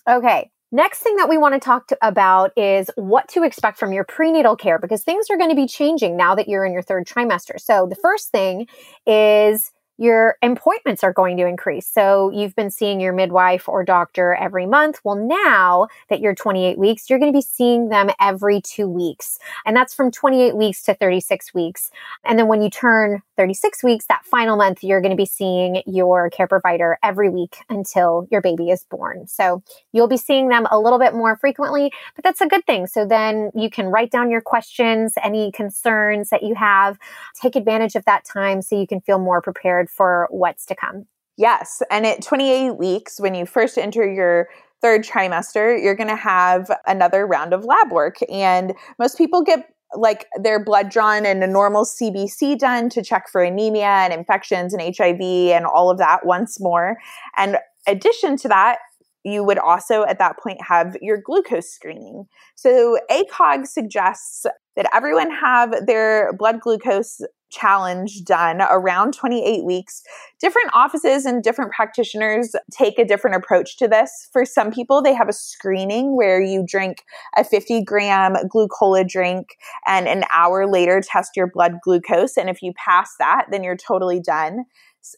Okay. 0.09 0.51
Next 0.71 0.99
thing 0.99 1.17
that 1.17 1.31
we 1.31 1.39
want 1.39 1.55
to 1.55 1.61
talk 1.61 1.87
to, 1.87 1.99
about 2.03 2.53
is 2.57 2.91
what 2.97 3.27
to 3.29 3.43
expect 3.43 3.79
from 3.79 3.93
your 3.93 4.05
prenatal 4.05 4.55
care 4.55 4.79
because 4.79 5.03
things 5.03 5.27
are 5.31 5.39
going 5.39 5.49
to 5.49 5.57
be 5.57 5.67
changing 5.67 6.17
now 6.17 6.35
that 6.35 6.47
you're 6.47 6.65
in 6.65 6.73
your 6.73 6.83
third 6.83 7.07
trimester. 7.07 7.59
So 7.59 7.87
the 7.89 7.97
first 7.97 8.31
thing 8.31 8.67
is 9.07 9.73
your 9.99 10.37
appointments 10.43 11.03
are 11.03 11.13
going 11.13 11.37
to 11.37 11.47
increase. 11.47 11.87
So 11.87 12.31
you've 12.31 12.55
been 12.55 12.71
seeing 12.71 13.01
your 13.01 13.13
midwife 13.13 13.69
or 13.69 13.85
doctor 13.85 14.35
every 14.35 14.65
month. 14.65 15.01
Well, 15.03 15.17
now 15.17 15.89
that 16.09 16.21
you're 16.21 16.37
28 16.37 16.79
weeks, 16.79 17.11
you're 17.11 17.19
going 17.19 17.33
to 17.33 17.37
be 17.37 17.43
seeing 17.43 17.89
them 17.89 18.11
every 18.21 18.61
two 18.61 18.89
weeks. 18.89 19.39
And 19.67 19.77
that's 19.77 19.93
from 19.93 20.13
28 20.13 20.57
weeks 20.57 20.83
to 20.85 20.95
36 20.95 21.53
weeks. 21.53 21.91
And 22.25 22.39
then 22.39 22.47
when 22.47 22.63
you 22.63 22.71
turn 22.71 23.23
36 23.37 23.83
weeks, 23.83 24.07
that 24.07 24.25
final 24.25 24.57
month, 24.57 24.83
you're 24.83 25.01
going 25.01 25.11
to 25.11 25.17
be 25.17 25.27
seeing 25.27 25.83
your 25.87 26.31
care 26.31 26.47
provider 26.47 26.99
every 27.03 27.29
week 27.29 27.57
until 27.69 28.27
your 28.31 28.41
baby 28.41 28.71
is 28.71 28.85
born. 28.85 29.27
So 29.27 29.63
you'll 29.93 30.09
be 30.09 30.17
seeing 30.17 30.49
them 30.49 30.67
a 30.71 30.79
little 30.79 30.99
bit 30.99 31.15
more 31.15 31.37
frequently, 31.37 31.93
but 32.15 32.23
that's 32.23 32.41
a 32.41 32.47
good 32.47 32.65
thing. 32.67 32.87
So 32.87 33.05
then 33.05 33.51
you 33.55 33.69
can 33.69 33.87
write 33.87 34.11
down 34.11 34.31
your 34.31 34.41
questions, 34.41 35.15
any 35.23 35.51
concerns 35.51 36.31
that 36.31 36.43
you 36.45 36.55
have, 36.55 36.99
take 37.41 37.57
advantage 37.57 37.97
of 37.97 38.05
that 38.05 38.25
time 38.25 38.63
so 38.63 38.79
you 38.79 38.87
can 38.87 39.01
feel 39.01 39.19
more 39.19 39.43
prepared 39.43 39.88
for 39.89 40.29
what's 40.31 40.67
to 40.67 40.75
come. 40.75 41.07
Yes. 41.37 41.83
And 41.91 42.05
at 42.05 42.23
28 42.23 42.73
weeks, 42.79 43.21
when 43.21 43.35
you 43.35 43.47
first 43.47 43.79
enter 43.79 44.11
your 44.11 44.49
third 44.83 45.05
trimester, 45.05 45.81
you're 45.81 45.95
going 45.95 46.09
to 46.09 46.17
have 46.17 46.71
another 46.87 47.27
round 47.27 47.53
of 47.53 47.65
lab 47.65 47.93
work. 47.93 48.17
And 48.31 48.75
most 48.99 49.17
people 49.17 49.43
get 49.43 49.69
like 49.95 50.27
their 50.41 50.63
blood 50.63 50.91
drawn 50.91 51.25
and 51.25 51.43
a 51.43 51.47
normal 51.47 51.85
CBC 51.85 52.59
done 52.59 52.91
to 52.91 53.03
check 53.03 53.29
for 53.29 53.43
anemia 53.43 53.87
and 53.87 54.13
infections 54.13 54.75
and 54.75 54.83
HIV 54.83 55.21
and 55.21 55.65
all 55.65 55.91
of 55.91 55.99
that 55.99 56.27
once 56.27 56.61
more. 56.61 56.99
And 57.37 57.57
addition 57.87 58.37
to 58.39 58.49
that, 58.49 58.79
you 59.25 59.45
would 59.45 59.59
also 59.59 60.05
at 60.05 60.19
that 60.19 60.39
point 60.39 60.59
have 60.67 60.97
your 61.01 61.21
glucose 61.21 61.71
screening. 61.71 62.27
So 62.55 62.99
ACOG 63.11 63.67
suggests 63.67 64.47
that 64.77 64.89
everyone 64.95 65.31
have 65.31 65.87
their 65.87 66.33
blood 66.35 66.61
glucose 66.61 67.21
challenge 67.51 68.25
done 68.25 68.61
around 68.61 69.15
28 69.15 69.65
weeks. 69.65 70.03
Different 70.41 70.71
offices 70.75 71.25
and 71.25 71.43
different 71.43 71.73
practitioners 71.73 72.55
take 72.71 72.99
a 72.99 73.05
different 73.05 73.37
approach 73.37 73.77
to 73.79 73.89
this. 73.89 74.29
For 74.33 74.45
some 74.45 74.71
people, 74.71 75.03
they 75.03 75.15
have 75.15 75.29
a 75.29 75.33
screening 75.33 76.17
where 76.17 76.41
you 76.43 76.65
drink 76.67 77.03
a 77.37 77.45
50 77.45 77.83
gram 77.85 78.37
glucola 78.55 79.09
drink 79.09 79.57
and 79.87 80.07
an 80.07 80.25
hour 80.33 80.71
later 80.71 81.01
test 81.03 81.37
your 81.37 81.47
blood 81.47 81.75
glucose. 81.83 82.37
And 82.37 82.49
if 82.51 82.63
you 82.63 82.73
pass 82.75 83.15
that, 83.19 83.47
then 83.51 83.65
you're 83.65 83.77
totally 83.77 84.21
done. 84.21 84.65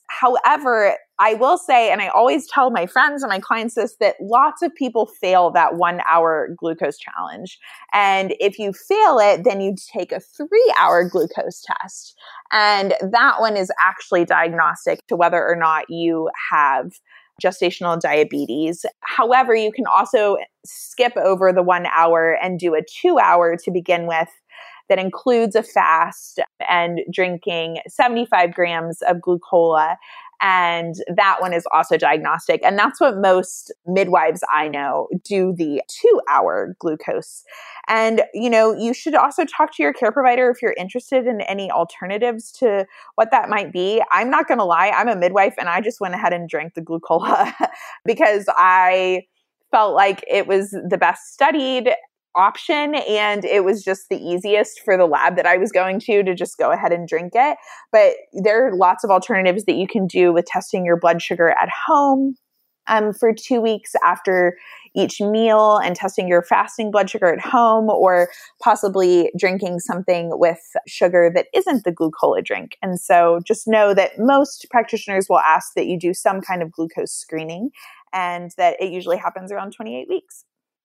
However, 0.08 0.96
I 1.20 1.34
will 1.34 1.58
say, 1.58 1.92
and 1.92 2.00
I 2.00 2.08
always 2.08 2.46
tell 2.46 2.70
my 2.70 2.86
friends 2.86 3.22
and 3.22 3.28
my 3.28 3.38
clients 3.38 3.74
this, 3.74 3.94
that 4.00 4.16
lots 4.22 4.62
of 4.62 4.74
people 4.74 5.04
fail 5.04 5.50
that 5.50 5.76
one 5.76 6.00
hour 6.08 6.48
glucose 6.56 6.96
challenge. 6.96 7.58
And 7.92 8.34
if 8.40 8.58
you 8.58 8.72
fail 8.72 9.18
it, 9.18 9.44
then 9.44 9.60
you 9.60 9.74
take 9.92 10.12
a 10.12 10.20
three 10.20 10.74
hour 10.78 11.06
glucose 11.06 11.62
test. 11.62 12.18
And 12.50 12.94
that 13.02 13.38
one 13.38 13.58
is 13.58 13.70
actually 13.82 14.24
diagnostic 14.24 15.06
to 15.08 15.16
whether 15.16 15.46
or 15.46 15.56
not 15.56 15.90
you 15.90 16.30
have 16.50 16.92
gestational 17.40 18.00
diabetes. 18.00 18.86
However, 19.00 19.54
you 19.54 19.72
can 19.72 19.86
also 19.86 20.38
skip 20.64 21.12
over 21.18 21.52
the 21.52 21.62
one 21.62 21.86
hour 21.86 22.38
and 22.42 22.58
do 22.58 22.74
a 22.74 22.80
two 22.82 23.18
hour 23.18 23.56
to 23.58 23.70
begin 23.70 24.06
with 24.06 24.28
that 24.90 24.98
includes 24.98 25.54
a 25.54 25.62
fast 25.62 26.40
and 26.68 27.00
drinking 27.10 27.78
75 27.88 28.52
grams 28.52 29.00
of 29.02 29.18
glucola. 29.18 29.96
And 30.40 30.94
that 31.14 31.36
one 31.40 31.52
is 31.52 31.66
also 31.72 31.96
diagnostic. 31.96 32.60
And 32.64 32.78
that's 32.78 33.00
what 33.00 33.18
most 33.18 33.72
midwives 33.86 34.42
I 34.52 34.68
know 34.68 35.08
do 35.24 35.54
the 35.56 35.82
two 35.88 36.20
hour 36.30 36.76
glucose. 36.78 37.44
And, 37.88 38.22
you 38.32 38.48
know, 38.48 38.74
you 38.74 38.94
should 38.94 39.14
also 39.14 39.44
talk 39.44 39.74
to 39.76 39.82
your 39.82 39.92
care 39.92 40.12
provider 40.12 40.50
if 40.50 40.62
you're 40.62 40.74
interested 40.78 41.26
in 41.26 41.40
any 41.42 41.70
alternatives 41.70 42.52
to 42.52 42.86
what 43.16 43.30
that 43.30 43.48
might 43.48 43.72
be. 43.72 44.02
I'm 44.12 44.30
not 44.30 44.48
going 44.48 44.58
to 44.58 44.64
lie, 44.64 44.90
I'm 44.90 45.08
a 45.08 45.16
midwife 45.16 45.54
and 45.58 45.68
I 45.68 45.80
just 45.80 46.00
went 46.00 46.14
ahead 46.14 46.32
and 46.32 46.48
drank 46.48 46.74
the 46.74 46.82
glucola 46.82 47.52
because 48.04 48.46
I 48.48 49.22
felt 49.70 49.94
like 49.94 50.24
it 50.28 50.46
was 50.46 50.70
the 50.70 50.98
best 50.98 51.32
studied 51.32 51.90
option 52.36 52.94
and 52.94 53.44
it 53.44 53.64
was 53.64 53.82
just 53.82 54.08
the 54.08 54.16
easiest 54.16 54.80
for 54.80 54.96
the 54.96 55.06
lab 55.06 55.36
that 55.36 55.46
I 55.46 55.56
was 55.56 55.72
going 55.72 56.00
to 56.00 56.22
to 56.22 56.34
just 56.34 56.58
go 56.58 56.70
ahead 56.70 56.92
and 56.92 57.08
drink 57.08 57.32
it. 57.34 57.56
But 57.92 58.14
there 58.32 58.66
are 58.66 58.76
lots 58.76 59.04
of 59.04 59.10
alternatives 59.10 59.64
that 59.64 59.76
you 59.76 59.86
can 59.86 60.06
do 60.06 60.32
with 60.32 60.46
testing 60.46 60.84
your 60.84 60.98
blood 60.98 61.22
sugar 61.22 61.50
at 61.50 61.68
home. 61.86 62.36
Um, 62.86 63.12
for 63.12 63.32
two 63.32 63.60
weeks 63.60 63.92
after 64.02 64.56
each 64.96 65.20
meal 65.20 65.76
and 65.76 65.94
testing 65.94 66.26
your 66.26 66.42
fasting 66.42 66.90
blood 66.90 67.08
sugar 67.08 67.32
at 67.32 67.38
home, 67.38 67.88
or 67.88 68.30
possibly 68.60 69.30
drinking 69.38 69.78
something 69.78 70.30
with 70.32 70.58
sugar 70.88 71.30
that 71.32 71.46
isn't 71.54 71.84
the 71.84 71.92
glucola 71.92 72.42
drink. 72.42 72.76
And 72.82 73.00
so 73.00 73.38
just 73.46 73.68
know 73.68 73.94
that 73.94 74.18
most 74.18 74.66
practitioners 74.70 75.26
will 75.28 75.38
ask 75.38 75.74
that 75.74 75.86
you 75.86 75.98
do 75.98 76.12
some 76.12 76.40
kind 76.40 76.62
of 76.62 76.72
glucose 76.72 77.12
screening 77.12 77.70
and 78.12 78.50
that 78.56 78.80
it 78.80 78.90
usually 78.90 79.18
happens 79.18 79.52
around 79.52 79.72
28 79.72 80.08
weeks. 80.08 80.44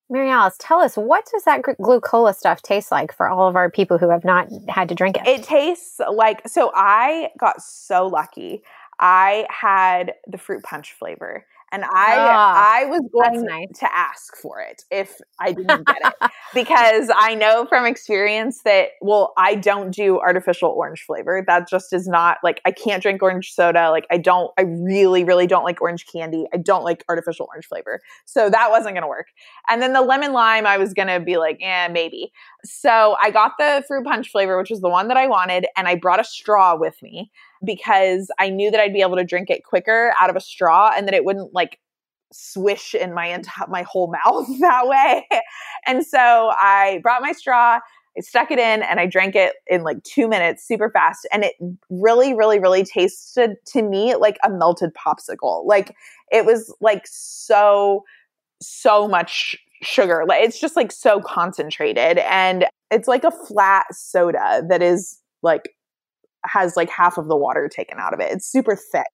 Mary 0.10 0.30
Alice, 0.30 0.56
tell 0.60 0.82
us 0.82 0.96
what 0.96 1.28
does 1.34 1.44
that 1.44 1.62
glucola 1.64 2.36
stuff 2.36 2.62
taste 2.62 2.92
like 2.92 3.12
for 3.12 3.28
all 3.28 3.48
of 3.48 3.56
our 3.56 3.72
people 3.72 3.98
who 3.98 4.10
have 4.10 4.24
not 4.24 4.48
had 4.70 4.88
to 4.90 4.96
drink 4.96 5.18
it? 5.18 5.28
It 5.28 5.44
tastes 5.44 6.00
like 6.12 6.48
so. 6.48 6.72
I 6.76 7.32
got 7.40 7.62
so 7.62 8.06
lucky. 8.08 8.62
I 9.00 9.48
had 9.50 10.14
the 10.28 10.38
fruit 10.38 10.64
punch 10.64 10.94
flavor. 10.94 11.46
And 11.72 11.84
I 11.84 12.16
oh, 12.16 12.84
I 12.84 12.86
was 12.86 13.02
going 13.12 13.46
nice. 13.46 13.80
to 13.80 13.94
ask 13.94 14.36
for 14.38 14.62
it 14.62 14.84
if 14.92 15.20
I 15.40 15.52
didn't 15.52 15.86
get 15.86 15.98
it 16.06 16.32
because 16.54 17.10
I 17.16 17.36
know 17.36 17.66
from 17.66 17.86
experience 17.86 18.62
that 18.64 18.90
well 19.02 19.34
I 19.38 19.56
don't 19.56 19.92
do 19.92 20.20
artificial 20.20 20.70
orange 20.70 21.02
flavor. 21.02 21.44
That 21.46 21.68
just 21.68 21.92
is 21.92 22.08
not 22.08 22.38
like 22.44 22.62
I 22.66 22.72
can't 22.72 23.02
drink 23.02 23.22
orange 23.22 23.54
soda. 23.54 23.90
Like 23.90 24.06
I 24.12 24.18
don't 24.18 24.52
I 24.58 24.62
really 24.62 25.24
really 25.24 25.48
don't 25.48 25.64
like 25.64 25.82
orange 25.82 26.06
candy. 26.12 26.46
I 26.54 26.58
don't 26.58 26.84
like 26.84 27.04
artificial 27.10 27.48
orange 27.50 27.66
flavor. 27.66 28.02
So 28.26 28.50
that 28.50 28.70
wasn't 28.70 28.94
going 28.94 29.04
to 29.04 29.08
work. 29.08 29.28
And 29.68 29.82
then 29.82 29.94
the 29.94 30.02
lemon 30.02 30.34
lime 30.34 30.68
I 30.68 30.78
was 30.78 30.94
going 30.94 31.08
to 31.08 31.20
be 31.20 31.38
like, 31.38 31.58
"Yeah, 31.60 31.88
maybe." 31.88 32.32
So 32.64 33.16
I 33.22 33.32
got 33.32 33.54
the 33.58 33.84
fruit 33.88 34.06
punch 34.06 34.30
flavor, 34.30 34.58
which 34.58 34.70
was 34.70 34.82
the 34.82 34.90
one 34.90 35.08
that 35.08 35.18
I 35.18 35.28
wanted, 35.28 35.66
and 35.76 35.88
I 35.88 35.96
brought 35.96 36.20
a 36.20 36.24
straw 36.24 36.78
with 36.78 36.96
me 37.02 37.32
because 37.66 38.30
I 38.40 38.50
knew 38.50 38.72
that 38.72 38.80
I'd 38.80 38.94
be 38.94 39.02
able 39.02 39.18
to 39.18 39.24
drink 39.24 39.50
it 39.50 39.64
quicker 39.64 40.14
out 40.20 40.30
of 40.30 40.36
a 40.36 40.42
straw 40.42 40.92
and 40.96 41.08
that 41.08 41.14
it 41.14 41.26
wouldn't 41.26 41.54
like 41.54 41.80
swish 42.32 42.94
in 42.94 43.14
my 43.14 43.28
entire 43.28 43.68
my 43.68 43.84
whole 43.84 44.12
mouth 44.26 44.48
that 44.60 44.88
way. 44.88 45.28
And 45.86 46.06
so 46.06 46.52
I 46.54 47.00
brought 47.04 47.22
my 47.22 47.32
straw, 47.32 47.80
I 48.18 48.22
stuck 48.22 48.52
it 48.52 48.60
in 48.60 48.82
and 48.82 49.00
I 49.00 49.06
drank 49.06 49.36
it 49.36 49.54
in 49.68 49.84
like 49.84 50.04
2 50.04 50.28
minutes 50.28 50.66
super 50.66 50.90
fast 50.90 51.28
and 51.32 51.44
it 51.44 51.56
really 51.90 52.34
really 52.34 52.60
really 52.60 52.84
tasted 52.84 53.58
to 53.68 53.82
me 53.82 54.16
like 54.16 54.38
a 54.44 54.50
melted 54.50 54.92
popsicle. 54.94 55.66
Like 55.66 55.96
it 56.32 56.46
was 56.46 56.74
like 56.82 57.06
so 57.06 58.04
so 58.62 59.08
much 59.08 59.56
sugar. 59.82 60.24
Like 60.28 60.44
it's 60.44 60.60
just 60.60 60.76
like 60.76 60.92
so 60.92 61.22
concentrated 61.22 62.18
and 62.20 62.66
it's 62.92 63.08
like 63.08 63.24
a 63.24 63.32
flat 63.32 63.86
soda 63.92 64.64
that 64.70 64.82
is 64.82 65.20
like 65.42 65.76
has 66.52 66.76
like 66.76 66.90
half 66.90 67.18
of 67.18 67.28
the 67.28 67.36
water 67.36 67.70
taken 67.74 68.00
out 68.00 68.14
of 68.14 68.20
it. 68.20 68.32
It's 68.32 68.50
super 68.50 68.76
thick. 68.76 69.06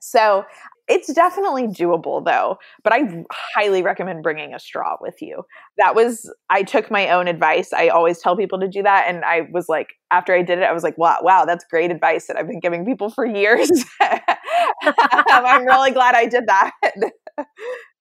So 0.00 0.44
it's 0.86 1.10
definitely 1.14 1.66
doable 1.66 2.22
though, 2.24 2.58
but 2.82 2.92
I 2.92 3.24
highly 3.56 3.82
recommend 3.82 4.22
bringing 4.22 4.52
a 4.52 4.58
straw 4.58 4.96
with 5.00 5.22
you. 5.22 5.44
That 5.78 5.94
was, 5.94 6.30
I 6.50 6.62
took 6.62 6.90
my 6.90 7.08
own 7.08 7.26
advice. 7.26 7.72
I 7.72 7.88
always 7.88 8.18
tell 8.20 8.36
people 8.36 8.60
to 8.60 8.68
do 8.68 8.82
that. 8.82 9.06
And 9.08 9.24
I 9.24 9.48
was 9.50 9.66
like, 9.68 9.94
after 10.10 10.34
I 10.34 10.42
did 10.42 10.58
it, 10.58 10.64
I 10.64 10.72
was 10.72 10.82
like, 10.82 10.98
wow, 10.98 11.16
wow, 11.22 11.46
that's 11.46 11.64
great 11.70 11.90
advice 11.90 12.26
that 12.26 12.36
I've 12.36 12.46
been 12.46 12.60
giving 12.60 12.84
people 12.84 13.10
for 13.10 13.24
years. 13.26 13.70
Um, 14.84 15.44
I'm 15.46 15.64
really 15.64 15.90
glad 15.90 16.14
I 16.14 16.26
did 16.26 16.44
that. 16.46 16.72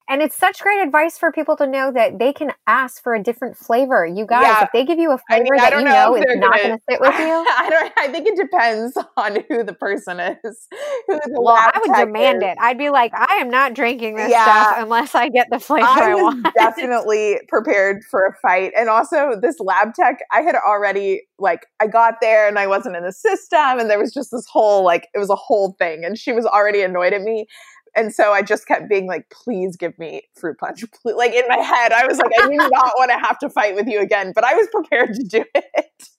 And 0.09 0.21
it's 0.21 0.37
such 0.37 0.59
great 0.59 0.81
advice 0.81 1.17
for 1.17 1.31
people 1.31 1.55
to 1.55 1.65
know 1.65 1.89
that 1.91 2.19
they 2.19 2.33
can 2.33 2.51
ask 2.67 3.01
for 3.01 3.13
a 3.13 3.23
different 3.23 3.55
flavor. 3.55 4.05
You 4.05 4.25
guys, 4.25 4.43
yeah. 4.43 4.63
if 4.63 4.69
they 4.73 4.83
give 4.83 4.99
you 4.99 5.11
a 5.13 5.17
flavor 5.17 5.55
I 5.55 5.57
mean, 5.57 5.57
that 5.57 5.79
you 5.79 5.85
know, 5.85 5.91
know 5.91 6.15
is 6.17 6.39
not 6.39 6.57
going 6.57 6.77
to 6.77 6.83
sit 6.89 6.99
with 6.99 7.19
you, 7.19 7.25
I 7.49 7.67
don't. 7.69 7.93
I 7.97 8.07
think 8.11 8.27
it 8.27 8.35
depends 8.35 8.97
on 9.17 9.37
who 9.47 9.63
the 9.63 9.73
person 9.73 10.19
is. 10.19 10.37
Who 11.07 11.19
the 11.25 11.41
well, 11.41 11.55
I 11.55 11.71
would 11.79 12.05
demand 12.05 12.43
is. 12.43 12.51
it. 12.51 12.57
I'd 12.61 12.77
be 12.77 12.89
like, 12.89 13.11
I 13.13 13.37
am 13.41 13.49
not 13.49 13.73
drinking 13.73 14.15
this 14.15 14.31
yeah. 14.31 14.43
stuff 14.43 14.75
unless 14.77 15.15
I 15.15 15.29
get 15.29 15.47
the 15.49 15.59
flavor 15.59 15.85
I, 15.85 16.11
I 16.11 16.15
want. 16.15 16.47
Definitely 16.55 17.39
prepared 17.49 18.03
for 18.09 18.25
a 18.25 18.33
fight, 18.41 18.71
and 18.77 18.89
also 18.89 19.37
this 19.41 19.59
lab 19.59 19.93
tech. 19.93 20.19
I 20.31 20.41
had 20.41 20.55
already 20.55 21.21
like 21.39 21.65
I 21.81 21.87
got 21.87 22.15
there 22.21 22.47
and 22.47 22.57
I 22.59 22.67
wasn't 22.67 22.95
in 22.95 23.03
the 23.03 23.11
system, 23.11 23.79
and 23.79 23.89
there 23.89 23.99
was 23.99 24.13
just 24.13 24.31
this 24.31 24.45
whole 24.49 24.83
like 24.83 25.07
it 25.13 25.19
was 25.19 25.29
a 25.29 25.35
whole 25.35 25.75
thing, 25.79 26.03
and 26.03 26.17
she 26.17 26.33
was 26.33 26.45
already 26.45 26.81
annoyed 26.81 27.13
at 27.13 27.21
me 27.21 27.47
and 27.95 28.13
so 28.13 28.31
I 28.31 28.41
just 28.41 28.67
kept 28.67 28.89
being 28.89 29.07
like, 29.07 29.29
please 29.29 29.75
give 29.75 29.97
me 29.99 30.23
fruit 30.35 30.57
punch. 30.57 30.83
Like 31.05 31.33
in 31.33 31.43
my 31.47 31.57
head, 31.57 31.91
I 31.91 32.07
was 32.07 32.17
like, 32.17 32.31
I 32.39 32.47
do 32.47 32.55
not 32.55 32.71
want 32.97 33.11
to 33.11 33.17
have 33.17 33.37
to 33.39 33.49
fight 33.49 33.75
with 33.75 33.87
you 33.87 33.99
again, 33.99 34.31
but 34.33 34.43
I 34.43 34.55
was 34.55 34.67
prepared 34.71 35.13
to 35.15 35.23
do 35.23 35.43
it. 35.53 36.09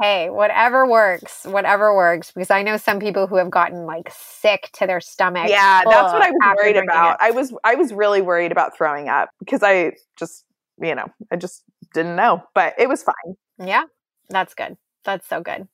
hey, 0.00 0.28
whatever 0.30 0.88
works, 0.88 1.44
whatever 1.44 1.94
works. 1.94 2.32
Because 2.32 2.50
I 2.50 2.62
know 2.62 2.76
some 2.76 2.98
people 2.98 3.26
who 3.26 3.36
have 3.36 3.50
gotten 3.50 3.86
like 3.86 4.10
sick 4.10 4.70
to 4.74 4.86
their 4.86 5.00
stomach. 5.00 5.48
Yeah, 5.48 5.82
that's 5.84 6.12
what 6.12 6.22
I 6.22 6.30
was 6.30 6.56
worried 6.56 6.76
about. 6.76 7.12
It. 7.12 7.18
I 7.20 7.30
was 7.30 7.54
I 7.64 7.74
was 7.74 7.92
really 7.92 8.22
worried 8.22 8.52
about 8.52 8.76
throwing 8.76 9.08
up 9.08 9.30
because 9.38 9.62
I 9.62 9.92
just, 10.18 10.44
you 10.80 10.94
know, 10.94 11.06
I 11.30 11.36
just 11.36 11.62
didn't 11.94 12.16
know. 12.16 12.42
But 12.54 12.74
it 12.78 12.88
was 12.88 13.02
fine. 13.02 13.36
Yeah, 13.58 13.84
that's 14.30 14.54
good. 14.54 14.76
That's 15.04 15.28
so 15.28 15.40
good. 15.40 15.66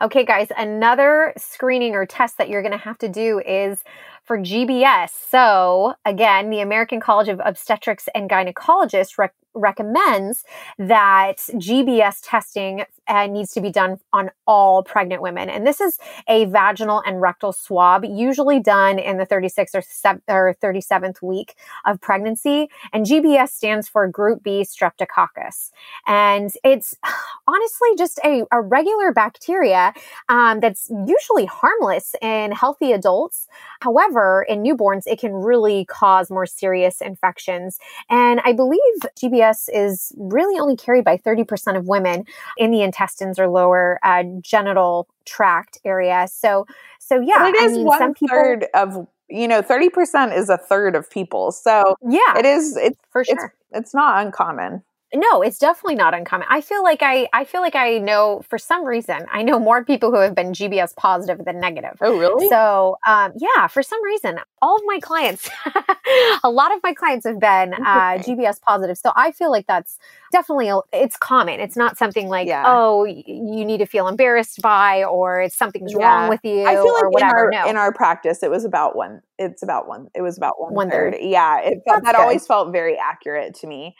Okay, 0.00 0.24
guys, 0.24 0.48
another 0.56 1.32
screening 1.36 1.94
or 1.94 2.06
test 2.06 2.38
that 2.38 2.48
you're 2.48 2.62
going 2.62 2.72
to 2.72 2.78
have 2.78 2.98
to 2.98 3.08
do 3.08 3.40
is 3.44 3.82
for 4.28 4.38
GBS. 4.38 5.08
So, 5.30 5.94
again, 6.04 6.50
the 6.50 6.60
American 6.60 7.00
College 7.00 7.28
of 7.28 7.40
Obstetrics 7.42 8.10
and 8.14 8.28
Gynecologists 8.28 9.16
rec- 9.16 9.34
recommends 9.54 10.44
that 10.78 11.38
GBS 11.38 12.18
testing 12.22 12.84
uh, 13.08 13.26
needs 13.26 13.52
to 13.52 13.60
be 13.60 13.70
done 13.70 13.98
on 14.12 14.30
all 14.46 14.82
pregnant 14.82 15.22
women. 15.22 15.48
And 15.48 15.66
this 15.66 15.80
is 15.80 15.98
a 16.28 16.44
vaginal 16.44 17.02
and 17.06 17.20
rectal 17.20 17.52
swab, 17.52 18.04
usually 18.04 18.60
done 18.60 18.98
in 18.98 19.16
the 19.16 19.26
36th 19.26 19.74
or, 19.74 19.82
se- 19.82 20.20
or 20.28 20.54
37th 20.62 21.22
week 21.22 21.54
of 21.86 22.00
pregnancy. 22.00 22.68
And 22.92 23.06
GBS 23.06 23.48
stands 23.48 23.88
for 23.88 24.06
Group 24.06 24.42
B 24.42 24.62
streptococcus. 24.62 25.70
And 26.06 26.50
it's 26.62 26.94
honestly 27.48 27.88
just 27.96 28.20
a, 28.24 28.44
a 28.52 28.60
regular 28.60 29.12
bacteria 29.12 29.94
um, 30.28 30.60
that's 30.60 30.90
usually 31.06 31.46
harmless 31.46 32.14
in 32.20 32.52
healthy 32.52 32.92
adults. 32.92 33.48
However, 33.80 34.17
in 34.48 34.62
newborns, 34.62 35.02
it 35.06 35.18
can 35.18 35.32
really 35.32 35.84
cause 35.84 36.30
more 36.30 36.46
serious 36.46 37.00
infections. 37.00 37.78
And 38.08 38.40
I 38.44 38.52
believe 38.52 38.80
GBS 39.20 39.68
is 39.72 40.12
really 40.16 40.58
only 40.58 40.76
carried 40.76 41.04
by 41.04 41.16
30% 41.16 41.76
of 41.76 41.86
women 41.86 42.24
in 42.56 42.70
the 42.70 42.82
intestines 42.82 43.38
or 43.38 43.48
lower 43.48 43.98
uh, 44.02 44.24
genital 44.40 45.08
tract 45.24 45.78
area. 45.84 46.26
So, 46.30 46.66
so 46.98 47.20
yeah, 47.20 47.48
it 47.48 47.54
is 47.56 47.72
I 47.72 47.76
mean, 47.76 47.86
one 47.86 47.98
some 47.98 48.14
people, 48.14 48.36
third 48.36 48.66
of 48.74 49.06
you 49.30 49.46
know, 49.46 49.60
30% 49.60 50.36
is 50.36 50.48
a 50.48 50.56
third 50.56 50.96
of 50.96 51.10
people. 51.10 51.52
So 51.52 51.96
yeah, 52.02 52.38
it 52.38 52.46
is, 52.46 52.76
it's 52.76 52.98
for 53.10 53.24
sure. 53.24 53.54
It's, 53.70 53.88
it's 53.88 53.94
not 53.94 54.24
uncommon 54.24 54.82
no 55.14 55.42
it's 55.42 55.58
definitely 55.58 55.94
not 55.94 56.14
uncommon 56.14 56.46
i 56.50 56.60
feel 56.60 56.82
like 56.82 57.02
i 57.02 57.28
i 57.32 57.44
feel 57.44 57.60
like 57.60 57.74
i 57.74 57.98
know 57.98 58.42
for 58.48 58.58
some 58.58 58.84
reason 58.84 59.26
i 59.32 59.42
know 59.42 59.58
more 59.58 59.84
people 59.84 60.10
who 60.10 60.18
have 60.18 60.34
been 60.34 60.52
gbs 60.52 60.94
positive 60.96 61.44
than 61.44 61.58
negative 61.60 61.96
oh 62.00 62.18
really 62.18 62.48
so 62.48 62.96
um, 63.06 63.32
yeah 63.36 63.66
for 63.66 63.82
some 63.82 64.02
reason 64.04 64.38
all 64.60 64.76
of 64.76 64.82
my 64.86 64.98
clients 65.00 65.48
a 66.44 66.50
lot 66.50 66.74
of 66.74 66.80
my 66.82 66.92
clients 66.92 67.26
have 67.26 67.40
been 67.40 67.74
uh, 67.74 68.18
gbs 68.18 68.60
positive 68.60 68.98
so 68.98 69.12
i 69.16 69.30
feel 69.32 69.50
like 69.50 69.66
that's 69.66 69.98
definitely 70.30 70.70
it's 70.92 71.16
common 71.16 71.58
it's 71.60 71.76
not 71.76 71.96
something 71.96 72.28
like 72.28 72.46
yeah. 72.46 72.64
oh 72.66 73.04
you 73.04 73.64
need 73.64 73.78
to 73.78 73.86
feel 73.86 74.08
embarrassed 74.08 74.60
by 74.60 75.04
or 75.04 75.40
it's 75.40 75.56
something's 75.56 75.92
yeah. 75.92 75.98
wrong 75.98 76.28
with 76.28 76.40
you 76.44 76.64
i 76.66 76.74
feel 76.74 76.92
like 76.92 77.10
whatever 77.10 77.50
in 77.50 77.56
our, 77.56 77.64
no. 77.64 77.70
in 77.70 77.76
our 77.76 77.92
practice 77.92 78.42
it 78.42 78.50
was 78.50 78.64
about 78.64 78.94
one 78.94 79.22
it's 79.38 79.62
about 79.62 79.88
one 79.88 80.08
it 80.14 80.20
was 80.20 80.36
about 80.36 80.60
one, 80.60 80.74
one 80.74 80.90
third. 80.90 81.14
third. 81.14 81.22
yeah 81.22 81.60
it, 81.60 81.82
that 81.86 82.04
good. 82.04 82.14
always 82.16 82.46
felt 82.46 82.72
very 82.72 82.98
accurate 82.98 83.54
to 83.54 83.66
me 83.66 83.94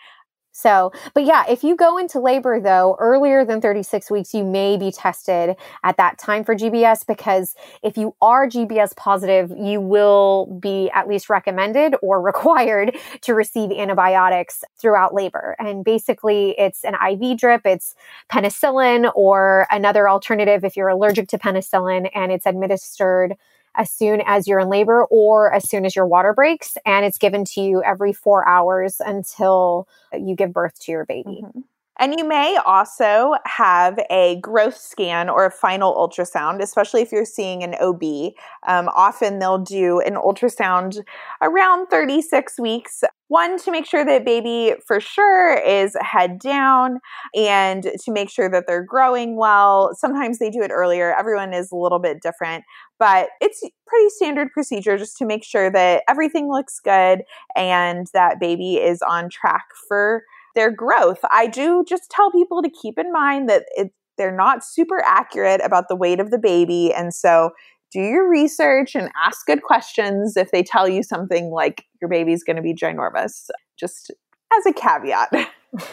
so, 0.59 0.91
but 1.15 1.25
yeah, 1.25 1.45
if 1.49 1.63
you 1.63 1.77
go 1.77 1.99
into 1.99 2.19
labor 2.19 2.59
though 2.59 2.97
earlier 2.99 3.45
than 3.45 3.61
36 3.61 4.11
weeks, 4.11 4.35
you 4.35 4.43
may 4.43 4.77
be 4.77 4.91
tested 4.91 5.55
at 5.85 5.97
that 5.99 6.19
time 6.19 6.43
for 6.43 6.57
GBS 6.57 7.07
because 7.07 7.55
if 7.85 7.97
you 7.97 8.17
are 8.21 8.49
GBS 8.49 8.97
positive, 8.97 9.53
you 9.57 9.81
will 9.81 10.47
be 10.61 10.91
at 10.93 11.07
least 11.07 11.31
recommended 11.31 11.95
or 12.03 12.21
required 12.29 12.97
to 13.21 13.35
receive 13.35 13.71
antibiotics 13.71 14.65
throughout 14.77 15.15
labor. 15.15 15.55
And 15.61 15.85
basically, 15.85 16.59
it's 16.59 16.83
an 16.83 16.95
IV 17.09 17.39
drip, 17.39 17.65
it's 17.65 17.95
penicillin 18.29 19.13
or 19.15 19.69
another 19.71 20.09
alternative 20.09 20.65
if 20.65 20.77
you're 20.77 20.89
allergic 20.89 21.29
to 21.29 21.39
penicillin 21.39 22.11
and 22.17 22.33
it's 22.33 22.47
administered 22.47 23.37
as 23.79 23.91
soon 23.91 24.23
as 24.27 24.47
you're 24.47 24.59
in 24.59 24.69
labor 24.69 25.05
or 25.05 25.53
as 25.55 25.69
soon 25.69 25.87
as 25.87 25.97
your 25.97 26.07
water 26.07 26.35
breaks. 26.35 26.77
And 26.85 27.07
it's 27.07 27.17
given 27.17 27.45
to 27.47 27.63
you 27.63 27.83
every 27.83 28.13
four 28.13 28.47
hours 28.47 29.01
until 29.01 29.89
you 30.13 30.35
give 30.35 30.53
birth 30.53 30.79
to 30.81 30.93
your 30.93 31.07
baby. 31.07 31.41
Mm-hmm. 31.45 31.61
And 32.01 32.17
you 32.17 32.25
may 32.25 32.57
also 32.65 33.35
have 33.45 33.99
a 34.09 34.37
growth 34.41 34.77
scan 34.77 35.29
or 35.29 35.47
a 35.47 35.51
final 35.51 35.93
ultrasound, 35.95 36.61
especially 36.61 37.03
if 37.03 37.11
you're 37.11 37.25
seeing 37.25 37.65
an 37.65 37.75
OB. 37.81 38.35
Um, 38.69 38.89
often 38.95 39.41
they'll 39.41 39.59
do 39.59 40.01
an 40.01 40.15
ultrasound 40.15 41.03
around 41.43 41.89
36 41.89 42.59
weeks. 42.61 43.03
One, 43.29 43.59
to 43.59 43.71
make 43.71 43.85
sure 43.85 44.05
that 44.07 44.25
baby 44.25 44.75
for 44.87 45.01
sure 45.01 45.55
is 45.55 45.95
head 46.01 46.39
down 46.39 46.99
and 47.35 47.83
to 47.83 48.11
make 48.11 48.31
sure 48.31 48.49
that 48.51 48.65
they're 48.67 48.83
growing 48.83 49.37
well. 49.37 49.91
Sometimes 49.95 50.39
they 50.39 50.49
do 50.49 50.63
it 50.63 50.71
earlier. 50.73 51.15
Everyone 51.15 51.53
is 51.53 51.71
a 51.71 51.77
little 51.77 51.99
bit 51.99 52.23
different, 52.23 52.65
but 52.99 53.29
it's 53.43 53.61
pretty 53.87 54.09
standard 54.11 54.49
procedure 54.53 54.97
just 54.97 55.19
to 55.19 55.27
make 55.27 55.45
sure 55.45 55.71
that 55.71 56.05
everything 56.09 56.49
looks 56.51 56.81
good 56.81 57.23
and 57.55 58.07
that 58.15 58.41
baby 58.41 58.77
is 58.77 59.03
on 59.03 59.29
track 59.29 59.67
for 59.89 60.23
their 60.55 60.71
growth. 60.71 61.19
I 61.31 61.47
do 61.49 61.85
just 61.87 62.11
tell 62.11 62.31
people 62.31 62.63
to 62.63 62.71
keep 62.71 62.99
in 62.99 63.13
mind 63.13 63.49
that 63.51 63.65
it, 63.77 63.93
they're 64.17 64.35
not 64.35 64.65
super 64.65 65.03
accurate 65.05 65.61
about 65.63 65.89
the 65.89 65.97
weight 65.97 66.19
of 66.19 66.31
the 66.31 66.39
baby. 66.39 66.93
And 66.95 67.15
so 67.15 67.51
do 67.93 68.01
your 68.01 68.29
research 68.29 68.95
and 68.95 69.11
ask 69.23 69.47
good 69.47 69.63
questions 69.63 70.37
if 70.37 70.51
they 70.51 70.63
tell 70.63 70.89
you 70.89 71.03
something 71.03 71.51
like 71.51 71.85
your 72.01 72.09
baby's 72.09 72.45
going 72.45 72.57
to 72.57 72.63
be 72.63 72.75
ginormous, 72.75 73.49
just 73.79 74.11
as 74.57 74.67
a 74.67 74.73
caveat. 74.73 75.31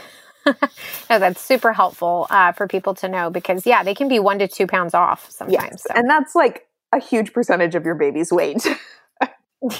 no, 1.10 1.20
that's 1.20 1.42
super 1.42 1.74
helpful 1.74 2.28
uh, 2.30 2.52
for 2.52 2.68
people 2.68 2.94
to 2.96 3.10
know 3.10 3.30
because, 3.30 3.66
yeah, 3.66 3.84
they 3.84 3.96
can 3.96 4.08
be 4.08 4.20
one 4.20 4.40
to 4.40 4.48
two 4.48 4.68
pounds 4.68 4.94
off 4.94 5.30
sometimes. 5.30 5.72
Yes. 5.72 5.84
So. 5.84 5.94
And 5.96 6.10
that's 6.10 6.36
like 6.36 6.68
a 6.92 7.00
huge 7.00 7.34
percentage 7.34 7.76
of 7.76 7.86
your 7.86 7.96
baby's 7.96 8.32
weight. 8.32 8.66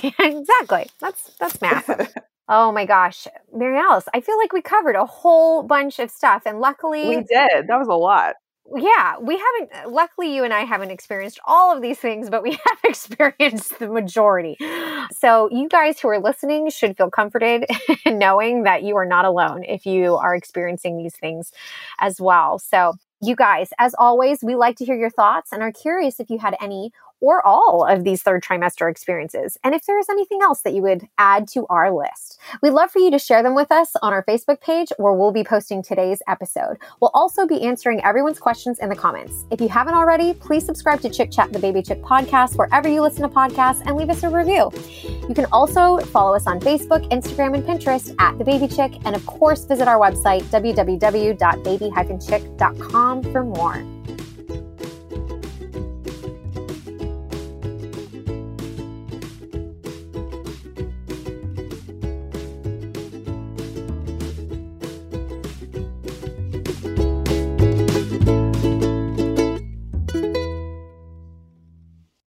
yeah, 0.02 0.12
exactly. 0.20 0.90
That's 1.00 1.32
that's 1.40 1.62
massive. 1.62 2.12
Oh 2.48 2.72
my 2.72 2.86
gosh, 2.86 3.28
Mary 3.54 3.78
Alice, 3.78 4.06
I 4.14 4.22
feel 4.22 4.38
like 4.38 4.54
we 4.54 4.62
covered 4.62 4.96
a 4.96 5.06
whole 5.06 5.64
bunch 5.64 6.00
of 6.00 6.12
stuff. 6.12 6.44
And 6.46 6.60
luckily, 6.60 7.10
we 7.10 7.16
did. 7.16 7.68
That 7.68 7.78
was 7.78 7.88
a 7.88 7.94
lot. 7.94 8.36
Yeah, 8.74 9.20
we 9.20 9.38
haven't, 9.38 9.86
uh, 9.86 9.90
luckily, 9.92 10.34
you 10.36 10.44
and 10.44 10.52
I 10.52 10.62
haven't 10.62 10.90
experienced 10.90 11.40
all 11.46 11.76
of 11.76 11.84
these 11.84 12.00
things, 12.00 12.32
but 12.32 12.42
we 12.42 12.52
have 12.66 12.78
experienced 12.84 13.78
the 13.78 13.88
majority. 13.88 14.58
So, 15.12 15.50
you 15.52 15.70
guys 15.70 16.00
who 16.00 16.08
are 16.10 16.20
listening 16.20 16.70
should 16.72 16.98
feel 16.98 17.12
comforted 17.12 17.66
knowing 18.08 18.64
that 18.64 18.82
you 18.84 18.96
are 18.98 19.06
not 19.06 19.24
alone 19.26 19.64
if 19.66 19.86
you 19.86 20.16
are 20.16 20.34
experiencing 20.34 20.98
these 20.98 21.16
things 21.16 21.52
as 22.00 22.20
well. 22.20 22.58
So, 22.58 22.94
you 23.22 23.36
guys, 23.36 23.70
as 23.80 23.94
always, 24.00 24.44
we 24.44 24.56
like 24.56 24.78
to 24.78 24.86
hear 24.86 24.96
your 24.96 25.10
thoughts 25.12 25.52
and 25.54 25.62
are 25.62 25.72
curious 25.72 26.20
if 26.20 26.30
you 26.30 26.40
had 26.40 26.56
any 26.60 26.92
or 27.22 27.46
all 27.46 27.86
of 27.88 28.04
these 28.04 28.22
third 28.22 28.44
trimester 28.44 28.90
experiences. 28.90 29.58
And 29.64 29.74
if 29.74 29.86
there 29.86 30.00
is 30.00 30.10
anything 30.10 30.42
else 30.42 30.62
that 30.62 30.74
you 30.74 30.82
would 30.82 31.08
add 31.18 31.48
to 31.50 31.66
our 31.68 31.92
list, 31.92 32.40
we'd 32.62 32.72
love 32.72 32.92
for 32.92 33.00
you 33.00 33.12
to 33.12 33.20
share 33.20 33.42
them 33.42 33.56
with 33.56 33.72
us 33.72 33.92
on 34.02 34.14
our 34.14 34.24
Facebook 34.24 34.62
page 34.62 34.92
where 34.98 35.14
we'll 35.14 35.32
be 35.32 35.44
posting 35.44 35.82
today's 35.82 36.22
episode. 36.28 36.78
We'll 37.02 37.12
also 37.14 37.48
be 37.48 37.64
answering 37.64 38.04
everyone's 38.04 38.40
questions 38.40 38.80
in 38.80 38.90
the 38.90 38.96
comments. 38.96 39.46
If 39.52 39.62
you 39.62 39.70
haven't 39.70 39.96
already, 39.96 40.34
please 40.34 40.66
subscribe 40.66 41.02
to 41.02 41.10
Chick 41.10 41.32
Chat, 41.32 41.54
the 41.54 41.60
Baby 41.60 41.82
Chick 41.82 42.02
podcast, 42.02 42.58
wherever 42.58 42.88
you 42.88 43.02
listen 43.02 43.24
to 43.24 43.30
podcasts, 43.30 43.82
and 43.86 43.96
leave 43.96 44.10
us 44.10 44.24
a 44.24 44.30
review. 44.30 44.72
You 45.28 45.34
can 45.34 45.46
also 45.52 45.98
follow 45.98 46.36
us 46.36 46.48
on 46.48 46.60
Facebook, 46.60 47.10
Instagram, 47.12 47.56
and 47.56 47.64
Pinterest 47.64 48.14
at 48.20 48.38
The 48.38 48.44
Baby 48.44 48.68
Chick, 48.68 48.94
and 49.06 49.16
of 49.16 49.26
course, 49.26 49.66
visit 49.66 49.88
our 49.88 50.00
website, 50.00 50.44
www.baby-chick.com 50.44 53.24
for 53.32 53.44
more. 53.44 53.84